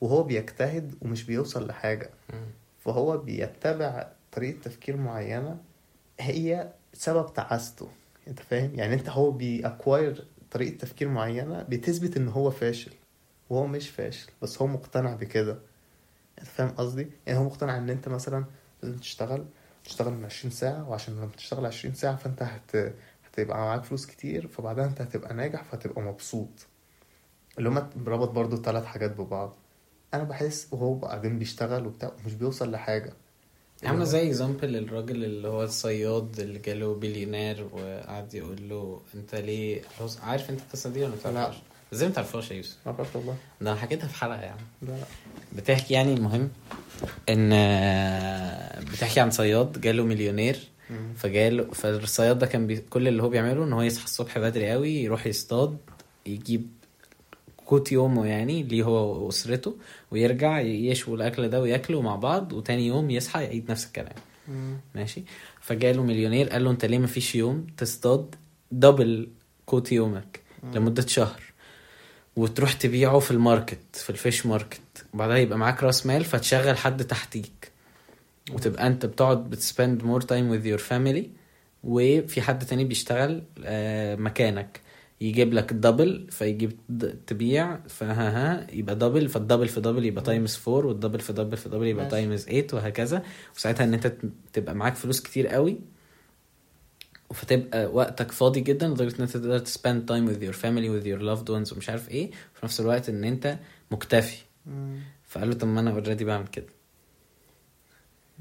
وهو 0.00 0.22
بيجتهد 0.22 0.94
ومش 1.02 1.24
بيوصل 1.24 1.66
لحاجة. 1.66 2.10
فهو 2.78 3.18
بيتبع 3.18 4.08
طريقة 4.32 4.60
تفكير 4.60 4.96
معينة 4.96 5.58
هي 6.20 6.72
سبب 6.92 7.32
تعاسته. 7.34 7.88
أنت 8.28 8.40
فاهم؟ 8.40 8.74
يعني 8.74 8.94
أنت 8.94 9.08
هو 9.08 9.30
بيأكواير 9.30 10.26
طريقة 10.50 10.78
تفكير 10.78 11.08
معينة 11.08 11.62
بتثبت 11.62 12.16
إن 12.16 12.28
هو 12.28 12.50
فاشل. 12.50 12.92
وهو 13.50 13.66
مش 13.66 13.90
فاشل 13.90 14.28
بس 14.42 14.62
هو 14.62 14.66
مقتنع 14.68 15.14
بكده. 15.14 15.58
أنت 16.38 16.46
فاهم 16.46 16.68
قصدي؟ 16.70 17.06
يعني 17.26 17.38
هو 17.38 17.44
مقتنع 17.44 17.76
إن 17.78 17.90
أنت 17.90 18.08
مثلا 18.08 18.44
لازم 18.82 18.96
تشتغل 18.98 19.44
تشتغل 19.84 20.12
من 20.12 20.24
20 20.24 20.50
ساعة 20.52 20.88
وعشان 20.90 21.14
لما 21.16 21.30
تشتغل 21.36 21.66
20 21.66 21.94
ساعة 21.94 22.16
فأنت 22.16 22.42
هت... 22.42 22.94
هتبقى 23.26 23.56
معاك 23.58 23.84
فلوس 23.84 24.06
كتير 24.06 24.48
فبعدها 24.48 24.84
أنت 24.86 25.00
هتبقى 25.00 25.34
ناجح 25.34 25.64
فهتبقى 25.64 26.02
مبسوط. 26.02 26.66
اللي 27.58 27.68
هما 27.68 27.90
ربط 28.06 28.28
برضو 28.30 28.56
ثلاث 28.56 28.84
حاجات 28.84 29.10
ببعض. 29.10 29.56
أنا 30.14 30.24
بحس 30.24 30.68
وهو 30.72 30.94
بعدين 30.94 31.38
بيشتغل 31.38 31.86
وبتاع 31.86 32.12
مش 32.26 32.34
بيوصل 32.34 32.70
لحاجة. 32.70 33.12
عاملة 33.84 34.04
زي 34.04 34.26
example 34.26 34.76
الراجل 34.76 35.24
اللي 35.24 35.48
هو 35.48 35.64
الصياد 35.64 36.40
اللي 36.40 36.58
جاله 36.58 36.94
بليونير 36.94 37.68
وقعد 37.72 38.34
يقول 38.34 38.68
له 38.68 39.00
أنت 39.14 39.34
ليه 39.34 39.82
خلاص 39.98 40.20
عارف 40.20 40.50
أنت 40.50 40.60
القصة 40.60 40.90
دي 40.90 41.00
ولا 41.00 41.08
ما 41.08 41.16
تعرفهاش؟ 41.24 41.56
إزاي 41.92 42.08
ما 42.08 42.14
تعرفهاش 42.14 42.50
يا 42.50 42.56
يوسف؟ 42.56 42.76
ما 42.86 43.06
والله 43.14 43.36
ده 43.60 43.70
أنا 43.72 43.80
حكيتها 43.80 44.06
في 44.08 44.14
حلقة 44.14 44.40
يعني 44.40 44.60
لا 44.82 44.92
لا 44.92 45.04
بتحكي 45.56 45.94
يعني 45.94 46.14
المهم 46.14 46.50
إن 47.28 47.50
آه، 47.52 48.80
بتحكي 48.80 49.20
عن 49.20 49.30
صياد 49.30 49.80
جاله 49.80 50.04
مليونير. 50.04 50.68
فجاله 51.16 51.64
فالصياد 51.72 52.38
ده 52.38 52.46
كان 52.46 52.66
بي... 52.66 52.76
كل 52.76 53.08
اللي 53.08 53.22
هو 53.22 53.28
بيعمله 53.28 53.64
إن 53.64 53.72
هو 53.72 53.82
يصحى 53.82 54.04
الصبح 54.04 54.38
بدري 54.38 54.70
قوي 54.70 54.90
يروح 54.94 55.26
يصطاد 55.26 55.78
يجيب 56.26 56.70
قوت 57.66 57.92
يومه 57.92 58.26
يعني 58.26 58.62
ليه 58.62 58.82
هو 58.82 59.24
وأسرته 59.26 59.76
ويرجع 60.10 60.60
يشوي 60.60 61.16
الأكل 61.16 61.48
ده 61.48 61.60
وياكله 61.60 62.00
مع 62.02 62.16
بعض 62.16 62.52
وتاني 62.52 62.86
يوم 62.86 63.10
يصحى 63.10 63.44
يعيد 63.44 63.70
نفس 63.70 63.86
الكلام. 63.86 64.14
مم. 64.48 64.76
ماشي؟ 64.94 65.22
فجاله 65.60 66.02
مليونير 66.02 66.48
قال 66.48 66.64
له 66.64 66.70
أنت 66.70 66.84
ليه 66.84 66.98
مفيش 66.98 67.34
يوم 67.34 67.66
تصطاد 67.76 68.34
double 68.72 69.28
قوت 69.66 69.92
يومك 69.92 70.40
لمدة 70.74 71.06
شهر؟ 71.06 71.42
وتروح 72.36 72.72
تبيعه 72.72 73.18
في 73.18 73.30
ال 73.30 73.37
market 73.37 73.78
في 73.96 74.10
ال 74.10 74.17
fish 74.17 74.46
market. 74.46 74.80
وبعدها 75.14 75.36
يبقى 75.36 75.58
معاك 75.58 75.82
راس 75.82 76.06
مال 76.06 76.24
فتشغل 76.24 76.76
حد 76.76 77.04
تحتيك. 77.04 77.72
وتبقى 78.52 78.86
أنت 78.86 79.06
بتقعد 79.06 79.50
بت 79.50 79.65
spend 79.65 80.04
more 80.04 80.20
time 80.20 80.60
with 80.60 80.64
your 80.64 80.82
family 80.82 81.24
وفي 81.84 82.40
حد 82.42 82.66
تاني 82.66 82.84
بيشتغل 82.84 83.42
آه، 83.64 84.16
مكانك. 84.16 84.80
يجيب 85.20 85.52
لك 85.54 85.72
double 85.72 86.26
فيجيب 86.30 86.72
تبيع 87.26 87.78
فها 87.88 88.30
ها 88.30 88.66
يبقى 88.72 88.96
دبل 88.96 89.28
فالدبل 89.28 89.68
في 89.68 89.80
دبل 89.80 90.04
يبقى 90.04 90.24
تايمز 90.24 90.60
4 90.68 90.86
والدبل 90.88 91.20
في 91.20 91.32
دبل 91.32 91.56
في 91.56 91.68
دبل 91.68 91.86
يبقى. 91.86 92.06
times 92.08 92.44
8 92.44 92.66
وهكذا. 92.72 93.22
وساعتها 93.56 93.84
إن 93.84 93.94
أنت 93.94 94.12
تبقى 94.52 94.74
معاك 94.74 94.94
فلوس 94.94 95.20
كتير 95.20 95.46
قوي 95.48 95.78
فتبقى 97.34 97.86
وقتك 97.86 98.32
فاضي 98.32 98.60
جدا 98.60 98.88
لدرجة 98.88 99.16
إن 99.16 99.20
أنت 99.22 99.36
تقدر 99.36 99.58
ت 99.58 99.66
spend 99.66 100.06
time 100.06 100.28
with 100.34 100.38
your 100.38 100.56
family 100.56 100.88
with 100.88 101.06
your 101.06 101.22
loved 101.22 101.48
ones 101.48 101.72
ومش 101.72 101.90
عارف 101.90 102.10
إيه. 102.10 102.30
وفي 102.54 102.64
نفس 102.66 102.80
الوقت 102.80 103.08
إن 103.08 103.24
أنت 103.24 103.58
مكتفي. 103.90 104.36
فقال 105.24 105.48
له 105.48 105.54
طب 105.54 105.68
ما 105.68 105.80
أنا 105.80 105.90
already 105.90 106.24
بعمل 106.24 106.46
كده. 106.46 106.66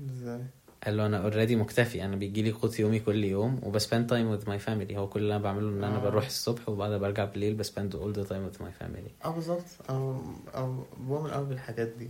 إزاي؟ 0.10 0.41
قال 0.86 0.98
له 0.98 1.06
أنا 1.06 1.18
already 1.18 1.56
مكتفي 1.56 2.06
أنا 2.06 2.16
بيجي 2.16 2.41
لي 2.41 2.52
قوت 2.52 2.80
يومي 2.80 2.99
كل 2.99 3.24
يوم 3.24 3.60
وب 3.64 3.76
spend 3.76 4.07
time 4.10 4.38
with 4.38 4.41
my 4.44 4.66
family. 4.66 4.95
هو 4.95 5.07
كل 5.07 5.20
اللي 5.20 5.36
أنا 5.36 5.44
بعمله 5.44 5.70
إن 5.70 5.84
أنا 5.84 5.98
آه. 5.98 5.99
بروح 5.99 6.26
الصبح 6.26 6.70
وبعدها 6.70 6.98
برجع 6.98 7.26
بالليل 7.26 7.53
ب 7.53 7.61
spend 7.61 7.95
all 7.95 8.18
the 8.18 8.30
time 8.30 8.53
with 8.53 8.62
my 8.62 8.84
family. 8.84 9.26
آه 9.26 9.32
بالظبط. 9.36 9.66
أو 9.90 10.22
أو 10.56 10.84
بعمل 10.99 11.32
قوي 11.32 11.45
بالحاجات 11.45 11.88
دي. 11.88 12.10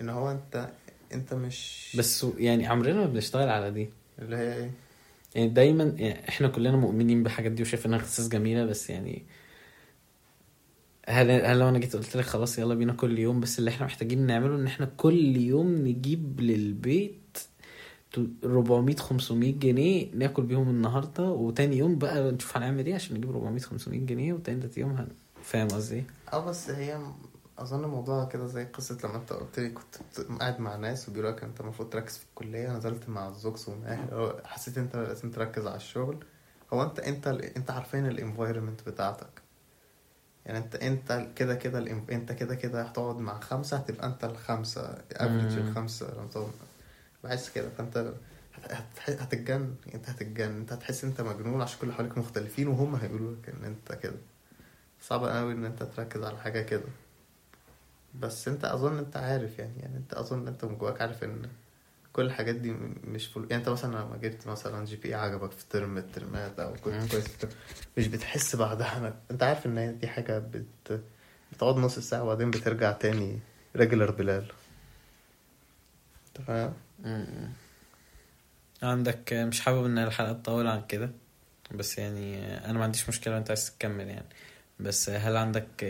إن 0.00 0.08
هو 0.08 0.30
أنت 0.30 0.68
أنت 1.12 1.34
مش 1.34 1.92
بس 1.98 2.26
يعني 2.38 2.66
عمرنا 2.66 2.94
ما 3.00 3.06
بنشتغل 3.06 3.48
على 3.48 3.70
دي. 3.70 3.90
اللي 4.18 4.36
هي 4.36 4.54
إيه؟ 4.54 4.70
يعني 5.34 5.48
دايما 5.48 5.84
يعني 5.84 6.28
إحنا 6.28 6.48
كلنا 6.48 6.76
مؤمنين 6.76 7.22
بالحاجات 7.22 7.52
دي 7.52 7.62
وشايف 7.62 7.86
إنها 7.86 7.98
قصص 7.98 8.28
جميلة 8.28 8.64
بس 8.64 8.90
يعني 8.90 9.22
هل 11.08 11.30
هل 11.30 11.58
لو 11.58 11.68
أنا 11.68 11.78
جيت 11.78 11.96
قلت 11.96 12.16
لك 12.16 12.24
خلاص 12.24 12.58
يلا 12.58 12.74
بينا 12.74 12.92
كل 12.92 13.18
يوم 13.18 13.40
بس 13.40 13.58
اللي 13.58 13.70
إحنا 13.70 13.86
محتاجين 13.86 14.26
نعمله 14.26 14.54
إن 14.54 14.66
إحنا 14.66 14.86
كل 14.96 15.36
يوم 15.36 15.74
نجيب 15.74 16.40
للبيت 16.40 17.23
400 18.44 18.96
500 18.96 19.52
جنيه 19.58 20.10
ناكل 20.14 20.42
بيهم 20.42 20.68
النهارده 20.68 21.22
وتاني 21.22 21.76
يوم 21.78 21.98
بقى 21.98 22.32
نشوف 22.32 22.56
هنعمل 22.56 22.86
إيه 22.86 22.94
عشان 22.94 23.16
نجيب 23.16 23.30
400 23.30 23.60
500 23.60 24.00
جنيه 24.00 24.32
وتالت 24.32 24.78
يوم 24.78 24.90
هن... 24.90 25.08
فاهم 25.42 25.68
قصدي 25.68 25.94
إيه؟ 25.94 26.04
آه 26.32 26.44
بس 26.46 26.70
هي 26.70 26.98
أظن 27.58 27.84
الموضوع 27.84 28.24
كده 28.24 28.46
زي 28.46 28.64
قصة 28.64 28.98
لما 29.04 29.16
أنت 29.16 29.32
قلت 29.32 29.60
لي 29.60 29.68
كنت 29.70 30.20
قاعد 30.40 30.60
مع 30.60 30.76
ناس 30.76 31.08
وبيقولوا 31.08 31.30
لك 31.30 31.44
أنت 31.44 31.60
المفروض 31.60 31.88
تركز 31.90 32.16
في 32.16 32.24
الكلية 32.30 32.76
نزلت 32.76 33.08
مع 33.08 33.28
الزوكس 33.28 33.70
هو 34.12 34.40
حسيت 34.44 34.78
أنت 34.78 34.96
لازم 34.96 35.30
تركز 35.30 35.66
على 35.66 35.76
الشغل 35.76 36.24
هو 36.72 36.82
أنت 36.82 36.98
أنت 36.98 37.26
أنت 37.26 37.70
عارفين 37.70 38.06
ال 38.06 38.13
environment 38.13 38.88
بتاعتك 38.88 39.42
يعني 40.46 40.58
أنت 40.58 40.74
أنت 40.74 41.28
كده 41.36 41.54
كده 41.54 41.78
أنت 42.12 42.32
كده 42.32 42.54
كده 42.54 42.82
هتقعد 42.82 43.18
مع 43.18 43.40
خمسة 43.40 43.76
هتبقى 43.76 44.06
أنت 44.06 44.24
الخمسة 44.24 45.02
average. 45.12 45.58
الخمسة 45.58 46.14
لما 46.14 46.46
بحس 47.24 47.50
كده 47.50 47.68
فأنت 47.78 48.12
هت- 48.54 48.72
هت- 48.72 49.20
هتتجن 49.22 49.74
أنت 49.94 50.08
هتتجن 50.08 50.50
أنت 50.56 50.72
هتحس 50.72 51.04
أنت 51.04 51.20
مجنون 51.20 51.62
عشان 51.62 51.78
كل 51.80 51.92
حواليك 51.92 52.18
مختلفين 52.18 52.68
وهم 52.68 52.94
هيقولوا 52.96 53.34
لك 53.34 53.48
إن 53.48 53.64
أنت 53.64 53.92
كده 53.92 54.16
صعب 55.02 55.24
قوي 55.24 55.52
إن 55.52 55.64
أنت 55.64 55.82
تركز 55.82 56.22
على 56.22 56.38
حاجة 56.38 56.62
كده 56.62 56.82
بس 58.20 58.48
أنت 58.48 58.64
أظن 58.64 58.98
أنت 58.98 59.16
عارف 59.16 59.58
يعني 59.58 59.78
يعني 59.80 59.96
أنت 59.96 60.14
أظن 60.14 60.48
أنت 60.48 60.64
من 60.64 60.78
جواك 60.78 61.00
عارف 61.02 61.24
إن 61.24 61.48
كل 62.12 62.22
الحاجات 62.22 62.54
دي 62.54 62.72
مش 63.04 63.26
فل... 63.26 63.40
يعني 63.40 63.54
أنت 63.54 63.68
مثلا 63.68 63.90
لما 63.90 64.16
جبت 64.16 64.46
مثلا 64.46 64.84
GPA 64.84 65.14
عجبك 65.14 65.50
في 65.50 65.64
ترم 65.70 65.98
الترمات 65.98 66.60
أو. 66.60 66.72
كنت 66.84 67.10
كويس 67.10 67.24
مش 67.98 68.06
بتحس 68.08 68.56
بعدها 68.56 68.98
انك 68.98 69.14
أنت 69.30 69.42
عارف 69.42 69.66
إن 69.66 69.78
هي 69.78 69.92
دي 69.92 70.08
حاجة 70.08 70.38
بت... 70.38 71.00
بتقعد 71.52 71.76
نص 71.76 71.98
ساعة 71.98 72.22
وبعدين 72.22 72.50
بترجع 72.50 72.92
تاني 72.92 73.38
regular 73.76 74.10
بلال 74.10 74.52
أنت 76.28 76.46
فاهم؟ 76.46 76.72
عندك 78.82 79.32
مش 79.32 79.60
حابب 79.60 79.84
إن 79.84 79.98
الحلقة 79.98 80.32
تطول 80.32 80.66
عن 80.66 80.86
كده 80.86 81.10
بس 81.74 81.98
يعني 81.98 82.56
أنا 82.64 82.78
ما 82.78 82.84
عنديش 82.84 83.08
مشكلة 83.08 83.38
انت 83.38 83.50
عايز 83.50 83.70
تكمل 83.76 84.08
يعني. 84.08 84.26
بس 84.80 85.10
هل 85.10 85.36
عندك 85.36 85.84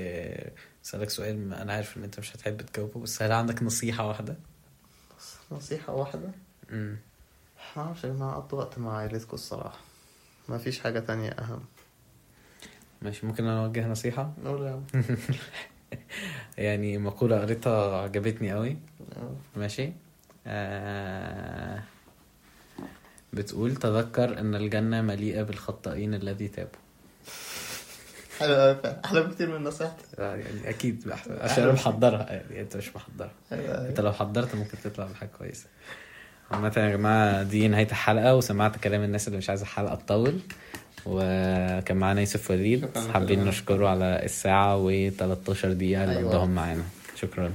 أسألك 0.85 1.11
سؤال 1.11 1.55
أنا 1.55 1.73
عارف 1.73 1.97
إن 1.97 2.05
أنت 2.05 2.19
مش 2.21 2.37
هتحب 2.37 2.63
تجاوبه 2.63 3.01
بس 3.01 3.23
هل 3.23 3.33
عندك 3.33 3.63
نصيحة 3.63 4.09
واحدة؟ 4.09 4.37
نصيحة 5.53 5.93
واحدة؟ 5.95 6.31
أمم. 6.73 6.97
ما 7.77 7.83
أعرفش 7.83 8.05
يا 8.05 8.09
جماعة 8.09 8.41
قضوا 8.41 8.59
وقت 8.59 8.79
مع 8.79 8.97
عائلتكم 8.97 9.35
الصراحة. 9.35 9.79
ما 10.49 10.59
فيش 10.59 10.81
حاجة 10.81 11.01
تانية 11.01 11.31
أهم. 11.31 11.65
ماشي 13.03 13.27
ممكن 13.27 13.45
أنا 13.45 13.65
أوجه 13.65 13.89
نصيحة؟ 13.89 14.33
نقول 14.45 14.63
يا 14.63 14.83
يعني 16.59 16.99
مقولة 16.99 17.41
قريتها 17.41 18.03
عجبتني 18.03 18.53
قوي. 18.53 18.77
ماشي. 19.57 19.93
آه 20.47 21.83
بتقول 23.33 23.77
تذكر 23.77 24.39
إن 24.41 24.55
الجنة 24.55 25.03
مليئة 25.03 25.43
بالخطائين 25.43 26.15
الذي 26.15 26.49
تابوا. 26.49 26.71
حلو 28.41 28.55
قوي 28.55 28.77
أحلى 29.05 29.21
بكتير 29.21 29.59
من 29.59 29.65
نصيحتي 29.65 30.05
آه، 30.19 30.37
يعني 30.37 30.69
أكيد 30.71 31.13
عشان 31.41 31.63
أنا 31.65 31.73
محضرها 31.73 32.33
يعني 32.33 32.61
أنت 32.61 32.77
مش 32.77 32.97
محضرها. 32.97 33.31
أنت 33.89 34.01
لو 34.01 34.13
حضرت 34.13 34.55
ممكن 34.55 34.79
تطلع 34.85 35.07
بحاجة 35.07 35.29
كويسة. 35.39 35.67
عامة 36.51 36.73
يا 36.77 36.91
جماعة 36.97 37.43
دي 37.43 37.69
نهاية 37.69 37.87
الحلقة 37.87 38.35
وسمعت 38.37 38.77
كلام 38.79 39.03
الناس 39.03 39.27
اللي 39.29 39.39
مش 39.39 39.49
عايزة 39.49 39.63
الحلقة 39.63 39.95
تطول. 39.95 40.41
وكان 41.07 41.97
معانا 41.97 42.21
يوسف 42.21 42.51
وليد. 42.51 42.89
حابين. 43.13 43.45
نشكره 43.45 43.89
على 43.89 44.21
الساعة 44.25 44.77
و 44.77 45.11
13 45.11 45.73
دقيقة 45.73 46.05
اللي 46.05 46.17
أيوة. 46.19 46.31
قضاهم 46.31 46.55
معانا. 46.55 46.83
شكرا. 47.17 47.53